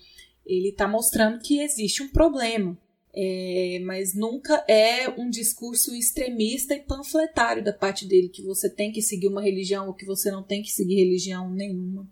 [0.46, 2.78] Ele está mostrando que existe um problema.
[3.14, 8.92] É, mas nunca é um discurso extremista e panfletário da parte dele, que você tem
[8.92, 12.08] que seguir uma religião ou que você não tem que seguir religião nenhuma.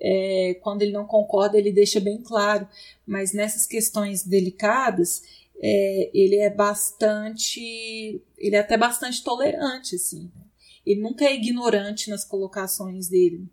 [0.00, 2.66] É, quando ele não concorda, ele deixa bem claro,
[3.06, 5.22] mas nessas questões delicadas,
[5.60, 8.22] é, ele é bastante.
[8.36, 10.30] Ele é até bastante tolerante, assim.
[10.84, 13.48] Ele nunca é ignorante nas colocações dele.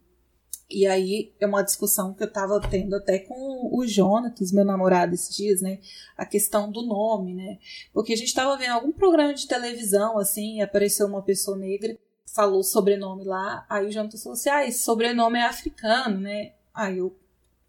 [0.70, 5.14] E aí é uma discussão que eu estava tendo até com o Jonatas, meu namorado,
[5.14, 5.80] esses dias, né?
[6.16, 7.60] A questão do nome, né?
[7.94, 12.64] Porque a gente estava vendo algum programa de televisão, assim, apareceu uma pessoa negra, falou
[12.64, 16.54] sobrenome lá, aí o Jonatas falou assim: ah, esse sobrenome é africano, né?
[16.74, 17.18] Aí eu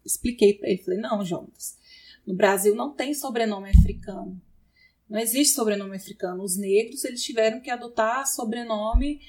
[0.05, 1.77] expliquei para ele, falei: não, Jonatas,
[2.25, 4.39] no Brasil não tem sobrenome africano.
[5.09, 6.43] Não existe sobrenome africano.
[6.43, 9.19] Os negros, eles tiveram que adotar sobrenomes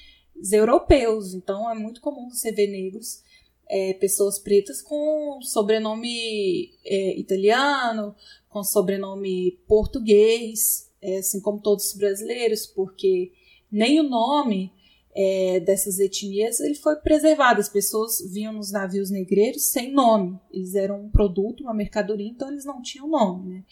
[0.53, 1.35] europeus.
[1.35, 3.23] Então é muito comum você ver negros
[3.69, 8.15] é, pessoas pretas com sobrenome é, italiano,
[8.49, 13.33] com sobrenome português, é, assim como todos os brasileiros, porque
[13.71, 14.73] nem o nome
[15.15, 17.61] é, dessas etnias ele foi preservado.
[17.61, 20.39] As pessoas vinham nos navios negreiros sem nome.
[20.53, 23.55] Eles eram um produto, uma mercadoria, então eles não tinham nome.
[23.55, 23.65] Né?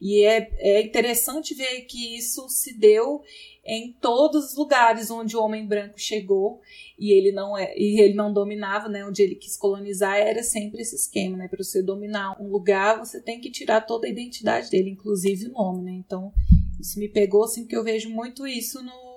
[0.00, 3.22] E é, é interessante ver que isso se deu
[3.64, 6.60] em todos os lugares onde o homem branco chegou
[6.98, 9.04] e ele não é e ele não dominava, né?
[9.04, 11.48] Onde ele quis colonizar era sempre esse esquema, né?
[11.48, 15.52] Para você dominar um lugar, você tem que tirar toda a identidade dele, inclusive o
[15.52, 15.92] nome, né?
[15.92, 16.32] Então
[16.80, 19.07] isso me pegou assim que eu vejo muito isso no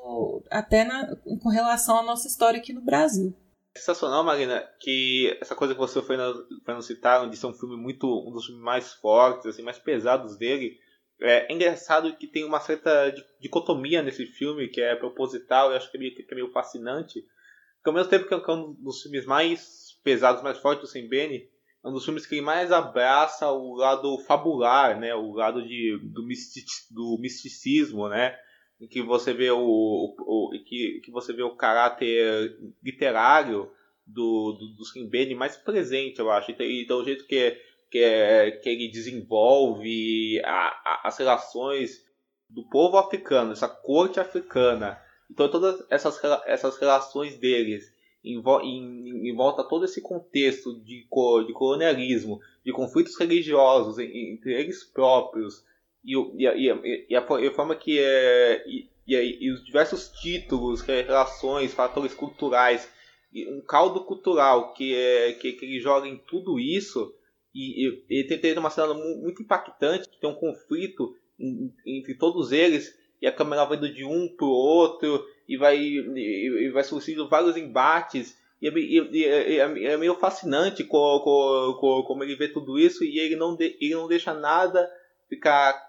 [0.50, 3.34] até na, com relação à nossa história aqui no Brasil.
[3.76, 6.18] Sensacional, Marina, que essa coisa que você foi,
[6.66, 9.80] foi nos citar, de ser um filme muito um dos filmes mais fortes, assim, mais
[9.80, 10.78] pesados dele
[11.22, 15.98] é, engraçado que tem uma certa dicotomia nesse filme que é proposital e acho que
[15.98, 17.22] é meio, que é meio fascinante.
[17.84, 21.08] Que ao mesmo tempo que é um dos filmes mais pesados, mais fortes do Sem
[21.08, 21.48] Benny,
[21.84, 25.14] é um dos filmes que mais abraça o lado fabular, né?
[25.14, 28.36] O lado de, do, mistic, do misticismo, né?
[28.82, 33.72] Em que você vê o, o, o que, que você vê o caráter literário
[34.06, 36.52] do, do, do mais presente, eu acho.
[36.52, 37.58] Então, então o jeito que
[37.92, 42.02] que, que ele desenvolve a, a, as relações
[42.50, 44.98] do povo africano, essa corte africana.
[45.30, 47.94] Então todas essas, essas relações deles
[48.24, 54.54] em, em, em volta a todo esse contexto de, de colonialismo, de conflitos religiosos entre
[54.54, 55.66] eles próprios
[56.04, 60.82] e, e, e, e, a, e a forma que é, e, e, os diversos títulos,
[60.82, 62.90] relações, fatores culturais,
[63.34, 67.14] um caldo cultural que, é, que, que ele joga em tudo isso
[67.54, 71.16] e, e, e tem uma cena muito impactante, que tem um conflito
[71.86, 76.68] entre todos eles, e a câmera vai indo de um pro outro, e vai, e,
[76.68, 81.20] e vai surgindo vários embates, e, e, é, é meio fascinante como,
[81.80, 84.90] como, como, ele vê tudo isso, e ele não, de, ele não deixa nada
[85.32, 85.88] ficar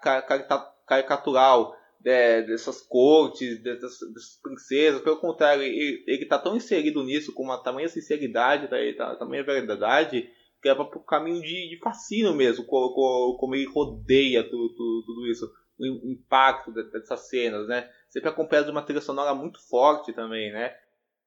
[0.87, 1.75] caricatural
[2.05, 7.43] é, dessas cortes, dessas, dessas, princesas, pelo contrário, ele, ele tá tão inserido nisso, com
[7.43, 10.31] uma tamanha sinceridade, tá, tamanha verdade,
[10.65, 15.27] leva para o caminho de, de fascínio mesmo, como, como, ele rodeia tudo, tudo, tudo,
[15.27, 15.53] isso.
[15.81, 17.91] o impacto dessas cenas, né?
[18.09, 20.73] Sempre acompanhado de uma trilha sonora muito forte também, né?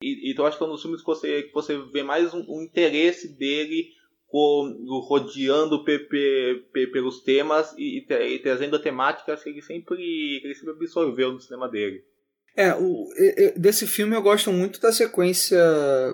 [0.02, 2.46] E, então acho que é um dos filmes que você, que você vê mais um,
[2.48, 3.90] um interesse dele
[5.08, 11.40] rodeando pelos temas e, e, trazendo temáticas que ele sempre, que ele sempre absorveu no
[11.40, 12.04] cinema dele.
[12.56, 13.08] É, o,
[13.58, 15.60] desse filme eu gosto muito da sequência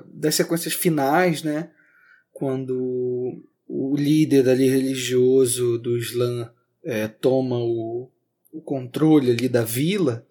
[0.07, 1.71] das sequências finais, né?
[2.31, 6.51] Quando o líder ali religioso do Islã
[6.83, 8.09] é, toma o,
[8.51, 10.25] o controle ali da vila,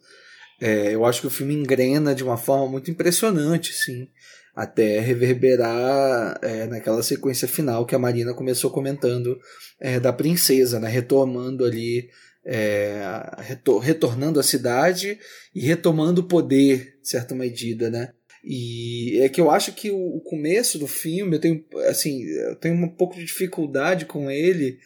[0.60, 4.08] é, eu acho que o filme engrena de uma forma muito impressionante, sim,
[4.54, 9.38] até reverberar é, naquela sequência final que a Marina começou comentando
[9.80, 12.08] é, da princesa, né, retomando ali,
[12.44, 13.02] é,
[13.38, 15.18] retor retornando à cidade
[15.54, 18.10] e retomando o poder, de certa medida, né?
[18.42, 22.74] E é que eu acho que o, começo do filme, eu tenho, assim, eu tenho
[22.74, 24.78] um pouco de dificuldade com ele,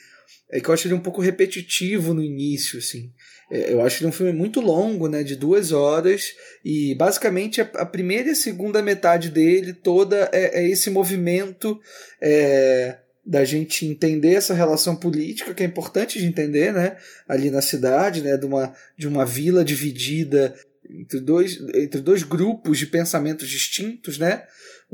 [0.50, 3.12] é que eu acho ele um pouco repetitivo no início, assim.
[3.50, 6.32] É, eu acho ele um filme muito longo, né, de duas horas,
[6.64, 11.80] e basicamente a, primeira e a segunda metade dele toda é, é esse movimento
[12.20, 16.96] é, da gente entender essa relação política, que é importante de entender, né,
[17.28, 20.54] ali na cidade, né, de uma, de uma vila dividida
[20.88, 24.44] entre dois, entre dois grupos de pensamentos distintos, né?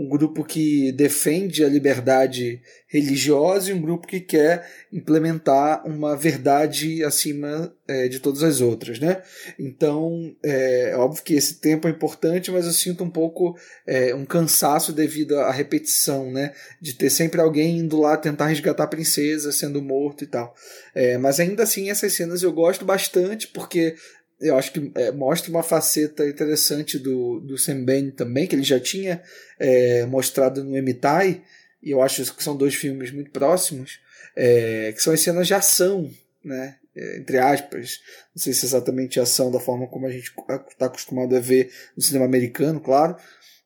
[0.01, 7.05] Um grupo que defende a liberdade religiosa e um grupo que quer implementar uma verdade
[7.05, 9.23] acima é, de todas as outras, né?
[9.59, 13.57] Então, é, é óbvio que esse tempo é importante, mas eu sinto um pouco
[13.87, 16.53] é, um cansaço devido à repetição, né?
[16.81, 20.55] De ter sempre alguém indo lá tentar resgatar a princesa sendo morto e tal.
[20.95, 23.95] É, mas ainda assim, essas cenas eu gosto bastante porque
[24.41, 28.63] eu acho que é, mostra uma faceta interessante do, do Sam Bain também, que ele
[28.63, 29.23] já tinha
[29.59, 31.43] é, mostrado no Emitai,
[31.83, 34.01] e eu acho que são dois filmes muito próximos,
[34.35, 36.11] é, que são as cenas de ação,
[36.43, 36.77] né?
[36.97, 38.01] É, entre aspas,
[38.35, 40.33] não sei se é exatamente ação da forma como a gente
[40.71, 43.17] está acostumado a ver no cinema americano, claro,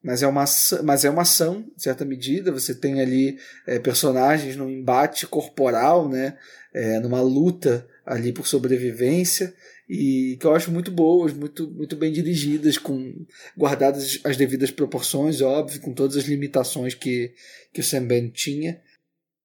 [0.03, 0.45] mas é uma,
[0.83, 2.53] mas é uma ação, em certa medida.
[2.53, 6.37] Você tem ali é, personagens num embate corporal, né?
[6.75, 9.55] É, numa luta ali por sobrevivência
[9.89, 15.41] e que eu acho muito boas, muito, muito bem dirigidas, com guardadas as devidas proporções,
[15.41, 17.35] óbvio, com todas as limitações que,
[17.73, 18.81] que o Sam Ben tinha.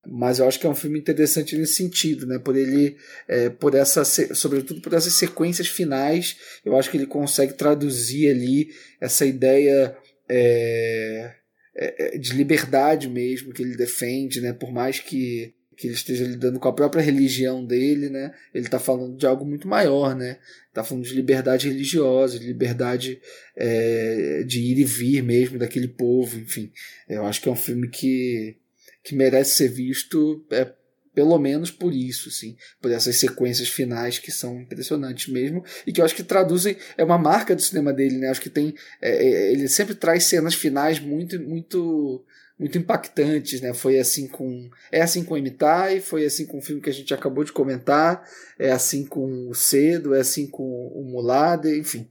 [0.08, 2.40] Mas eu acho que é um filme interessante nesse sentido, né?
[2.40, 2.96] Por ele,
[3.28, 8.70] é, por essa, sobretudo por essas sequências finais, eu acho que ele consegue traduzir ali
[9.02, 9.96] essa ideia
[10.30, 11.36] é,
[11.76, 14.54] é, de liberdade mesmo que ele defende, né?
[14.54, 18.34] Por mais que que ele esteja lidando com a própria religião dele, né?
[18.54, 20.38] Ele está falando de algo muito maior, né?
[20.68, 23.22] Está falando de liberdade religiosa, de liberdade
[23.56, 26.70] é, de ir e vir mesmo daquele povo, enfim.
[27.08, 28.58] Eu acho que é um filme que,
[29.02, 30.70] que merece ser visto é,
[31.16, 36.02] pelo menos por isso, sim, por essas sequências finais que são impressionantes mesmo e que
[36.02, 38.28] eu acho que traduzem é uma marca do cinema dele, né?
[38.28, 42.26] Acho que tem é, é ele sempre traz cenas finais muito muito
[42.60, 43.74] muito impactantes, né?
[43.74, 47.14] Foi assim com é assim com Emitai, foi assim com o filme que a gente
[47.14, 48.22] acabou de comentar,
[48.60, 52.10] é assim com o Cedo, é assim com o Mulade, enfim.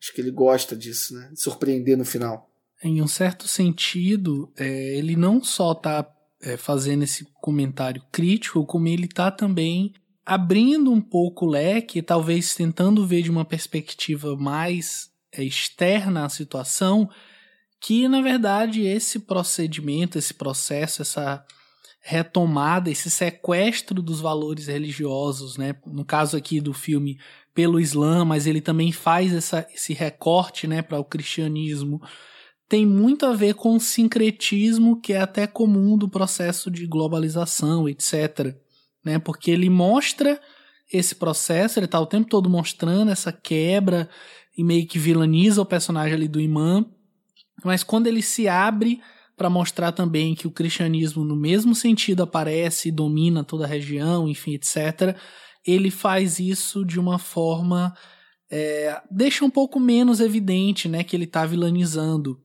[0.00, 1.30] Acho que ele gosta disso, né?
[1.32, 2.48] De surpreender no final.
[2.82, 6.08] Em um certo sentido, é, ele não só está
[6.40, 9.92] é, fazendo esse comentário crítico, como ele está também
[10.24, 16.28] abrindo um pouco o leque, talvez tentando ver de uma perspectiva mais é, externa à
[16.28, 17.10] situação,
[17.80, 21.44] que na verdade esse procedimento, esse processo, essa
[22.02, 25.74] retomada, esse sequestro dos valores religiosos, né?
[25.86, 27.18] No caso aqui do filme
[27.54, 32.00] pelo Islã, mas ele também faz essa, esse recorte, né, para o cristianismo.
[32.68, 37.88] Tem muito a ver com o sincretismo que é até comum do processo de globalização,
[37.88, 38.56] etc.
[39.04, 39.18] Né?
[39.18, 40.40] Porque ele mostra
[40.92, 44.08] esse processo, ele está o tempo todo mostrando essa quebra
[44.56, 46.86] e meio que vilaniza o personagem ali do imã
[47.64, 49.00] mas quando ele se abre
[49.36, 54.28] para mostrar também que o cristianismo, no mesmo sentido, aparece e domina toda a região,
[54.28, 55.16] enfim, etc.,
[55.66, 57.94] ele faz isso de uma forma.
[58.50, 62.38] É, deixa um pouco menos evidente né, que ele está vilanizando.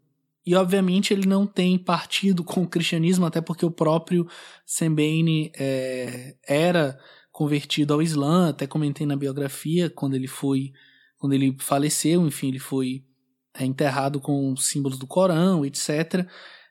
[0.45, 4.27] E, obviamente, ele não tem partido com o cristianismo, até porque o próprio
[4.65, 6.97] Sembene é, era
[7.31, 10.71] convertido ao Islã, até comentei na biografia, quando ele foi,
[11.17, 13.03] quando ele faleceu, enfim, ele foi
[13.57, 16.27] é enterrado com símbolos do Corão, etc.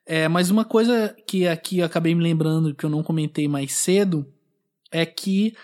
[0.06, 3.73] É, mas uma coisa que aqui eu acabei me lembrando que eu não comentei mais
[3.74, 4.27] cedo
[4.90, 5.55] é que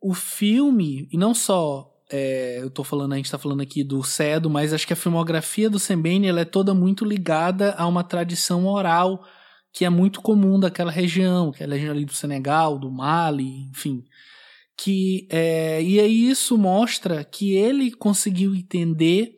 [0.00, 4.02] o filme, e não só é, eu tô falando, a gente tá falando aqui do
[4.02, 8.04] Cedo, mas acho que a filmografia do Sembene ela é toda muito ligada a uma
[8.04, 9.24] tradição oral
[9.72, 13.68] que é muito comum daquela região, que é a região ali do Senegal, do Mali,
[13.70, 14.04] enfim.
[14.76, 19.35] que é, e aí isso mostra que ele conseguiu entender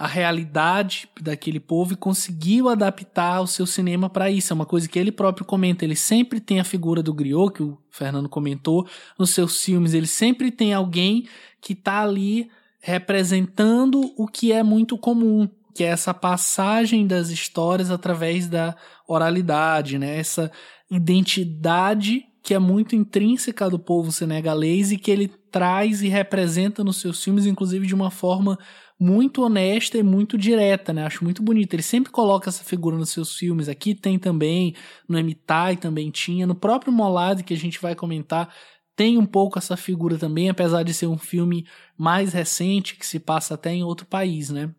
[0.00, 4.50] a realidade daquele povo e conseguiu adaptar o seu cinema para isso.
[4.50, 5.84] É uma coisa que ele próprio comenta.
[5.84, 9.92] Ele sempre tem a figura do griot, que o Fernando comentou, nos seus filmes.
[9.92, 11.28] Ele sempre tem alguém
[11.60, 12.48] que está ali
[12.80, 18.74] representando o que é muito comum, que é essa passagem das histórias através da
[19.06, 20.16] oralidade, né?
[20.16, 20.50] Essa
[20.90, 26.98] identidade que é muito intrínseca do povo senegalês e que ele traz e representa nos
[26.98, 28.58] seus filmes, inclusive de uma forma
[28.98, 31.06] muito honesta e muito direta, né?
[31.06, 31.72] Acho muito bonito.
[31.72, 33.68] Ele sempre coloca essa figura nos seus filmes.
[33.68, 34.74] Aqui tem também,
[35.08, 38.54] no Emitai também tinha, no próprio Molad que a gente vai comentar,
[38.94, 41.66] tem um pouco essa figura também, apesar de ser um filme
[41.96, 44.74] mais recente que se passa até em outro país, né?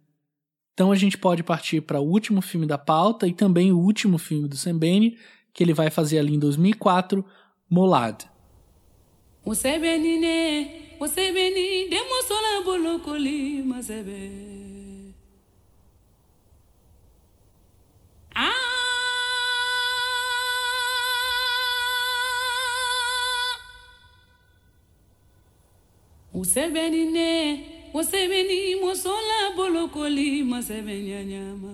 [0.73, 4.19] Então a gente pode partir para o último filme da pauta e também o último
[4.19, 5.17] filme do Sembene,
[5.51, 7.25] que ele vai fazer ali em 2004,
[26.33, 31.73] usebenine usebeni mosola bolokoli masebenya nyama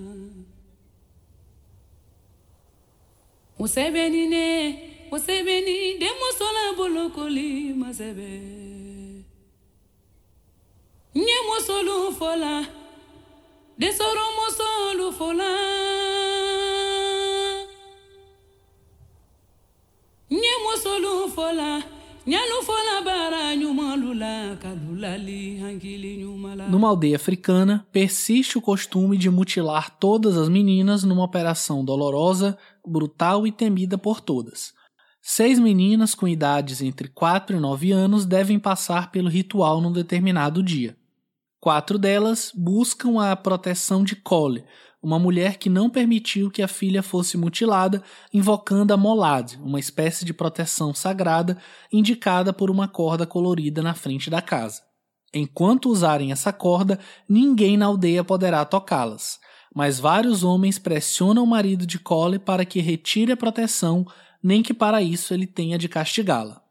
[3.59, 4.79] usebenine
[5.11, 8.41] usebeni demosola bolokoli masebe.
[11.15, 12.65] nye mosolu fola.
[13.77, 15.51] Desoro mosolu fola.
[20.29, 21.83] Nye mosolu fola.
[22.27, 29.97] Nyalu fola bara nyumalula kalulali hangili nyumala numa aldeia africana persiste o costume de mutilar
[29.97, 34.73] todas as meninas numa operação dolorosa brutal e temida por todas
[35.29, 40.63] Seis meninas com idades entre 4 e 9 anos devem passar pelo ritual num determinado
[40.63, 40.95] dia.
[41.59, 44.63] Quatro delas buscam a proteção de Cole,
[45.03, 48.01] uma mulher que não permitiu que a filha fosse mutilada,
[48.33, 51.57] invocando a Molad, uma espécie de proteção sagrada
[51.91, 54.81] indicada por uma corda colorida na frente da casa.
[55.33, 56.97] Enquanto usarem essa corda,
[57.27, 59.41] ninguém na aldeia poderá tocá-las,
[59.75, 64.07] mas vários homens pressionam o marido de Cole para que retire a proteção,
[64.41, 66.61] nem que para isso ele tenha de castigá-la.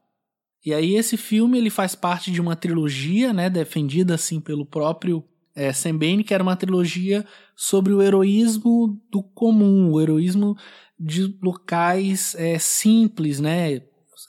[0.64, 5.24] E aí esse filme ele faz parte de uma trilogia, né, defendida assim pelo próprio
[5.54, 7.24] é, Sembene, que era uma trilogia
[7.54, 10.56] sobre o heroísmo do comum, o heroísmo
[10.98, 13.82] de locais é, simples, né?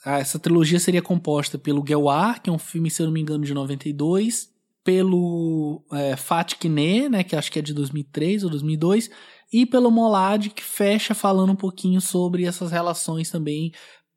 [0.04, 3.44] Essa trilogia seria composta pelo Gewar, que é um filme, se eu não me engano,
[3.44, 4.48] de 92,
[4.88, 9.10] pelo é, Fatkine, né, que acho que é de 2003 ou 2002,
[9.52, 13.70] e pelo Molad, que fecha falando um pouquinho sobre essas relações também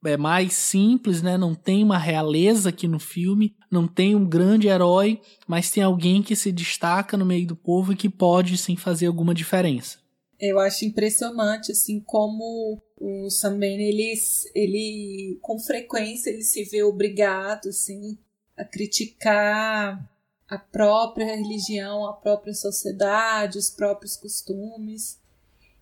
[0.06, 1.38] é mais simples, né?
[1.38, 6.24] Não tem uma realeza aqui no filme, não tem um grande herói, mas tem alguém
[6.24, 10.00] que se destaca no meio do povo e que pode sim fazer alguma diferença.
[10.40, 14.14] Eu acho impressionante assim como o Sam Bain, ele,
[14.56, 18.18] ele com frequência ele se vê obrigado assim
[18.56, 20.10] a criticar
[20.52, 25.18] a própria religião, a própria sociedade, os próprios costumes.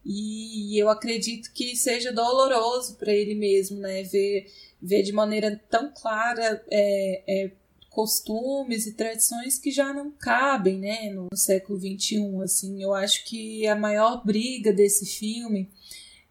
[0.06, 4.04] E eu acredito que seja doloroso para ele mesmo, né?
[4.04, 4.46] Ver,
[4.80, 7.52] ver de maneira tão clara é, é,
[7.90, 11.10] costumes e tradições que já não cabem, né?
[11.10, 12.84] No século XXI, assim.
[12.84, 15.68] Eu acho que a maior briga desse filme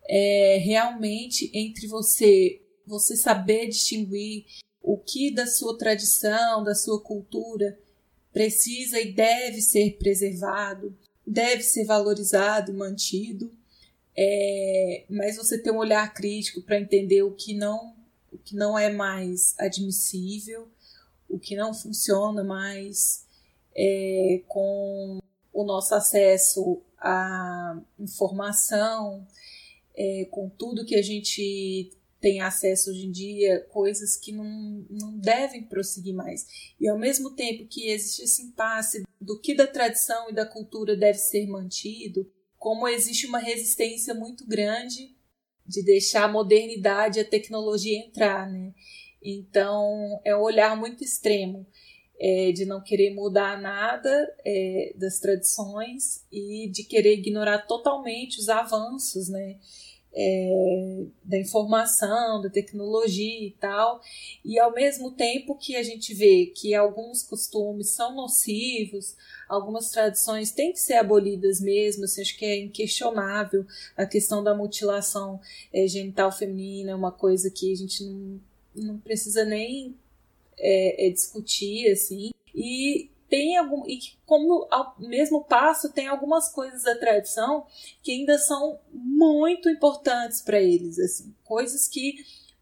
[0.08, 4.46] é realmente entre você, você saber distinguir
[4.80, 7.76] o que da sua tradição, da sua cultura
[8.38, 10.96] precisa e deve ser preservado,
[11.26, 13.52] deve ser valorizado mantido,
[14.16, 17.96] é, mas você ter um olhar crítico para entender o que não
[18.30, 20.68] o que não é mais admissível,
[21.28, 23.24] o que não funciona mais
[23.74, 25.18] é, com
[25.52, 29.26] o nosso acesso à informação,
[29.96, 35.18] é, com tudo que a gente tem acesso hoje em dia, coisas que não, não
[35.18, 36.46] devem prosseguir mais.
[36.80, 40.96] E ao mesmo tempo que existe esse impasse do que da tradição e da cultura
[40.96, 45.16] deve ser mantido, como existe uma resistência muito grande
[45.64, 48.74] de deixar a modernidade e a tecnologia entrar, né?
[49.22, 51.66] Então, é um olhar muito extremo
[52.20, 54.10] é, de não querer mudar nada
[54.44, 59.58] é, das tradições e de querer ignorar totalmente os avanços, né?
[60.14, 64.00] É, da informação, da tecnologia e tal,
[64.44, 69.14] e ao mesmo tempo que a gente vê que alguns costumes são nocivos,
[69.48, 73.64] algumas tradições têm que ser abolidas mesmo, assim, acho que é inquestionável
[73.96, 75.40] a questão da mutilação
[75.72, 78.40] é, genital feminina, é uma coisa que a gente não,
[78.74, 79.94] não precisa nem
[80.58, 82.30] é, é discutir, assim.
[82.54, 87.66] E tem algum e que como ao mesmo passo tem algumas coisas da tradição
[88.02, 92.14] que ainda são muito importantes para eles assim coisas que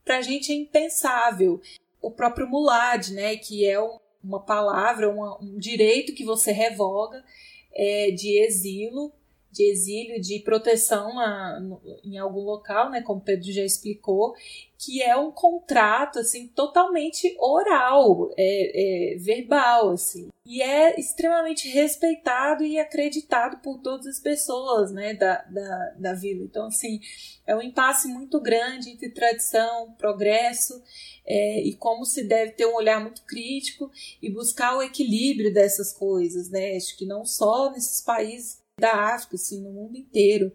[0.04, 1.60] para a gente é impensável.
[2.00, 3.78] O próprio mulad né que é
[4.22, 7.24] uma palavra uma, um direito que você revoga
[7.72, 9.12] é, de exílio
[9.56, 14.34] de exílio, de proteção na, no, em algum local, né, como o Pedro já explicou,
[14.78, 22.62] que é um contrato assim totalmente oral, é, é, verbal, assim, e é extremamente respeitado
[22.62, 26.44] e acreditado por todas as pessoas, né, da, da, da vila.
[26.44, 27.00] Então, assim,
[27.46, 30.82] é um impasse muito grande entre tradição, progresso
[31.26, 35.94] é, e como se deve ter um olhar muito crítico e buscar o equilíbrio dessas
[35.94, 36.76] coisas, né?
[36.76, 40.52] Acho que não só nesses países da África, assim, no mundo inteiro.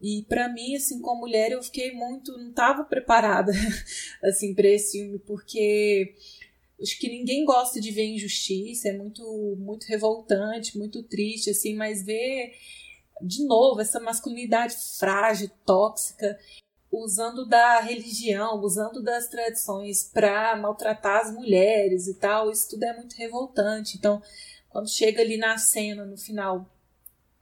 [0.00, 3.52] E para mim, assim, como mulher, eu fiquei muito, não estava preparada,
[4.22, 6.14] assim, para esse filme, porque
[6.80, 9.22] acho que ninguém gosta de ver injustiça, é muito,
[9.58, 12.52] muito revoltante, muito triste, assim, mas ver
[13.22, 16.38] de novo essa masculinidade frágil, tóxica,
[16.92, 22.94] usando da religião, usando das tradições para maltratar as mulheres e tal, isso tudo é
[22.94, 23.96] muito revoltante.
[23.96, 24.22] Então,
[24.68, 26.70] quando chega ali na cena, no final,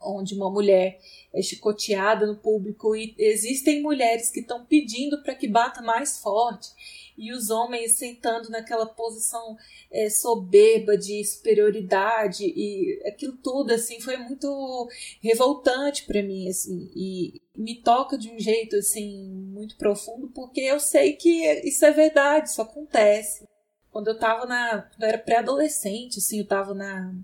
[0.05, 1.01] onde uma mulher
[1.33, 6.71] é chicoteada no público e existem mulheres que estão pedindo para que bata mais forte
[7.17, 9.57] e os homens sentando naquela posição
[9.91, 14.89] é, soberba de superioridade e aquilo tudo assim foi muito
[15.23, 20.81] revoltante para mim assim e me toca de um jeito assim muito profundo porque eu
[20.81, 23.47] sei que isso é verdade isso acontece.
[23.91, 27.15] Quando eu estava na eu era pré-adolescente assim eu estava na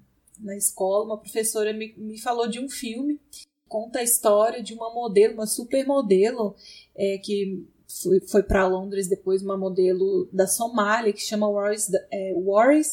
[0.42, 3.20] na escola, uma professora me, me falou de um filme,
[3.68, 6.54] conta a história de uma modelo, uma supermodelo,
[6.96, 7.66] é, que
[8.02, 12.32] foi, foi para Londres depois, uma modelo da Somália, que chama Warris, é,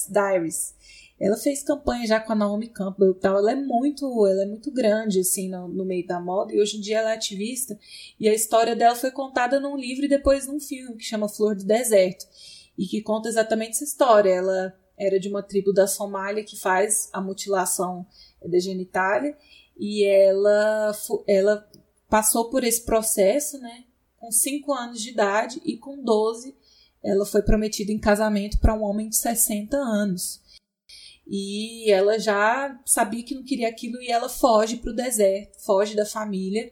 [0.10, 0.76] Diaries.
[1.19, 3.38] Ela fez campanha já com a Naomi Campbell e tal.
[3.38, 6.78] Ela é muito, ela é muito grande assim no, no, meio da moda e hoje
[6.78, 7.78] em dia ela é ativista.
[8.19, 11.56] E a história dela foi contada num livro e depois num filme que chama Flor
[11.56, 12.26] do Deserto
[12.78, 14.30] e que conta exatamente essa história.
[14.30, 18.06] Ela era de uma tribo da Somália que faz a mutilação
[18.44, 19.38] da genitália
[19.78, 20.91] e ela,
[21.28, 21.69] ela
[22.10, 23.84] passou por esse processo, né?
[24.18, 26.56] Com 5 anos de idade e com 12
[27.03, 30.41] ela foi prometida em casamento para um homem de 60 anos.
[31.26, 35.95] E ela já sabia que não queria aquilo e ela foge para o deserto, foge
[35.95, 36.72] da família,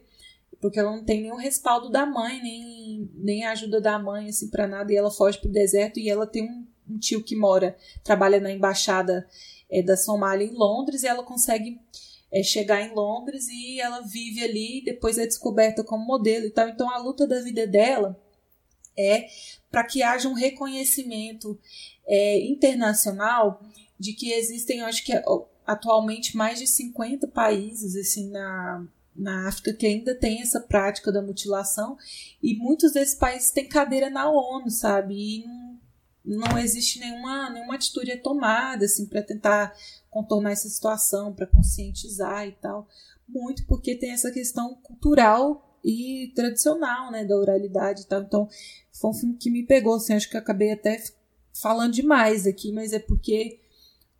[0.60, 4.66] porque ela não tem nenhum respaldo da mãe, nem, nem ajuda da mãe assim para
[4.66, 7.76] nada, e ela foge para o deserto e ela tem um um tio que mora,
[8.02, 9.26] trabalha na embaixada
[9.70, 11.80] é, da Somália em Londres, e ela consegue
[12.32, 16.68] é, chegar em Londres e ela vive ali, depois é descoberta como modelo e tal.
[16.68, 18.20] Então a luta da vida dela
[18.96, 19.26] é
[19.70, 21.58] para que haja um reconhecimento
[22.06, 23.60] é, internacional
[23.98, 25.12] de que existem, acho que
[25.66, 31.22] atualmente mais de 50 países assim na, na África que ainda tem essa prática da
[31.22, 31.96] mutilação
[32.42, 35.14] e muitos desses países têm cadeira na ONU, sabe?
[35.14, 35.44] E
[36.26, 39.72] não existe nenhuma, nenhuma atitude tomada assim para tentar
[40.10, 42.88] contornar essa situação, para conscientizar e tal.
[43.28, 48.22] Muito porque tem essa questão cultural e tradicional, né, da oralidade e tal.
[48.22, 48.48] Então,
[48.92, 51.00] foi um filme que me pegou, assim, acho que acabei até
[51.60, 53.60] falando demais aqui, mas é porque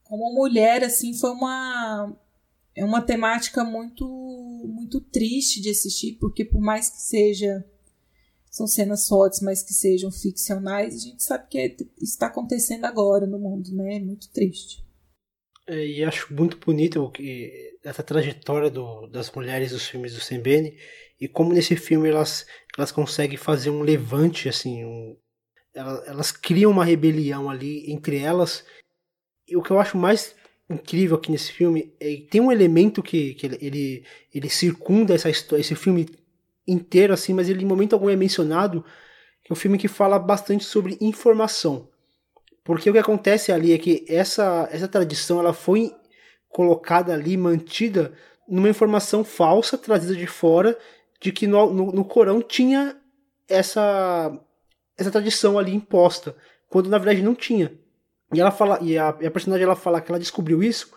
[0.05, 2.17] como mulher assim foi uma
[2.75, 4.07] é uma temática muito
[4.67, 7.65] muito triste de assistir, porque por mais que seja
[8.57, 13.39] são cenas fortes, mas que sejam ficcionais, a gente sabe que está acontecendo agora no
[13.39, 13.97] mundo, né?
[13.97, 14.83] É muito triste.
[15.69, 20.79] É, e acho muito bonito que essa trajetória do, das mulheres dos filmes do Sembene
[21.21, 22.47] e como nesse filme elas,
[22.79, 25.17] elas conseguem fazer um levante, assim, um,
[25.75, 28.65] elas, elas criam uma rebelião ali entre elas.
[29.47, 30.35] E o que eu acho mais
[30.71, 34.05] incrível aqui nesse filme é tem um elemento que, que ele, ele,
[34.35, 36.07] ele circunda essa história, esse filme
[36.67, 38.85] inteiro, assim, mas ele em momento algum é mencionado,
[39.49, 41.89] é um filme que fala bastante sobre informação.
[42.65, 45.95] Porque o que acontece ali é que essa, essa tradição ela foi
[46.49, 48.13] colocada ali, mantida
[48.49, 50.77] numa informação falsa trazida de fora
[51.21, 52.97] de que no, no, no Corão tinha
[53.49, 54.37] essa,
[54.99, 56.37] essa tradição ali imposta,
[56.69, 57.73] quando na verdade não tinha.
[58.33, 60.91] E ela fala, e a, e a personagem ela fala que ela descobriu isso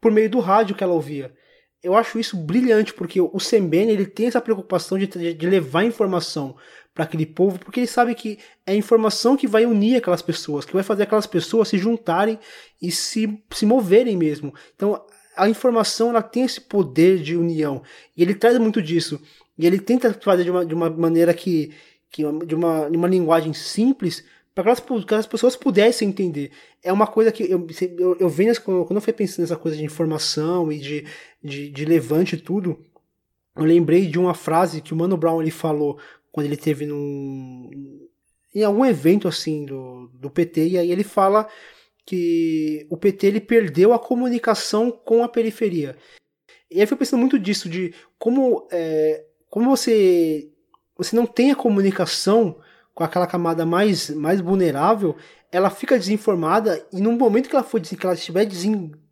[0.00, 1.34] por meio do rádio que ela ouvia
[1.82, 6.56] eu acho isso brilhante, porque o Sembene ele tem essa preocupação de, de levar informação
[6.92, 10.64] para aquele povo, porque ele sabe que é a informação que vai unir aquelas pessoas,
[10.64, 12.38] que vai fazer aquelas pessoas se juntarem
[12.82, 14.52] e se, se moverem mesmo.
[14.74, 15.00] Então,
[15.36, 17.82] a informação ela tem esse poder de união,
[18.16, 19.20] e ele traz muito disso.
[19.56, 21.72] E ele tenta fazer de uma, de uma maneira que,
[22.10, 24.24] que de, uma, de uma linguagem simples,
[24.62, 26.50] para que, as pessoas pudessem entender.
[26.82, 27.66] É uma coisa que eu,
[27.98, 31.06] eu, eu venho, quando eu fui pensando nessa coisa de informação e de,
[31.42, 32.78] de, de levante e tudo,
[33.56, 35.98] eu lembrei de uma frase que o Mano Brown ele falou
[36.32, 37.70] quando ele teve num,
[38.54, 41.48] em algum evento assim do, do PT, e aí ele fala
[42.04, 45.96] que o PT ele perdeu a comunicação com a periferia.
[46.70, 50.50] E aí eu fui pensando muito disso, de como, é, como você,
[50.96, 52.58] você não tem a comunicação
[52.98, 55.14] com aquela camada mais, mais vulnerável,
[55.52, 58.44] ela fica desinformada e no momento que ela for que ela estiver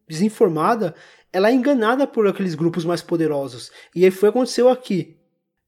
[0.09, 0.93] desinformada,
[1.33, 3.71] ela é enganada por aqueles grupos mais poderosos.
[3.95, 5.17] E aí foi o que aconteceu aqui.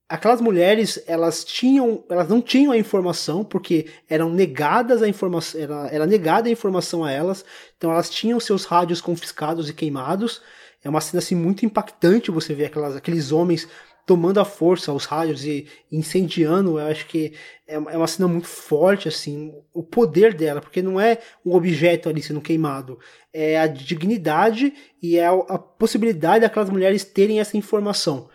[0.08, 5.86] Aquelas mulheres, elas tinham, elas não tinham a informação porque eram negadas a informação, era,
[5.86, 7.44] era negada a informação a elas.
[7.76, 10.42] Então elas tinham seus rádios confiscados e queimados.
[10.82, 13.68] É uma cena assim muito impactante você ver aquelas, aqueles homens
[14.08, 17.34] tomando a força os rádios e incendiando, eu acho que
[17.68, 22.08] é, é uma cena muito forte, assim, o poder dela, porque não é um objeto
[22.08, 22.98] ali sendo queimado,
[23.32, 24.72] é a dignidade
[25.02, 28.30] e é a possibilidade daquelas mulheres terem essa informação.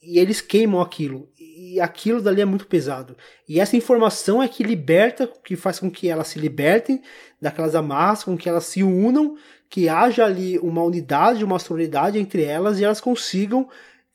[0.00, 3.16] E eles queimam aquilo, e aquilo dali é muito pesado.
[3.46, 7.02] E essa informação é que liberta, que faz com que elas se libertem
[7.40, 9.36] daquelas amarras, com que elas se unam,
[9.68, 13.68] que haja ali uma unidade, uma sororidade entre elas e elas consigam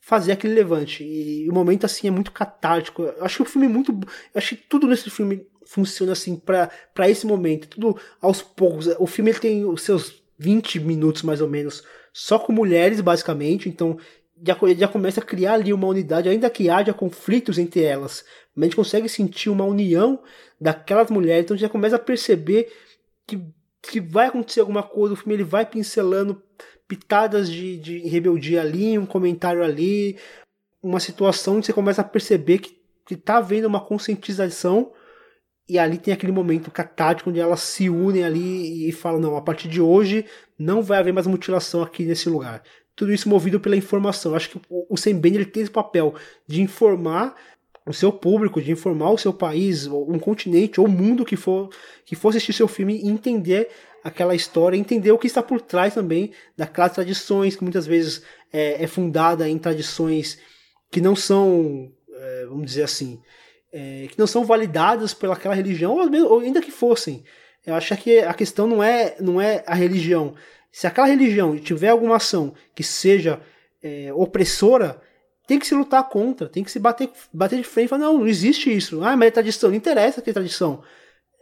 [0.06, 1.02] fazer aquele levante.
[1.02, 3.02] E o momento assim é muito catártico.
[3.02, 3.90] Eu acho que o filme é muito.
[3.90, 7.66] Eu acho que tudo nesse filme funciona assim para esse momento.
[7.66, 8.86] Tudo aos poucos.
[9.00, 13.68] O filme tem os seus 20 minutos mais ou menos só com mulheres, basicamente.
[13.68, 13.98] Então
[14.40, 18.24] já, já começa a criar ali uma unidade, ainda que haja conflitos entre elas.
[18.54, 20.22] Mas a gente consegue sentir uma união
[20.60, 21.46] daquelas mulheres.
[21.46, 22.72] Então já começa a perceber
[23.26, 23.44] que,
[23.82, 25.14] que vai acontecer alguma coisa.
[25.14, 26.40] O filme ele vai pincelando
[26.88, 30.16] pitadas de, de rebeldia ali, um comentário ali,
[30.82, 32.76] uma situação onde você começa a perceber que,
[33.06, 34.92] que tá havendo uma conscientização
[35.68, 39.42] e ali tem aquele momento catático onde elas se unem ali e falam, não, a
[39.42, 40.24] partir de hoje
[40.58, 42.62] não vai haver mais mutilação aqui nesse lugar.
[42.94, 44.34] Tudo isso movido pela informação.
[44.34, 46.14] Acho que o Sam ele tem esse papel
[46.46, 47.34] de informar
[47.84, 51.68] o seu público, de informar o seu país, um continente ou mundo que for
[52.04, 53.68] que for assistir seu filme e entender
[54.06, 58.22] aquela história, entender o que está por trás também daquelas tradições que muitas vezes
[58.52, 60.38] é, é fundada em tradições
[60.92, 63.20] que não são, é, vamos dizer assim,
[63.72, 67.24] é, que não são validadas pelaquela religião, ou, mesmo, ou ainda que fossem.
[67.66, 70.36] Eu acho que a questão não é, não é a religião.
[70.70, 73.40] Se aquela religião tiver alguma ação que seja
[73.82, 75.02] é, opressora,
[75.48, 78.18] tem que se lutar contra, tem que se bater, bater de frente e falar, não,
[78.18, 79.02] não existe isso.
[79.02, 80.84] Ah, mas é tradição, não interessa ter tradição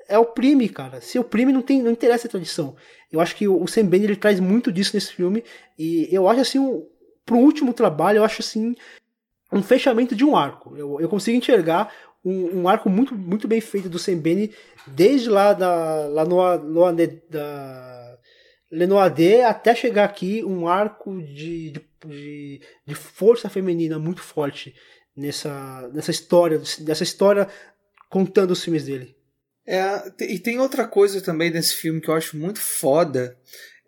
[0.08, 1.00] é oprime, cara.
[1.00, 2.76] Se oprime, não, tem, não interessa a tradição.
[3.10, 5.44] Eu acho que o Sam Bender, ele traz muito disso nesse filme.
[5.78, 6.86] E eu acho assim, um,
[7.24, 8.74] pro último trabalho, eu acho assim,
[9.52, 10.76] um fechamento de um arco.
[10.76, 11.92] Eu, eu consigo enxergar
[12.24, 14.50] um, um, arco muito, muito bem feito do Sam Bender,
[14.86, 16.96] desde lá, da, lá no, no,
[17.30, 18.18] da
[18.70, 21.72] Lenoade até chegar aqui, um arco de,
[22.04, 24.74] de, de força feminina muito forte
[25.16, 27.48] nessa, nessa história, dessa história
[28.08, 29.16] contando os filmes dele.
[29.66, 33.36] É, e tem outra coisa também nesse filme que eu acho muito foda,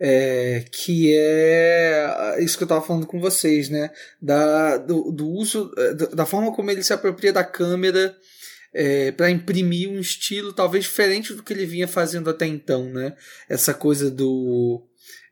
[0.01, 3.91] é, que é isso que eu estava falando com vocês, né?
[4.21, 8.17] Da, do, do uso, é, da forma como ele se apropria da câmera
[8.75, 13.15] é, para imprimir um estilo talvez diferente do que ele vinha fazendo até então, né?
[13.49, 14.83] Essa coisa do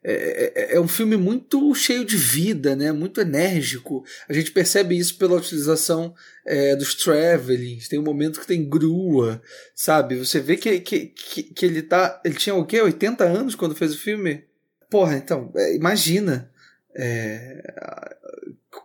[0.07, 2.93] é, é, é, um filme muito cheio de vida, né?
[2.93, 4.05] muito enérgico.
[4.29, 6.15] A gente percebe isso pela utilização
[6.47, 7.89] é, dos travelings.
[7.89, 9.41] Tem um momento que tem grua,
[9.75, 10.17] sabe?
[10.17, 12.21] Você vê que, que, que, que ele tá.
[12.23, 12.83] Ele tinha o quê?
[12.83, 14.45] 80 anos quando fez o filme?
[14.91, 16.51] Porra, então, é, imagina.
[16.95, 17.75] É,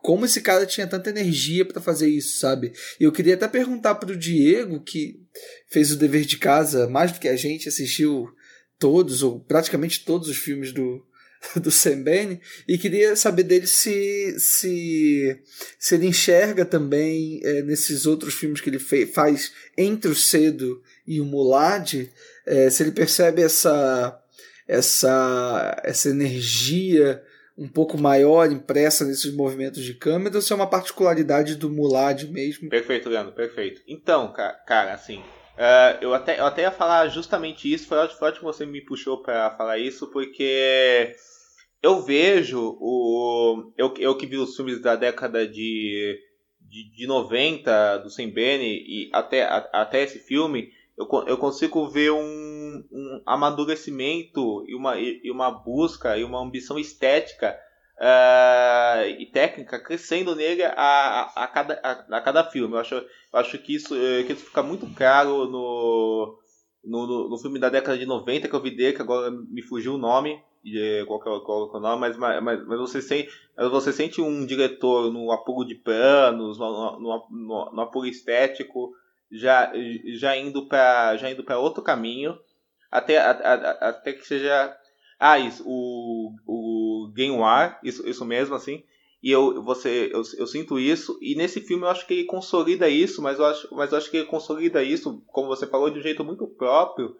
[0.01, 2.71] como esse cara tinha tanta energia para fazer isso, sabe?
[2.97, 5.21] E eu queria até perguntar pro Diego, que
[5.67, 8.29] fez o dever de casa mais do que a gente, assistiu
[8.79, 11.05] todos, ou praticamente todos os filmes do,
[11.55, 11.69] do
[12.03, 15.39] Bain e queria saber dele se se,
[15.77, 21.21] se ele enxerga também é, nesses outros filmes que ele faz entre o Cedo e
[21.21, 21.93] o Mulad,
[22.45, 24.21] é, se ele percebe essa
[24.67, 27.23] essa essa energia
[27.57, 32.23] um pouco maior impressa nesses movimentos de câmera ou se é uma particularidade do Mulad
[32.25, 32.69] mesmo?
[32.69, 33.81] Perfeito, Leandro, perfeito.
[33.85, 34.31] Então,
[34.65, 35.21] cara, assim,
[35.59, 39.51] Uh, eu, até, eu até ia falar justamente isso, foi ótimo você me puxou para
[39.57, 41.13] falar isso, porque
[41.83, 43.69] eu vejo o.
[43.77, 46.17] Eu, eu que vi os filmes da década de,
[46.61, 51.89] de, de 90 do Sam Bene e até, a, até esse filme, eu, eu consigo
[51.89, 57.59] ver um, um amadurecimento e uma, e uma busca e uma ambição estética
[57.99, 62.73] uh, e técnica crescendo nele a, a, a, cada, a, a cada filme.
[62.73, 63.93] Eu acho, eu acho que, isso,
[64.25, 66.39] que isso fica muito claro no,
[66.83, 69.95] no, no, filme da década de 90 que eu vi dele, que agora me fugiu
[69.95, 70.41] o nome,
[71.07, 75.31] qual, que é, é nome, mas, mas, mas você, sente, você sente um diretor no
[75.31, 78.91] apuro de planos, no, no, no, no apuro estético,
[79.31, 79.71] já,
[80.15, 82.37] já indo para já indo para outro caminho,
[82.91, 84.75] até, a, a, até que seja
[85.19, 86.58] ah isso o, o
[87.09, 88.83] Game War isso, isso mesmo assim
[89.21, 92.89] e eu você eu, eu sinto isso e nesse filme eu acho que ele consolida
[92.89, 95.99] isso mas eu acho mas eu acho que ele consolida isso como você falou de
[95.99, 97.15] um jeito muito próprio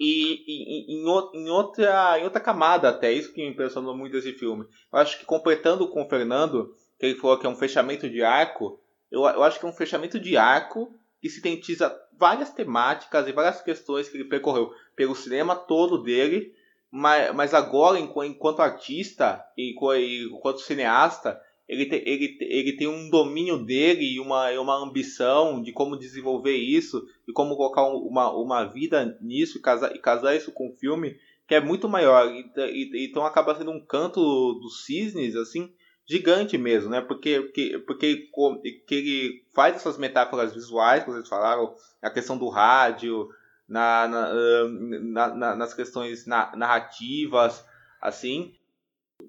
[0.00, 1.02] e, e em,
[1.42, 4.64] em, outra em outra camada até isso que me impressionou muito esse filme.
[4.92, 8.22] Eu acho que completando com o Fernando que ele falou que é um fechamento de
[8.22, 8.80] arco
[9.12, 10.90] eu, eu acho que é um fechamento de arco
[11.20, 16.54] que sintetiza várias temáticas e várias questões que ele percorreu pelo cinema todo dele,
[16.92, 19.74] mas, mas agora, enquanto artista e
[20.30, 25.72] enquanto cineasta, ele, te, ele, ele tem um domínio dele e uma, uma ambição de
[25.72, 30.52] como desenvolver isso e como colocar uma, uma vida nisso e casar, e casar isso
[30.52, 31.16] com o filme
[31.48, 32.30] que é muito maior.
[32.94, 34.20] Então acaba sendo um canto
[34.60, 35.72] dos cisnes, assim,
[36.06, 37.00] gigante mesmo, né?
[37.00, 42.50] Porque, porque, porque, porque ele faz essas metáforas visuais que vocês falaram, a questão do
[42.50, 43.28] rádio,
[43.72, 47.64] na, na, na, nas questões narrativas,
[48.02, 48.54] assim.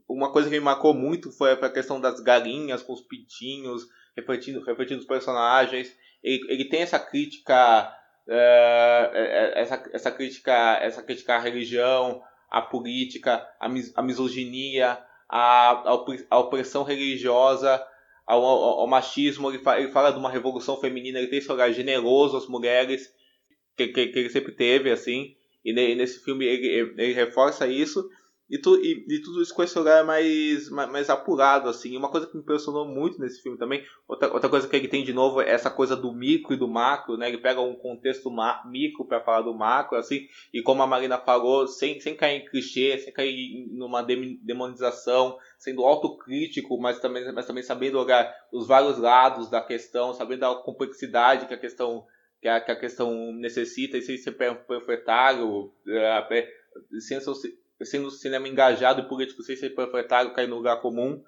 [0.08, 3.88] Uma coisa que me marcou muito foi a questão das galinhas com os pintinhos,
[4.18, 5.96] refletindo, refletindo os personagens.
[6.22, 7.96] Ele, ele tem essa crítica,
[8.28, 9.16] uh,
[9.56, 10.52] essa, essa crítica,
[10.82, 12.22] essa crítica à religião,
[12.52, 15.00] à política, à, mis, à misoginia,
[15.30, 15.84] à,
[16.30, 17.82] à opressão religiosa,
[18.28, 21.52] ao, ao, ao machismo, ele fala, ele fala, de uma revolução feminina, ele tem esse
[21.52, 23.10] olhar generoso às mulheres,
[23.76, 28.10] que, que, que ele sempre teve, assim, e, nesse filme ele, ele reforça isso,
[28.50, 31.98] e, tu, e, e, tudo isso com esse olhar mais, mais, mais, apurado, assim.
[31.98, 35.04] Uma coisa que me impressionou muito nesse filme também, outra, outra coisa que ele tem
[35.04, 37.30] de novo é essa coisa do micro e do macro, né?
[37.30, 38.30] Ele pega um contexto
[38.66, 42.46] micro para falar do macro, assim, e como a Marina falou, sem, sem cair em
[42.46, 49.00] clichê, sem cair numa demonização, sendo autocrítico, mas também, mas também sabendo olhar os vários
[49.00, 52.06] lados da questão, sabendo a complexidade que a questão
[52.44, 55.72] que a, que a questão necessita, e sem ser panfletário,
[57.00, 57.18] sem
[57.82, 61.24] sendo cinema engajado e político sem ser panfletário, cair no lugar comum.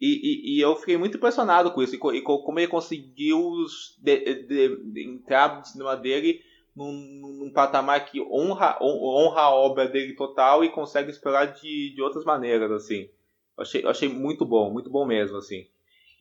[0.00, 3.64] E, e, e, eu fiquei muito impressionado com isso, e, e como ele conseguiu
[3.98, 6.40] de, de, de, entrar no cinema dele
[6.76, 6.92] num,
[7.40, 12.24] num, patamar que honra, honra a obra dele total e consegue explorar de, de outras
[12.24, 13.08] maneiras, assim.
[13.56, 15.66] Eu achei, eu achei muito bom, muito bom mesmo, assim.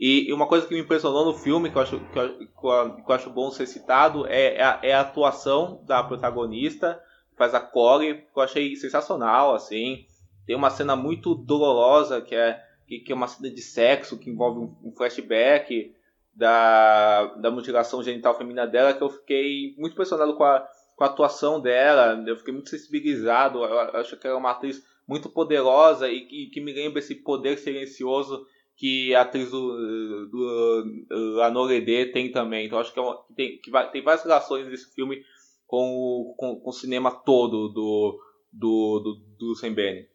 [0.02, 3.16] E, uma coisa que me impressionou no filme, que eu acho, que eu, que eu
[3.16, 7.00] acho bom ser citado, é, é, a, é, a, atuação da protagonista,
[7.30, 10.08] que faz a Corey, que eu achei sensacional, assim.
[10.48, 14.62] Tem uma cena muito dolorosa, que é, que, é uma cena de sexo, que envolve
[14.62, 15.94] um, um flashback
[16.34, 21.08] da, da mutilação genital feminina dela, que eu fiquei muito impressionado com a, com a
[21.08, 26.10] atuação dela, eu fiquei muito sensibilizado, eu acho que ela é uma atriz muito poderosa
[26.10, 28.48] e que, que me lembra esse poder silencioso
[28.82, 32.66] que a atriz do, do Anorede tem também.
[32.66, 35.22] Então acho que, é uma, tem, que vai, tem várias relações desse filme
[35.68, 38.20] com o, com, com o cinema todo do,
[38.52, 40.08] do, do, do Sam Bene.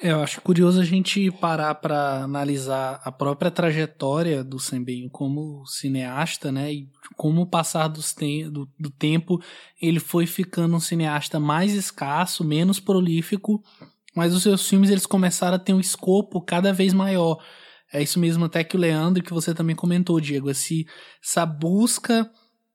[0.00, 5.10] É, eu acho curioso a gente parar para analisar a própria trajetória do Sam Bene
[5.10, 6.72] como cineasta, né?
[6.72, 9.42] E como o passar te do, do tempo
[9.82, 13.60] ele foi ficando um cineasta mais escasso, menos prolífico,
[14.14, 17.42] mas os seus filmes eles começaram a ter um escopo cada vez maior.
[17.94, 20.84] É isso mesmo até que o Leandro, que você também comentou, Diego, esse,
[21.22, 22.28] essa busca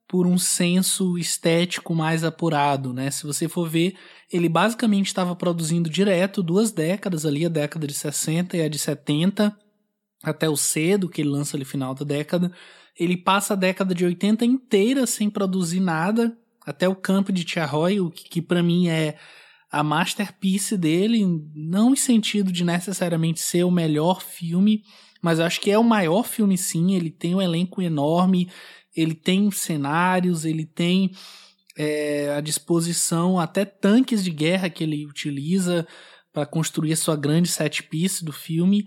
[0.07, 3.11] por um senso estético mais apurado, né?
[3.11, 3.97] Se você for ver,
[4.31, 8.79] ele basicamente estava produzindo direto duas décadas ali, a década de 60 e a de
[8.79, 9.53] 70,
[10.23, 12.49] até o cedo, que ele lança ali final da década.
[12.97, 16.33] Ele passa a década de 80 inteira sem produzir nada,
[16.65, 19.17] até o Campo de Tiaroy, o que, que para mim é
[19.69, 24.81] a masterpiece dele, não em sentido de necessariamente ser o melhor filme,
[25.21, 28.49] mas eu acho que é o maior filme sim, ele tem um elenco enorme,
[28.95, 31.11] ele tem cenários, ele tem
[31.77, 35.87] é, à disposição até tanques de guerra que ele utiliza
[36.33, 38.85] para construir a sua grande set piece do filme.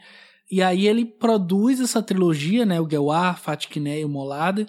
[0.51, 4.67] E aí ele produz essa trilogia, né, o Gewar, Fatkine e o Molada,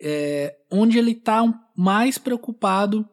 [0.00, 1.42] é, onde ele está
[1.76, 3.08] mais preocupado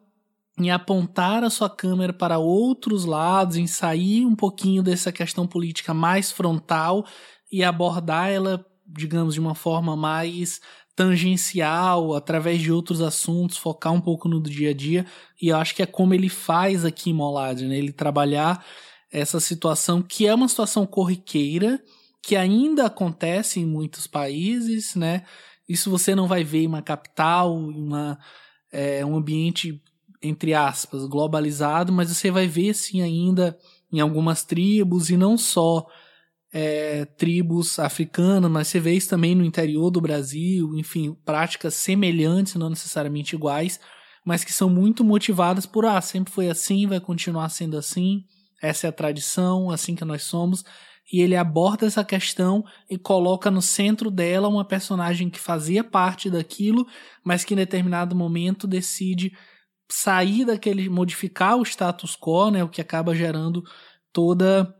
[0.58, 5.92] em apontar a sua câmera para outros lados, em sair um pouquinho dessa questão política
[5.92, 7.04] mais frontal
[7.50, 10.60] e abordar ela, digamos, de uma forma mais
[10.96, 15.04] tangencial, através de outros assuntos, focar um pouco no dia a dia.
[15.40, 17.76] E eu acho que é como ele faz aqui em Molad, né?
[17.76, 18.64] Ele trabalhar
[19.10, 21.82] essa situação que é uma situação corriqueira,
[22.22, 25.24] que ainda acontece em muitos países, né?
[25.68, 28.18] Isso você não vai ver em uma capital, em uma,
[28.72, 29.82] é, um ambiente
[30.22, 33.58] entre aspas, globalizado, mas você vai ver sim ainda
[33.92, 35.86] em algumas tribos e não só
[36.56, 42.54] é, tribos africanas, mas você vê isso também no interior do Brasil, enfim, práticas semelhantes,
[42.54, 43.80] não necessariamente iguais,
[44.24, 48.24] mas que são muito motivadas por ah, sempre foi assim, vai continuar sendo assim,
[48.62, 50.64] essa é a tradição, assim que nós somos.
[51.12, 56.30] E ele aborda essa questão e coloca no centro dela uma personagem que fazia parte
[56.30, 56.86] daquilo,
[57.24, 59.36] mas que em determinado momento decide
[59.90, 63.62] sair daquele, modificar o status quo, né, o que acaba gerando
[64.12, 64.72] toda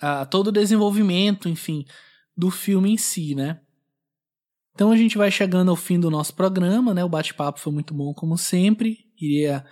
[0.00, 1.84] a, todo o desenvolvimento, enfim,
[2.36, 3.60] do filme em si, né.
[4.74, 7.94] Então a gente vai chegando ao fim do nosso programa, né, o bate-papo foi muito
[7.94, 9.64] bom como sempre, queria,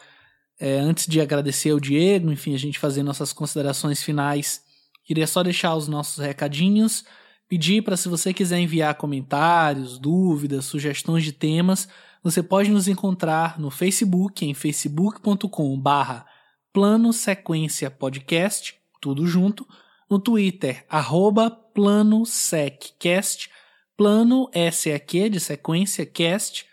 [0.58, 4.62] é, antes de agradecer ao Diego, enfim, a gente fazer nossas considerações finais,
[5.04, 7.04] queria só deixar os nossos recadinhos,
[7.46, 11.86] pedir para se você quiser enviar comentários, dúvidas, sugestões de temas,
[12.22, 16.24] você pode nos encontrar no Facebook, em facebook.com barra
[16.72, 19.66] Plano Sequência Podcast, tudo junto,
[20.14, 23.50] no Twitter, arroba Plano Seccast,
[23.96, 26.64] Plano SAQ de sequência cast,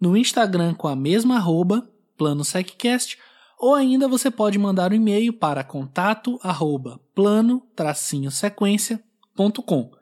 [0.00, 3.16] no Instagram com a mesma arroba, Plano Seccast,
[3.56, 9.92] ou ainda você pode mandar um e-mail para contato arroba plano-sequência.com.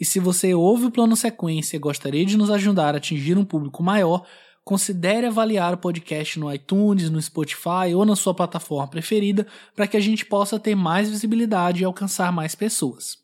[0.00, 3.44] E se você ouve o Plano Sequência e gostaria de nos ajudar a atingir um
[3.44, 4.26] público maior,
[4.64, 9.46] considere avaliar o podcast no iTunes, no Spotify ou na sua plataforma preferida
[9.76, 13.18] para que a gente possa ter mais visibilidade e alcançar mais pessoas.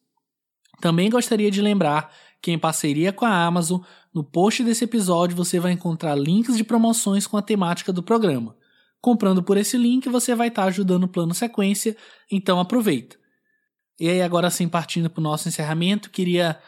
[0.80, 2.12] Também gostaria de lembrar
[2.42, 3.80] que, em parceria com a Amazon,
[4.12, 8.56] no post desse episódio você vai encontrar links de promoções com a temática do programa.
[9.00, 11.96] Comprando por esse link, você vai estar ajudando o plano sequência,
[12.30, 13.16] então aproveita.
[13.98, 16.58] E aí, agora sim, partindo para o nosso encerramento, queria,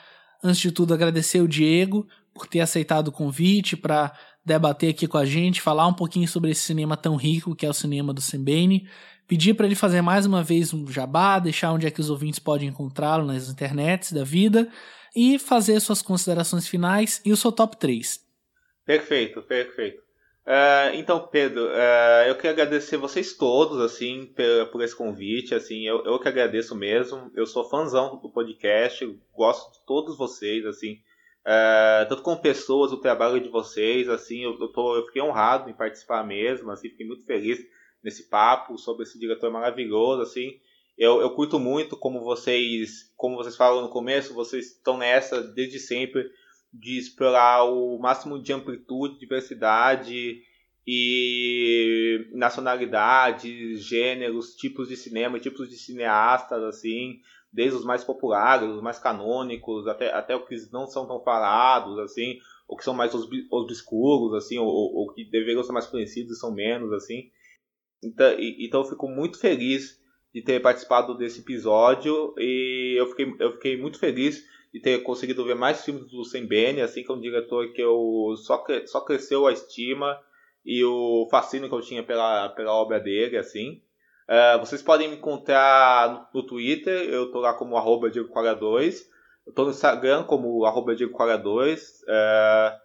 [0.42, 4.12] antes de tudo, agradecer o Diego por ter aceitado o convite para
[4.44, 7.68] debater aqui com a gente, falar um pouquinho sobre esse cinema tão rico que é
[7.70, 8.88] o cinema do Sembene.
[9.26, 12.38] Pedir para ele fazer mais uma vez um jabá, deixar onde é que os ouvintes
[12.38, 14.68] podem encontrá-lo nas internets da vida
[15.14, 18.20] e fazer suas considerações finais e o seu top 3.
[18.84, 20.02] Perfeito, perfeito.
[20.44, 25.86] Uh, então, Pedro, uh, eu queria agradecer vocês todos, assim, por, por esse convite, assim,
[25.86, 27.30] eu, eu que agradeço mesmo.
[27.34, 30.98] Eu sou fãzão do podcast, gosto de todos vocês, assim,
[31.46, 35.68] uh, tanto como pessoas, o trabalho de vocês, assim, eu, eu, tô, eu fiquei honrado
[35.68, 37.58] em participar mesmo, assim, fiquei muito feliz
[38.02, 40.58] nesse papo sobre esse diretor maravilhoso, assim.
[40.98, 45.78] Eu, eu curto muito como vocês, como vocês falam no começo, vocês estão nessa desde
[45.78, 46.30] sempre
[46.72, 50.42] de explorar o máximo de amplitude, diversidade
[50.86, 57.20] e nacionalidades, gêneros, tipos de cinema, tipos de cineastas, assim,
[57.52, 61.98] desde os mais populares, os mais canônicos, até, até os que não são tão falados,
[61.98, 63.12] assim, ou que são mais
[63.50, 67.30] obscuros, assim, ou, ou que deveriam ser mais conhecidos e são menos, assim.
[68.02, 70.00] Então, e, então eu fico muito feliz
[70.34, 74.42] de ter participado desse episódio e eu fiquei, eu fiquei muito feliz
[74.72, 77.82] de ter conseguido ver mais filmes do Sam Bene, assim, que é um diretor que
[77.82, 80.18] eu só, só cresceu a estima
[80.64, 83.82] e o fascínio que eu tinha pela, pela obra dele, assim.
[84.32, 89.02] Uh, vocês podem me encontrar no, Twitter, eu tô lá como arroba Diego42,
[89.46, 92.80] eu tô no Instagram como arroba Diego42, uh,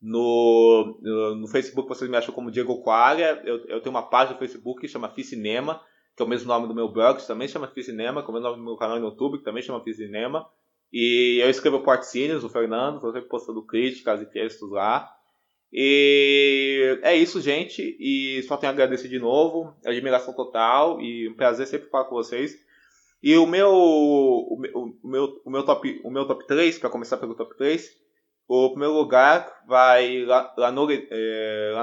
[0.00, 4.34] no, no, no, Facebook vocês me acham como Diego Qualia, eu, eu tenho uma página
[4.34, 5.82] no Facebook que chama Ficinema,
[6.16, 8.34] que é o mesmo nome do meu blog, que também chama Ficinema, que é o
[8.34, 10.48] mesmo nome do meu canal no YouTube, que também chama Ficinema.
[10.92, 15.15] E eu escrevo Portcínios, o Fernando, estou sempre postando críticas e textos lá.
[15.78, 17.94] E é isso, gente.
[18.00, 19.76] E só tenho a agradecer de novo.
[19.84, 22.56] Admiração total e um prazer sempre falar com vocês.
[23.22, 24.58] E o meu, o
[25.04, 27.90] meu, o meu, top, o meu top 3, para começar pelo top 3,
[28.48, 31.74] o primeiro lugar vai La, Nore, é,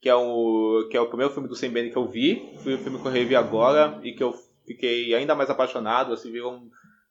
[0.00, 2.48] que é, o, que é o primeiro filme do Sam que eu vi.
[2.62, 4.32] Foi o filme que eu revi agora e que eu
[4.64, 6.12] fiquei ainda mais apaixonado.
[6.12, 6.52] Assim, virou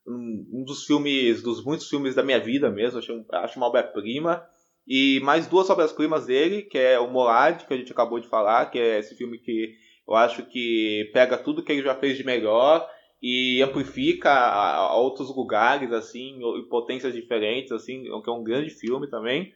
[0.06, 4.46] um, um, dos filmes, dos muitos filmes da minha vida mesmo, acho, acho uma obra-prima.
[4.88, 8.70] E mais duas obras-primas dele, que é o Morad, que a gente acabou de falar,
[8.70, 9.74] que é esse filme que
[10.08, 12.88] eu acho que pega tudo que ele já fez de melhor
[13.22, 18.70] e amplifica a, a outros lugares, assim, em potências diferentes, assim, que é um grande
[18.70, 19.52] filme também.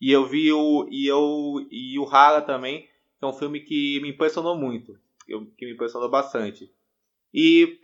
[0.00, 2.82] E eu vi o e eu e o Hara também,
[3.18, 4.98] que é um filme que me impressionou muito,
[5.58, 6.72] que me impressionou bastante.
[7.34, 7.78] E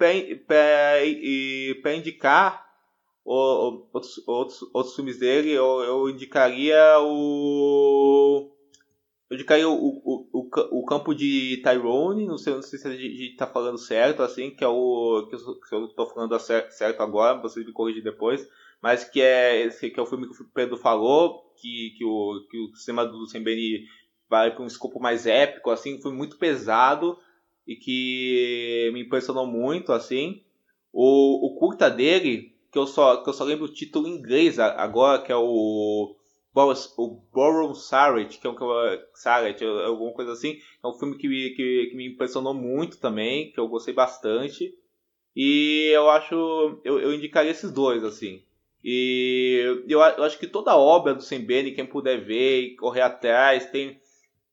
[1.83, 2.66] para indicar
[3.27, 8.53] o, outros, outros, outros filmes dele, eu, eu indicaria o.
[9.29, 12.93] Eu indicaria o, o, o, o campo de Tyrone, não sei, não sei se a
[12.93, 15.27] gente está falando certo, assim, que é o.
[15.29, 18.49] que eu estou falando certo agora, vocês me corrigem depois,
[18.81, 22.59] mas que é, que é o filme que o Pedro falou, que, que, o, que
[22.59, 23.87] o sistema do Sembeni
[24.31, 27.19] vai para um escopo mais épico, assim, foi muito pesado
[27.67, 30.45] e que me impressionou muito, assim.
[30.93, 34.59] O, o curta dele, que eu só que eu só lembro o título em inglês
[34.59, 36.17] agora, que é o
[36.97, 38.57] o Boron Saret, que é um
[39.13, 43.61] Saret, alguma coisa assim, é um filme que, que, que me impressionou muito também, que
[43.61, 44.75] eu gostei bastante.
[45.35, 46.81] E eu acho.
[46.83, 48.43] Eu, eu indicaria esses dois, assim.
[48.83, 53.03] E eu, eu acho que toda a obra do Sembene, quem puder ver e correr
[53.03, 54.01] atrás, tem,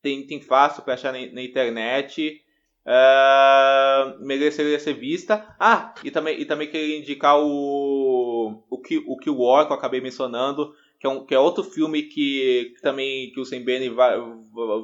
[0.02, 2.43] tem, tem fácil para achar na, na internet.
[2.86, 5.56] Uh, mereceria ser vista.
[5.60, 9.78] Ah, e também, e também queria indicar o, o, que, o o War, que eu
[9.78, 13.90] acabei mencionando, que é, um, que é outro filme que, que também que o Sembene
[13.90, 14.18] vai,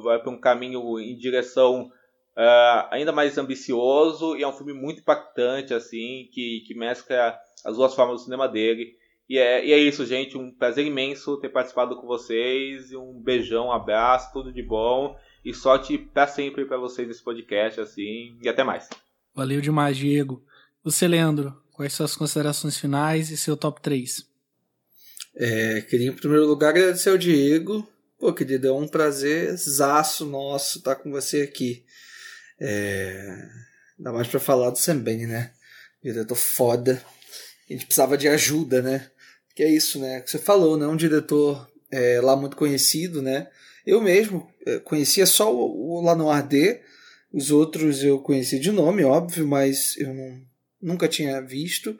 [0.02, 1.90] vai para um caminho em direção
[2.36, 7.76] uh, ainda mais ambicioso e é um filme muito impactante, assim, que, que mescla as
[7.76, 8.94] duas formas do cinema dele.
[9.28, 10.36] E é, e é isso, gente.
[10.36, 12.92] Um prazer imenso ter participado com vocês.
[12.92, 15.14] Um beijão, um abraço, tudo de bom.
[15.44, 18.38] E sorte para sempre para vocês nesse podcast, assim.
[18.42, 18.88] E até mais.
[19.34, 20.44] Valeu demais, Diego.
[20.84, 24.26] Você, Leandro, quais são as considerações finais e seu top 3?
[25.36, 27.88] É, queria, em primeiro lugar, agradecer ao Diego.
[28.18, 31.84] Pô, querido, é um prazer zaço nosso estar com você aqui.
[32.60, 33.48] É...
[33.98, 35.52] Ainda mais para falar do Sembene, né?
[36.02, 37.02] Diretor foda.
[37.68, 39.10] A gente precisava de ajuda, né?
[39.54, 40.20] Que é isso, né?
[40.20, 40.86] Que você falou, né?
[40.86, 43.48] Um diretor é, lá muito conhecido, né?
[43.90, 46.80] Eu mesmo é, conhecia só o, o Lanoir D.
[47.32, 50.40] Os outros eu conhecia de nome, óbvio, mas eu não,
[50.80, 51.98] nunca tinha visto.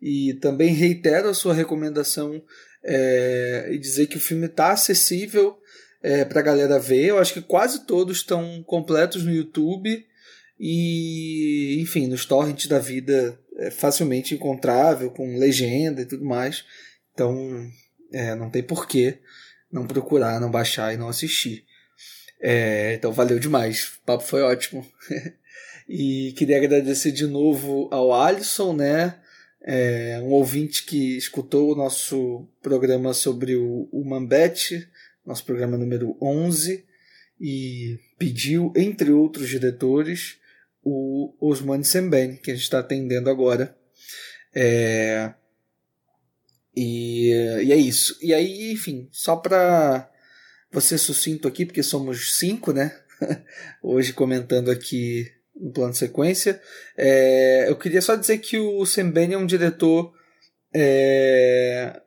[0.00, 2.40] E também reitero a sua recomendação
[2.84, 5.58] é, e dizer que o filme está acessível
[6.04, 7.06] é, para a galera ver.
[7.06, 10.06] Eu acho que quase todos estão completos no YouTube
[10.60, 16.64] e, enfim, nos torrents da vida é facilmente encontrável, com legenda e tudo mais.
[17.12, 17.36] Então,
[18.12, 19.18] é, não tem porquê
[19.74, 21.64] não procurar, não baixar e não assistir.
[22.40, 23.98] É, então, valeu demais.
[23.98, 24.86] O papo foi ótimo.
[25.88, 29.18] e queria agradecer de novo ao Alisson, né?
[29.66, 34.88] É, um ouvinte que escutou o nosso programa sobre o, o Mambete
[35.24, 36.84] nosso programa número 11,
[37.40, 40.36] e pediu, entre outros diretores,
[40.82, 43.76] o Osman Sembene, que a gente está atendendo agora.
[44.54, 45.32] É...
[46.76, 47.30] E,
[47.64, 48.16] e é isso.
[48.20, 50.10] E aí, enfim, só para
[50.70, 52.96] você sucinto aqui, porque somos cinco, né?
[53.82, 56.60] Hoje comentando aqui no plano de sequência.
[56.96, 60.12] É, eu queria só dizer que o Sembene é um diretor
[60.74, 62.00] é,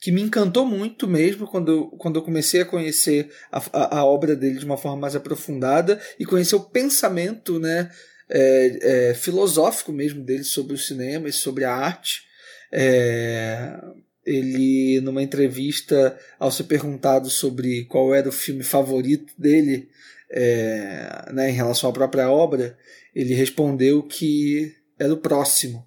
[0.00, 4.04] que me encantou muito mesmo quando eu, quando eu comecei a conhecer a, a, a
[4.04, 7.90] obra dele de uma forma mais aprofundada e conhecer o pensamento né,
[8.28, 12.29] é, é, filosófico mesmo dele sobre o cinema e sobre a arte.
[12.72, 13.78] É,
[14.24, 19.88] ele, numa entrevista, ao ser perguntado sobre qual era o filme favorito dele
[20.30, 22.78] é, né, em relação à própria obra,
[23.14, 25.86] ele respondeu que era o próximo.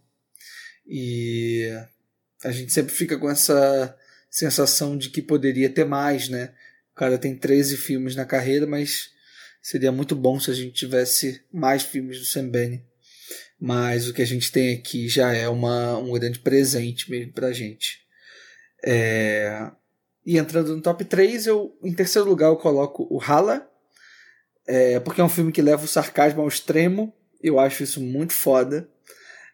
[0.85, 1.69] E
[2.43, 3.95] a gente sempre fica com essa
[4.29, 6.53] sensação de que poderia ter mais, né?
[6.91, 9.11] O cara tem 13 filmes na carreira, mas
[9.61, 12.83] seria muito bom se a gente tivesse mais filmes do Sam Benny.
[13.65, 17.53] Mas o que a gente tem aqui já é uma, um grande presente mesmo pra
[17.53, 18.01] gente.
[18.83, 19.71] É...
[20.25, 23.65] E entrando no top 3, eu, em terceiro lugar eu coloco o Hala,
[24.67, 27.13] é, porque é um filme que leva o sarcasmo ao extremo.
[27.41, 28.85] Eu acho isso muito foda.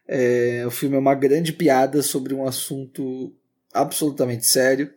[0.08, 3.32] É, o filme é uma grande piada sobre um assunto
[3.72, 4.92] absolutamente sério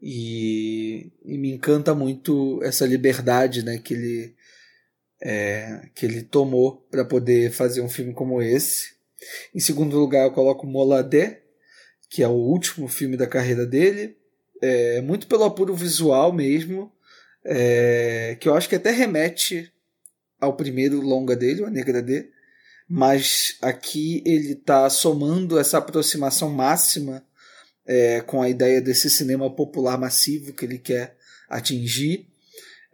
[0.00, 4.36] e, e me encanta muito essa liberdade né, que, ele,
[5.20, 8.96] é, que ele tomou para poder fazer um filme como esse.
[9.54, 11.42] Em segundo lugar, eu coloco Moladé,
[12.10, 14.16] que é o último filme da carreira dele,
[14.62, 16.92] é, muito pelo apuro visual mesmo,
[17.44, 19.72] é, que eu acho que até remete
[20.40, 22.30] ao primeiro longa dele, A Negra D,
[22.88, 27.24] mas aqui ele está somando essa aproximação máxima
[27.84, 31.16] é, com a ideia desse cinema popular massivo que ele quer
[31.48, 32.28] atingir.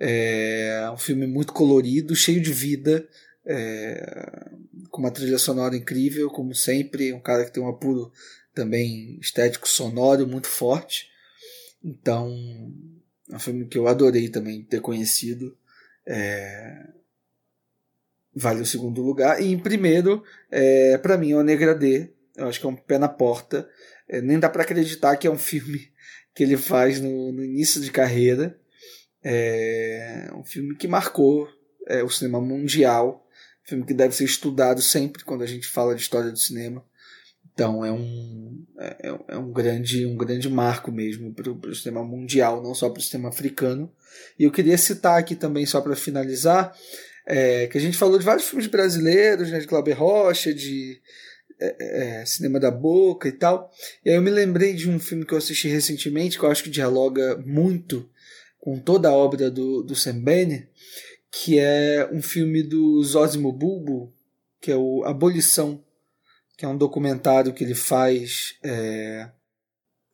[0.05, 3.07] É um filme muito colorido, cheio de vida,
[3.47, 4.51] é,
[4.91, 7.13] com uma trilha sonora incrível, como sempre.
[7.13, 8.11] Um cara que tem um apuro
[8.53, 11.09] também estético sonoro muito forte.
[11.85, 12.29] Então,
[13.31, 15.57] é um filme que eu adorei também ter conhecido.
[16.05, 16.85] É,
[18.35, 19.41] vale o segundo lugar.
[19.41, 22.11] E em primeiro, é, para mim, é o Negra D.
[22.35, 23.69] Eu acho que é um pé na porta.
[24.09, 25.93] É, nem dá para acreditar que é um filme
[26.35, 28.59] que ele faz no, no início de carreira.
[29.25, 31.49] É um filme que marcou
[31.87, 33.27] é, o cinema mundial.
[33.65, 36.85] Um filme que deve ser estudado sempre quando a gente fala de história do cinema.
[37.55, 42.03] Então é um, é, é, é um, grande, um grande marco mesmo para o sistema
[42.03, 43.93] mundial, não só para o sistema africano.
[44.39, 46.75] E eu queria citar aqui também, só para finalizar,
[47.27, 51.01] é, que a gente falou de vários filmes brasileiros, né, de Glauber Rocha, de
[51.61, 53.71] é, é, Cinema da Boca e tal.
[54.05, 56.65] E aí eu me lembrei de um filme que eu assisti recentemente, que eu acho
[56.65, 58.09] que dialoga muito
[58.63, 60.23] com toda a obra do, do Sam
[61.33, 64.15] que é um filme do Zósimo Bulbo,
[64.61, 65.85] que é o Abolição,
[66.57, 69.29] que é um documentário que ele faz é,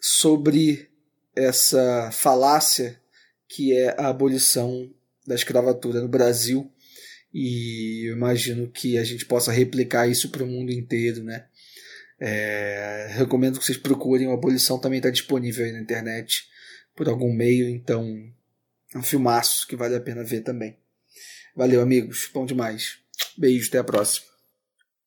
[0.01, 0.89] sobre
[1.37, 2.99] essa falácia
[3.47, 4.91] que é a abolição
[5.27, 6.73] da escravatura no Brasil
[7.35, 11.45] e eu imagino que a gente possa replicar isso para o mundo inteiro, né?
[12.19, 16.49] É, recomendo que vocês procurem, a abolição também está disponível aí na internet
[16.97, 18.33] por algum meio, então
[18.95, 20.77] é um filmaço que vale a pena ver também.
[21.55, 22.99] Valeu, amigos, bom demais.
[23.37, 24.27] Beijo, até a próxima.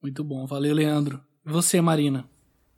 [0.01, 1.23] Muito bom, valeu, Leandro.
[1.45, 2.29] E você, Marina?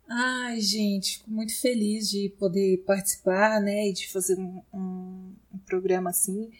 [0.08, 5.58] Ai, gente, fico muito feliz de poder participar, né, e de fazer um, um, um
[5.66, 6.50] programa assim.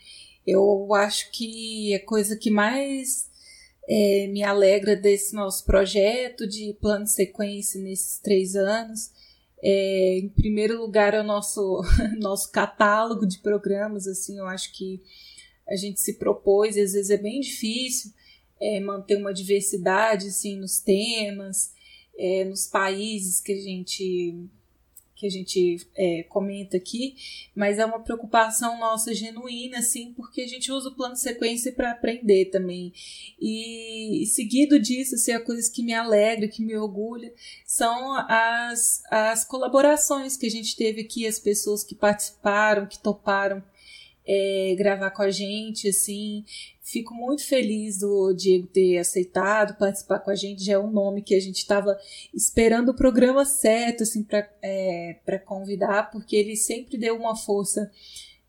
[0.46, 3.30] Eu acho que a coisa que mais
[3.88, 9.10] é, me alegra desse nosso projeto de plano de sequência nesses três anos
[9.66, 11.80] é, em primeiro lugar, é o nosso,
[12.20, 14.06] nosso catálogo de programas.
[14.06, 15.00] Assim, eu acho que
[15.66, 18.12] a gente se propôs, e às vezes é bem difícil
[18.60, 21.72] é, manter uma diversidade assim, nos temas,
[22.18, 24.48] é, nos países que a gente
[25.24, 27.16] que a gente é, comenta aqui,
[27.54, 31.72] mas é uma preocupação nossa genuína, assim, porque a gente usa o plano de sequência
[31.72, 32.92] para aprender também.
[33.40, 37.32] E, seguido disso, assim, a coisa que me alegra, que me orgulha,
[37.66, 43.62] são as, as colaborações que a gente teve aqui, as pessoas que participaram, que toparam
[44.26, 46.44] é, gravar com a gente, assim.
[46.86, 50.62] Fico muito feliz do Diego ter aceitado participar com a gente.
[50.62, 51.98] Já é um nome que a gente estava
[52.32, 57.90] esperando o programa certo, assim, para é, convidar, porque ele sempre deu uma força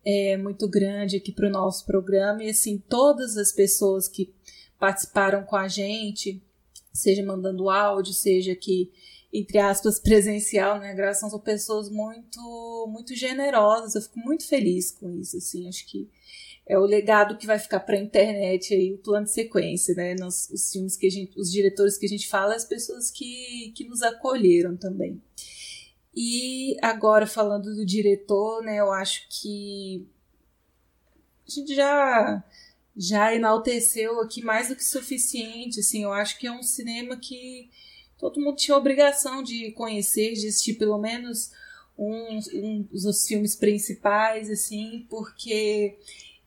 [0.04, 2.44] é, muito grande aqui para o nosso programa.
[2.44, 4.30] E, assim, todas as pessoas que
[4.78, 6.38] participaram com a gente,
[6.92, 8.92] seja mandando áudio, seja que
[9.32, 10.94] entre aspas, presencial, né?
[10.94, 13.94] Graças são pessoas muito, muito generosas.
[13.94, 15.68] Eu fico muito feliz com isso, assim.
[15.68, 16.08] Acho que
[16.66, 20.14] é o legado que vai ficar para a internet aí, o plano de sequência, né?
[20.18, 23.72] Nos, os filmes que a gente, os diretores que a gente fala, as pessoas que,
[23.76, 25.22] que nos acolheram também.
[26.14, 28.80] E agora falando do diretor, né?
[28.80, 30.08] Eu acho que
[31.46, 32.44] a gente já
[32.96, 36.02] já enalteceu aqui mais do que suficiente, assim.
[36.02, 37.70] Eu acho que é um cinema que
[38.18, 41.52] todo mundo tinha obrigação de conhecer, de assistir pelo menos
[41.98, 45.98] um, um dos filmes principais, assim, porque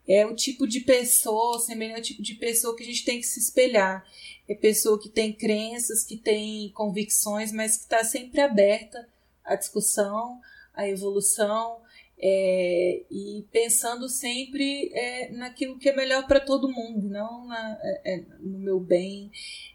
[0.10, 3.28] é o tipo de pessoa, semelhante ao tipo de pessoa que a gente tem que
[3.28, 4.04] se espelhar.
[4.48, 9.08] É pessoa que tem crenças, que tem convicções, mas que está sempre aberta
[9.46, 10.42] à discussão,
[10.74, 11.80] à evolução,
[12.22, 18.14] é, e pensando sempre é, naquilo que é melhor para todo mundo, não na, é,
[18.14, 19.32] é, no meu bem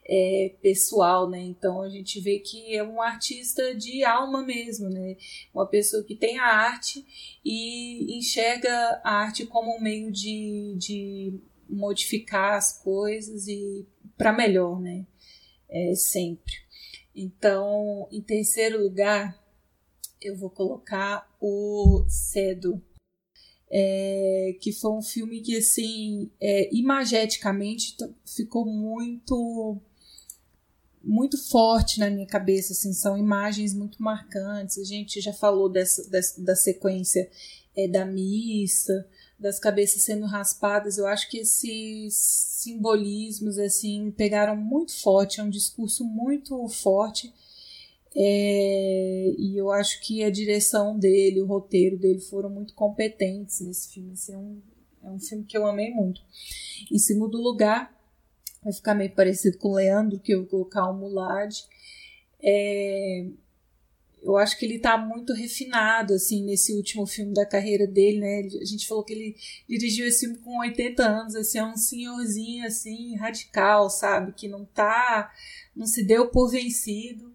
[0.06, 1.40] é, pessoal, né?
[1.40, 5.16] Então a gente vê que é um artista de alma mesmo, né?
[5.54, 7.02] Uma pessoa que tem a arte
[7.42, 13.86] e enxerga a arte como um meio de, de modificar as coisas e
[14.18, 15.06] para melhor, né?
[15.70, 16.52] É, sempre.
[17.16, 19.42] Então, em terceiro lugar,
[20.24, 22.82] eu vou colocar o Cedo.
[23.76, 29.80] É, que foi um filme que, assim, é, imageticamente ficou muito
[31.02, 34.78] muito forte na minha cabeça, assim, são imagens muito marcantes.
[34.78, 37.30] A gente já falou dessa, dessa da sequência
[37.76, 39.06] é, da missa,
[39.38, 40.96] das cabeças sendo raspadas.
[40.96, 47.32] Eu acho que esses simbolismos assim pegaram muito forte, é um discurso muito forte
[48.16, 53.92] é, e eu acho que a direção dele, o roteiro dele foram muito competentes nesse
[53.92, 54.12] filme.
[54.12, 54.62] Esse é, um,
[55.02, 56.20] é um filme que eu amei muito.
[56.92, 57.92] Em segundo lugar,
[58.62, 61.52] vai ficar meio parecido com o Leandro, que eu vou colocar o Mulad.
[62.40, 63.26] É,
[64.22, 68.48] eu acho que ele está muito refinado, assim, nesse último filme da carreira dele, né?
[68.60, 69.36] A gente falou que ele
[69.68, 74.32] dirigiu esse filme com 80 anos, assim, é um senhorzinho, assim, radical, sabe?
[74.32, 75.32] Que não tá,
[75.74, 77.34] não se deu por vencido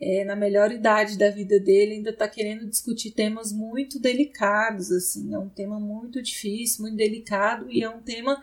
[0.00, 5.32] é, na melhor idade da vida dele, ainda está querendo discutir temas muito delicados, assim,
[5.34, 8.42] é um tema muito difícil, muito delicado, e é um tema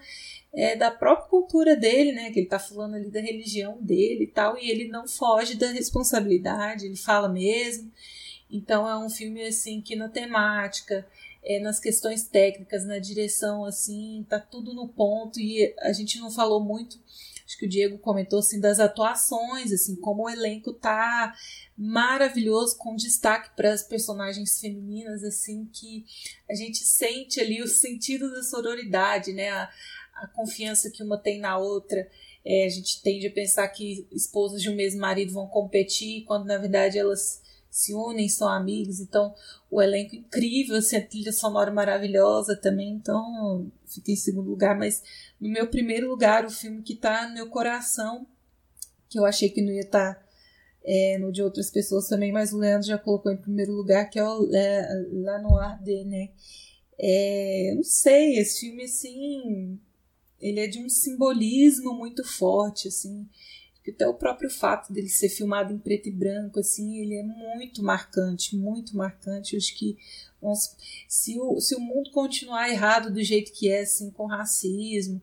[0.54, 4.28] é, da própria cultura dele, né, que ele está falando ali da religião dele e
[4.28, 7.92] tal, e ele não foge da responsabilidade, ele fala mesmo,
[8.50, 11.06] então é um filme, assim, que na temática,
[11.44, 16.32] é, nas questões técnicas, na direção, assim, tá tudo no ponto, e a gente não
[16.32, 16.98] falou muito
[17.54, 21.36] acho que o Diego comentou assim das atuações, assim, como o elenco tá
[21.78, 26.06] maravilhoso com destaque para as personagens femininas, assim, que
[26.50, 29.50] a gente sente ali o sentido da sororidade, né?
[29.50, 29.70] A,
[30.16, 32.08] a confiança que uma tem na outra.
[32.46, 36.46] É, a gente tende a pensar que esposas de um mesmo marido vão competir, quando
[36.46, 37.42] na verdade elas
[37.74, 39.00] se unem, são amigos.
[39.00, 39.34] Então,
[39.70, 42.92] o elenco incrível, assim, a trilha sonora maravilhosa também.
[42.92, 44.78] Então, fiquei em segundo lugar.
[44.78, 45.02] Mas
[45.42, 48.28] no meu primeiro lugar, o filme que está no meu coração,
[49.10, 50.24] que eu achei que não ia estar tá,
[50.86, 54.20] é, no de outras pessoas também, mas o Leandro já colocou em primeiro lugar, que
[54.20, 56.30] é o é, Lá no Ar de, né?
[57.00, 59.80] É, não sei, esse filme, assim,
[60.40, 63.28] ele é de um simbolismo muito forte, assim.
[63.88, 67.84] Até o próprio fato dele ser filmado em preto e branco, assim, ele é muito
[67.84, 69.54] marcante, muito marcante.
[69.54, 69.98] Eu acho que
[71.08, 75.22] se o, se o mundo continuar errado do jeito que é, assim, com racismo,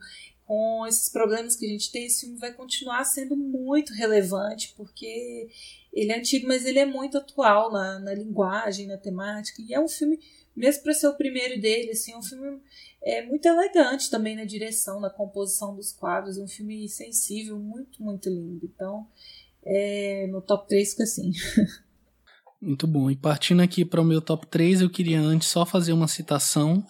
[0.51, 5.49] com esses problemas que a gente tem, esse filme vai continuar sendo muito relevante, porque
[5.93, 9.81] ele é antigo, mas ele é muito atual na, na linguagem, na temática, e é
[9.81, 10.19] um filme,
[10.57, 12.61] mesmo para ser o primeiro dele, assim, é um filme
[13.03, 16.39] é muito elegante também na direção, na composição dos quadros.
[16.39, 18.65] É um filme sensível, muito, muito lindo.
[18.65, 19.07] Então,
[19.65, 21.33] é, no top 3 fica assim.
[22.63, 23.11] Muito bom.
[23.11, 26.87] E partindo aqui para o meu top 3, eu queria antes só fazer uma citação.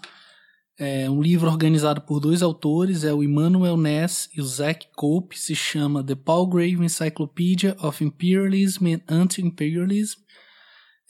[0.76, 5.38] É um livro organizado por dois autores, é o Emmanuel Ness e o Zach Cope,
[5.38, 10.18] se chama The Palgrave Encyclopedia of Imperialism and Anti-Imperialism.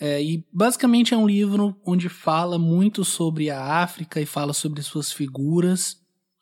[0.01, 4.81] É, e basicamente é um livro onde fala muito sobre a África e fala sobre
[4.83, 6.01] suas figuras.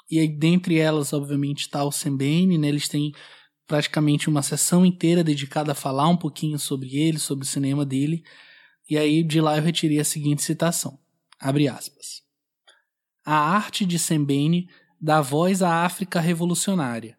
[0.08, 2.68] E aí, dentre elas, obviamente, está o Sembene, né?
[2.68, 3.12] Eles têm
[3.66, 8.22] praticamente uma sessão inteira dedicada a falar um pouquinho sobre ele, sobre o cinema dele.
[8.88, 10.96] E aí, de lá eu retirei a seguinte citação.
[11.40, 12.22] Abre aspas.
[13.26, 14.68] A arte de Sembene
[15.00, 17.17] dá voz à África revolucionária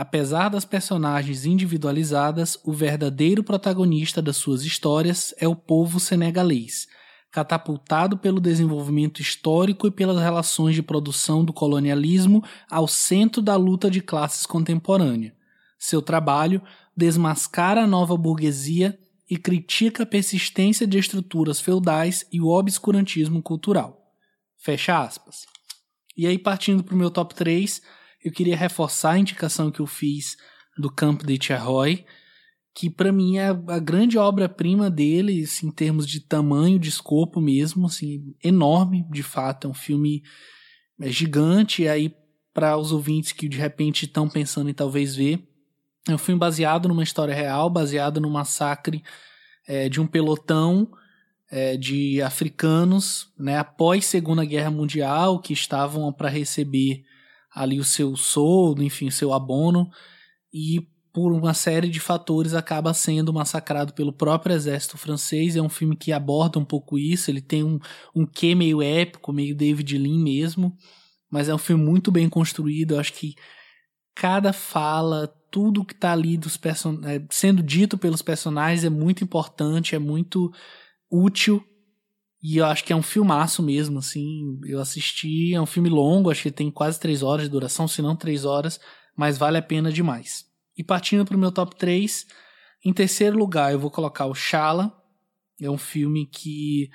[0.00, 6.88] Apesar das personagens individualizadas, o verdadeiro protagonista das suas histórias é o povo senegalês,
[7.30, 13.90] catapultado pelo desenvolvimento histórico e pelas relações de produção do colonialismo ao centro da luta
[13.90, 15.34] de classes contemporânea.
[15.78, 16.62] Seu trabalho
[16.96, 18.98] desmascara a nova burguesia
[19.28, 24.00] e critica a persistência de estruturas feudais e o obscurantismo cultural.
[24.56, 25.44] Fecha aspas.
[26.16, 27.82] E aí, partindo para o meu top 3,
[28.24, 30.36] eu queria reforçar a indicação que eu fiz
[30.76, 32.04] do Campo de Cherroy,
[32.74, 37.40] que para mim é a grande obra-prima dele, assim, em termos de tamanho, de escopo
[37.40, 40.22] mesmo, assim, enorme, de fato, é um filme
[41.00, 42.14] é gigante, e aí
[42.52, 45.42] para os ouvintes que de repente estão pensando em talvez ver,
[46.08, 49.02] é um filme baseado numa história real, baseado no massacre
[49.66, 50.90] é, de um pelotão
[51.50, 57.04] é, de africanos, né, após Segunda Guerra Mundial, que estavam para receber
[57.54, 59.90] ali o seu soldo, enfim, seu abono,
[60.52, 65.56] e por uma série de fatores acaba sendo massacrado pelo próprio exército francês.
[65.56, 67.78] É um filme que aborda um pouco isso, ele tem um,
[68.14, 70.76] um quê meio épico, meio David Lean mesmo,
[71.30, 72.94] mas é um filme muito bem construído.
[72.94, 73.34] Eu acho que
[74.14, 77.00] cada fala, tudo que está ali dos person...
[77.04, 80.52] É, sendo dito pelos personagens é muito importante, é muito
[81.10, 81.64] útil
[82.42, 84.58] e eu acho que é um filmaço mesmo, assim.
[84.64, 88.00] Eu assisti, é um filme longo, acho que tem quase três horas de duração, se
[88.00, 88.80] não três horas,
[89.14, 90.46] mas vale a pena demais.
[90.76, 92.26] E partindo para o meu top 3,
[92.84, 94.90] em terceiro lugar eu vou colocar o Shala.
[95.60, 96.88] É um filme que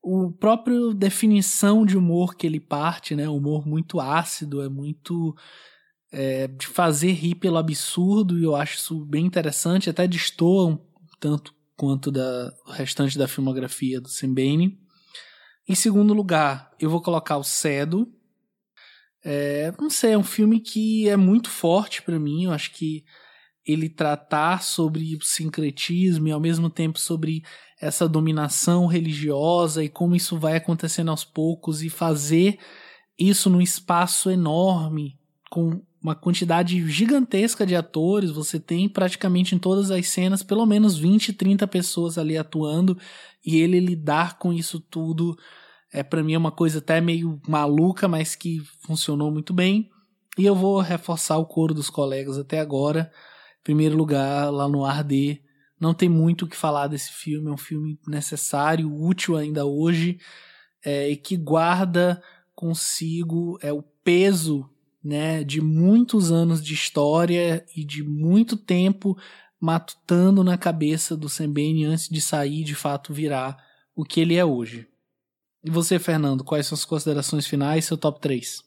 [0.00, 5.34] o próprio definição de humor que ele parte, né, humor muito ácido, é muito
[6.12, 10.78] é, de fazer rir pelo absurdo e eu acho isso bem interessante, até destoa um
[11.18, 14.78] tanto quanto da restante da filmografia do Sembene.
[15.68, 18.12] Em segundo lugar, eu vou colocar o Cedo.
[19.24, 22.44] É, não sei, é um filme que é muito forte para mim.
[22.44, 23.04] Eu acho que
[23.66, 27.42] ele tratar sobre o sincretismo e ao mesmo tempo sobre
[27.80, 32.58] essa dominação religiosa e como isso vai acontecendo aos poucos e fazer
[33.18, 35.18] isso num espaço enorme
[35.50, 40.96] com uma quantidade gigantesca de atores, você tem praticamente em todas as cenas pelo menos
[40.96, 42.96] 20, 30 pessoas ali atuando
[43.44, 45.36] e ele lidar com isso tudo
[45.92, 49.90] é para mim é uma coisa até meio maluca, mas que funcionou muito bem.
[50.38, 53.10] E eu vou reforçar o coro dos colegas até agora.
[53.60, 55.40] Em primeiro lugar, lá no Arder,
[55.80, 60.18] não tem muito o que falar desse filme, é um filme necessário, útil ainda hoje,
[60.84, 62.22] é, e que guarda
[62.54, 64.68] consigo é o peso
[65.06, 69.16] né, de muitos anos de história e de muito tempo
[69.60, 73.56] matutando na cabeça do Sembene antes de sair de fato virar
[73.94, 74.88] o que ele é hoje.
[75.62, 78.64] E você, Fernando, quais são as considerações finais, seu top 3?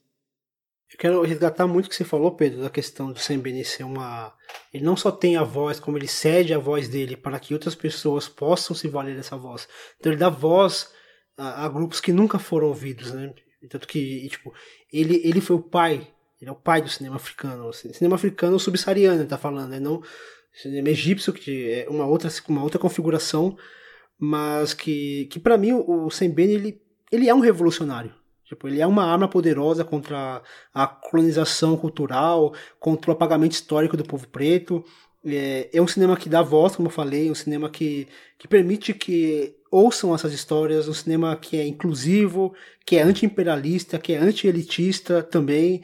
[0.94, 3.84] Eu quero resgatar muito o que você falou, Pedro, da questão do Sam Bene ser
[3.84, 4.34] uma.
[4.74, 7.76] Ele não só tem a voz, como ele cede a voz dele para que outras
[7.76, 9.68] pessoas possam se valer dessa voz.
[10.00, 10.90] Então ele dá voz
[11.38, 13.34] a, a grupos que nunca foram ouvidos, né?
[13.70, 14.54] Tanto que, tipo,
[14.92, 16.08] ele, ele foi o pai,
[16.42, 17.72] ele é o pai do cinema africano.
[17.74, 19.80] Cinema africano subsaariano, ele tá falando, né?
[19.80, 20.02] Não
[20.54, 23.58] cinema egípcio, que é uma outra, uma outra configuração,
[24.18, 28.14] mas que, que para mim o, o Sam Bene, ele, ele é um revolucionário.
[28.44, 30.42] Tipo, ele é uma arma poderosa contra
[30.74, 34.84] a colonização cultural, contra o apagamento histórico do povo preto.
[35.24, 38.08] É, é um cinema que dá voz, como eu falei, um cinema que,
[38.40, 42.54] que permite que ouçam essas histórias, um cinema que é inclusivo,
[42.86, 45.84] que é anti-imperialista, que é anti-elitista também.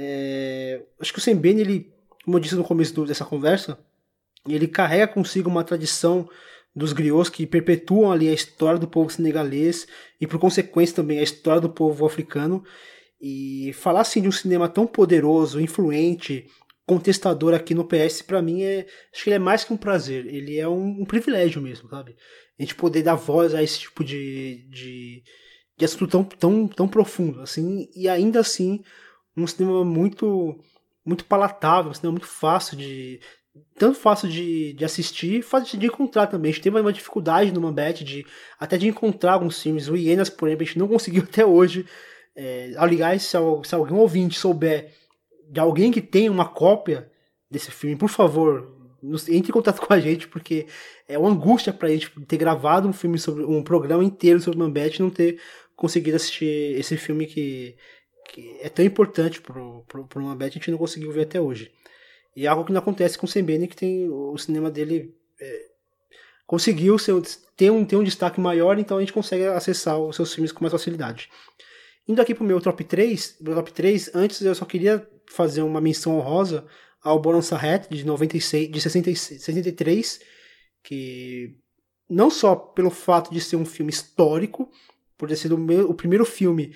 [0.00, 1.92] É, acho que o Sembene, ele,
[2.24, 3.76] como eu disse no começo do, dessa conversa,
[4.48, 6.28] ele carrega consigo uma tradição
[6.74, 9.88] dos griots que perpetuam ali a história do povo senegalês
[10.20, 12.62] e por consequência também a história do povo africano
[13.20, 16.46] e falar assim de um cinema tão poderoso, influente,
[16.86, 20.26] contestador aqui no PS para mim é acho que ele é mais que um prazer,
[20.26, 22.14] ele é um, um, privilégio mesmo, sabe?
[22.56, 25.24] A gente poder dar voz a esse tipo de, de,
[25.76, 28.80] de assunto tão, tão, tão profundo, assim, e ainda assim
[29.42, 30.58] um cinema muito
[31.04, 33.20] muito palatável, um cinema muito fácil de
[33.76, 36.50] tanto fácil de, de assistir, fácil de encontrar também.
[36.50, 38.26] A gente teve uma dificuldade no Mambete de
[38.58, 39.88] até de encontrar alguns filmes.
[39.88, 41.86] O Hienas, por exemplo, a gente não conseguiu até hoje.
[42.36, 44.92] É, aliás, se, se algum ouvinte souber
[45.50, 47.10] de alguém que tem uma cópia
[47.50, 48.76] desse filme, por favor,
[49.28, 50.66] entre em contato com a gente, porque
[51.08, 54.98] é uma angústia pra gente ter gravado um filme sobre um programa inteiro sobre Mambete
[54.98, 55.40] e não ter
[55.74, 57.76] conseguido assistir esse filme que,
[58.28, 61.72] que é tão importante pro, pro Mambete, a gente não conseguiu ver até hoje.
[62.36, 65.68] E é algo que não acontece com o Sembene, que tem o cinema dele é,
[66.46, 66.96] conseguiu
[67.56, 70.62] ter, um, ter um destaque maior, então a gente consegue acessar os seus filmes com
[70.62, 71.28] mais facilidade.
[72.06, 75.80] Indo aqui pro meu top 3, meu top 3, antes eu só queria fazer uma
[75.80, 76.66] menção honrosa
[77.02, 80.20] ao Bonanza Hat de 96, de 66, 63,
[80.82, 81.54] que
[82.08, 84.70] não só pelo fato de ser um filme histórico,
[85.18, 86.74] por ter sido o, meu, o primeiro filme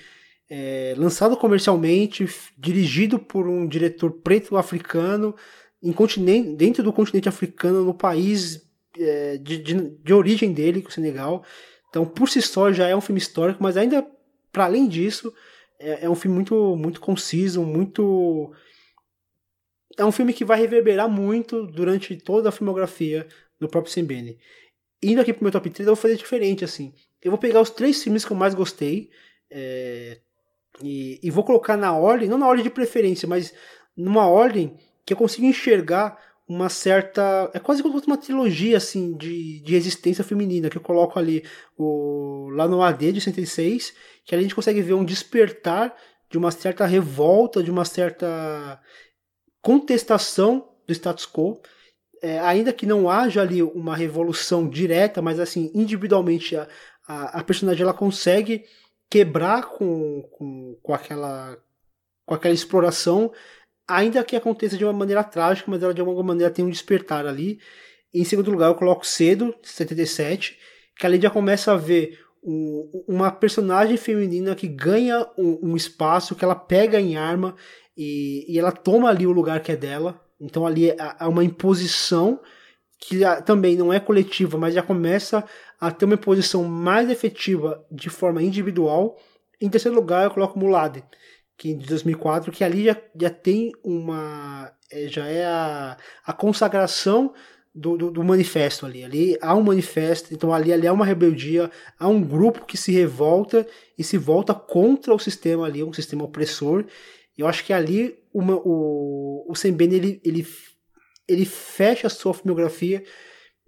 [0.55, 5.35] é, lançado comercialmente, dirigido por um diretor preto africano,
[5.83, 8.63] em continente, dentro do continente africano, no país
[8.99, 11.43] é, de, de, de, origem dele, que é o Senegal.
[11.89, 14.07] Então, por si só, já é um filme histórico, mas ainda,
[14.53, 15.33] para além disso,
[15.81, 18.53] é, é, um filme muito, muito conciso, muito.
[19.97, 23.27] É um filme que vai reverberar muito durante toda a filmografia
[23.59, 24.39] do próprio Sembene.
[25.03, 26.93] Indo aqui pro meu top 3, eu vou fazer diferente, assim.
[27.23, 29.09] Eu vou pegar os três filmes que eu mais gostei.
[29.51, 30.21] É,
[30.81, 33.53] e, e vou colocar na ordem, não na ordem de preferência, mas
[33.97, 36.19] numa ordem que eu consigo enxergar
[36.49, 37.51] uma certa.
[37.55, 41.45] É quase como uma trilogia assim de, de resistência feminina, que eu coloco ali
[41.77, 43.95] o, lá no AD de 66,
[44.25, 45.95] que a gente consegue ver um despertar
[46.31, 48.81] de uma certa revolta, de uma certa
[49.61, 51.61] contestação do status quo.
[52.23, 56.69] É, ainda que não haja ali uma revolução direta, mas assim, individualmente a,
[57.07, 58.65] a, a personagem ela consegue
[59.13, 61.59] quebrar com, com, com, aquela,
[62.25, 63.31] com aquela exploração,
[63.87, 67.27] ainda que aconteça de uma maneira trágica, mas ela de alguma maneira tem um despertar
[67.27, 67.61] ali.
[68.15, 70.59] Em segundo lugar, eu coloco Cedo, 77,
[70.97, 76.35] que ali já começa a ver um, uma personagem feminina que ganha um, um, espaço,
[76.35, 77.55] que ela pega em arma
[77.95, 80.19] e, e ela toma ali o lugar que é dela.
[80.41, 82.41] Então ali há uma imposição
[82.99, 85.45] que também não é coletiva, mas já começa
[85.83, 89.19] a ter uma posição mais efetiva de forma individual.
[89.61, 91.03] Em terceiro lugar, eu coloco Mulade,
[91.59, 94.73] que de 2004, que ali já, já tem uma.
[94.89, 97.35] É, já é a, a consagração
[97.75, 99.03] do, do, do, manifesto ali.
[99.03, 102.93] Ali há um manifesto, então ali, ali há uma rebeldia, há um grupo que se
[102.93, 103.67] revolta
[103.99, 106.85] e se volta contra o sistema ali, um sistema opressor.
[107.37, 110.47] Eu acho que ali uma, o, o Sembene ele, ele,
[111.27, 113.03] ele fecha a sua filmografia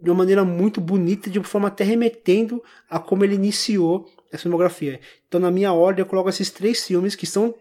[0.01, 4.43] de uma maneira muito bonita, de uma forma até remetendo a como ele iniciou essa
[4.43, 5.01] filmografia.
[5.29, 7.55] Então, na minha ordem, eu coloco esses três filmes que são,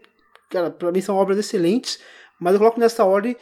[0.50, 2.00] cara, para mim são obras excelentes,
[2.40, 3.36] mas eu coloco nessa ordem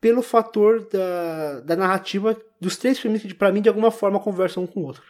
[0.00, 4.64] pelo fator da, da narrativa dos três filmes que, para mim, de alguma forma conversam
[4.64, 5.02] um com o outro.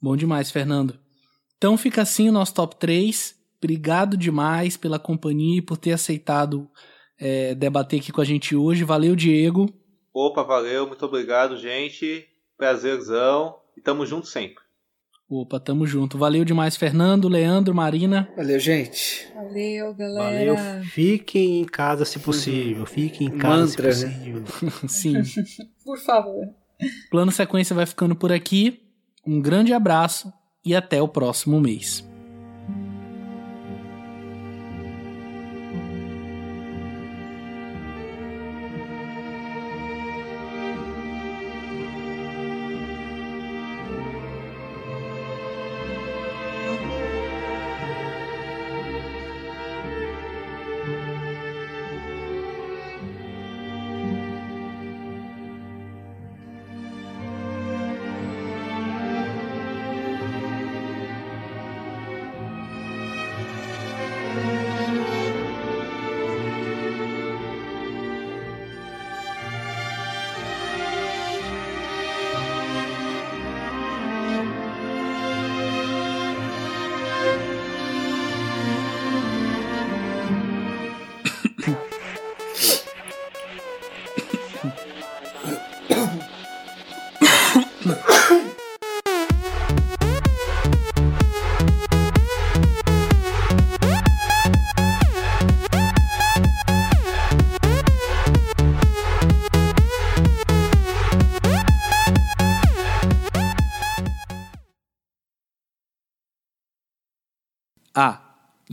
[0.00, 0.98] Bom demais, Fernando.
[1.56, 3.34] Então fica assim o nosso top 3.
[3.56, 6.68] Obrigado demais pela companhia e por ter aceitado
[7.18, 8.84] é, debater aqui com a gente hoje.
[8.84, 9.72] Valeu, Diego.
[10.14, 12.24] Opa, valeu, muito obrigado, gente.
[12.56, 13.56] Prazerzão.
[13.76, 14.62] E tamo junto sempre.
[15.28, 16.16] Opa, tamo junto.
[16.16, 18.28] Valeu demais, Fernando, Leandro, Marina.
[18.36, 19.26] Valeu, gente.
[19.34, 20.54] Valeu, galera.
[20.54, 20.84] Valeu.
[20.84, 22.86] Fiquem em casa se possível.
[22.86, 24.12] Fiquem em casa Mantra, se né?
[24.12, 24.40] possível.
[24.40, 24.72] Né?
[24.86, 25.22] Sim.
[25.84, 26.46] Por favor.
[27.10, 28.80] Plano Sequência vai ficando por aqui.
[29.26, 30.32] Um grande abraço
[30.64, 32.06] e até o próximo mês.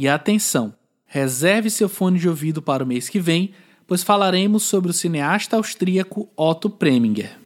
[0.02, 0.74] E atenção,
[1.06, 3.52] reserve seu fone de ouvido para o mês que vem,
[3.86, 7.41] pois falaremos sobre o cineasta austríaco Otto Preminger.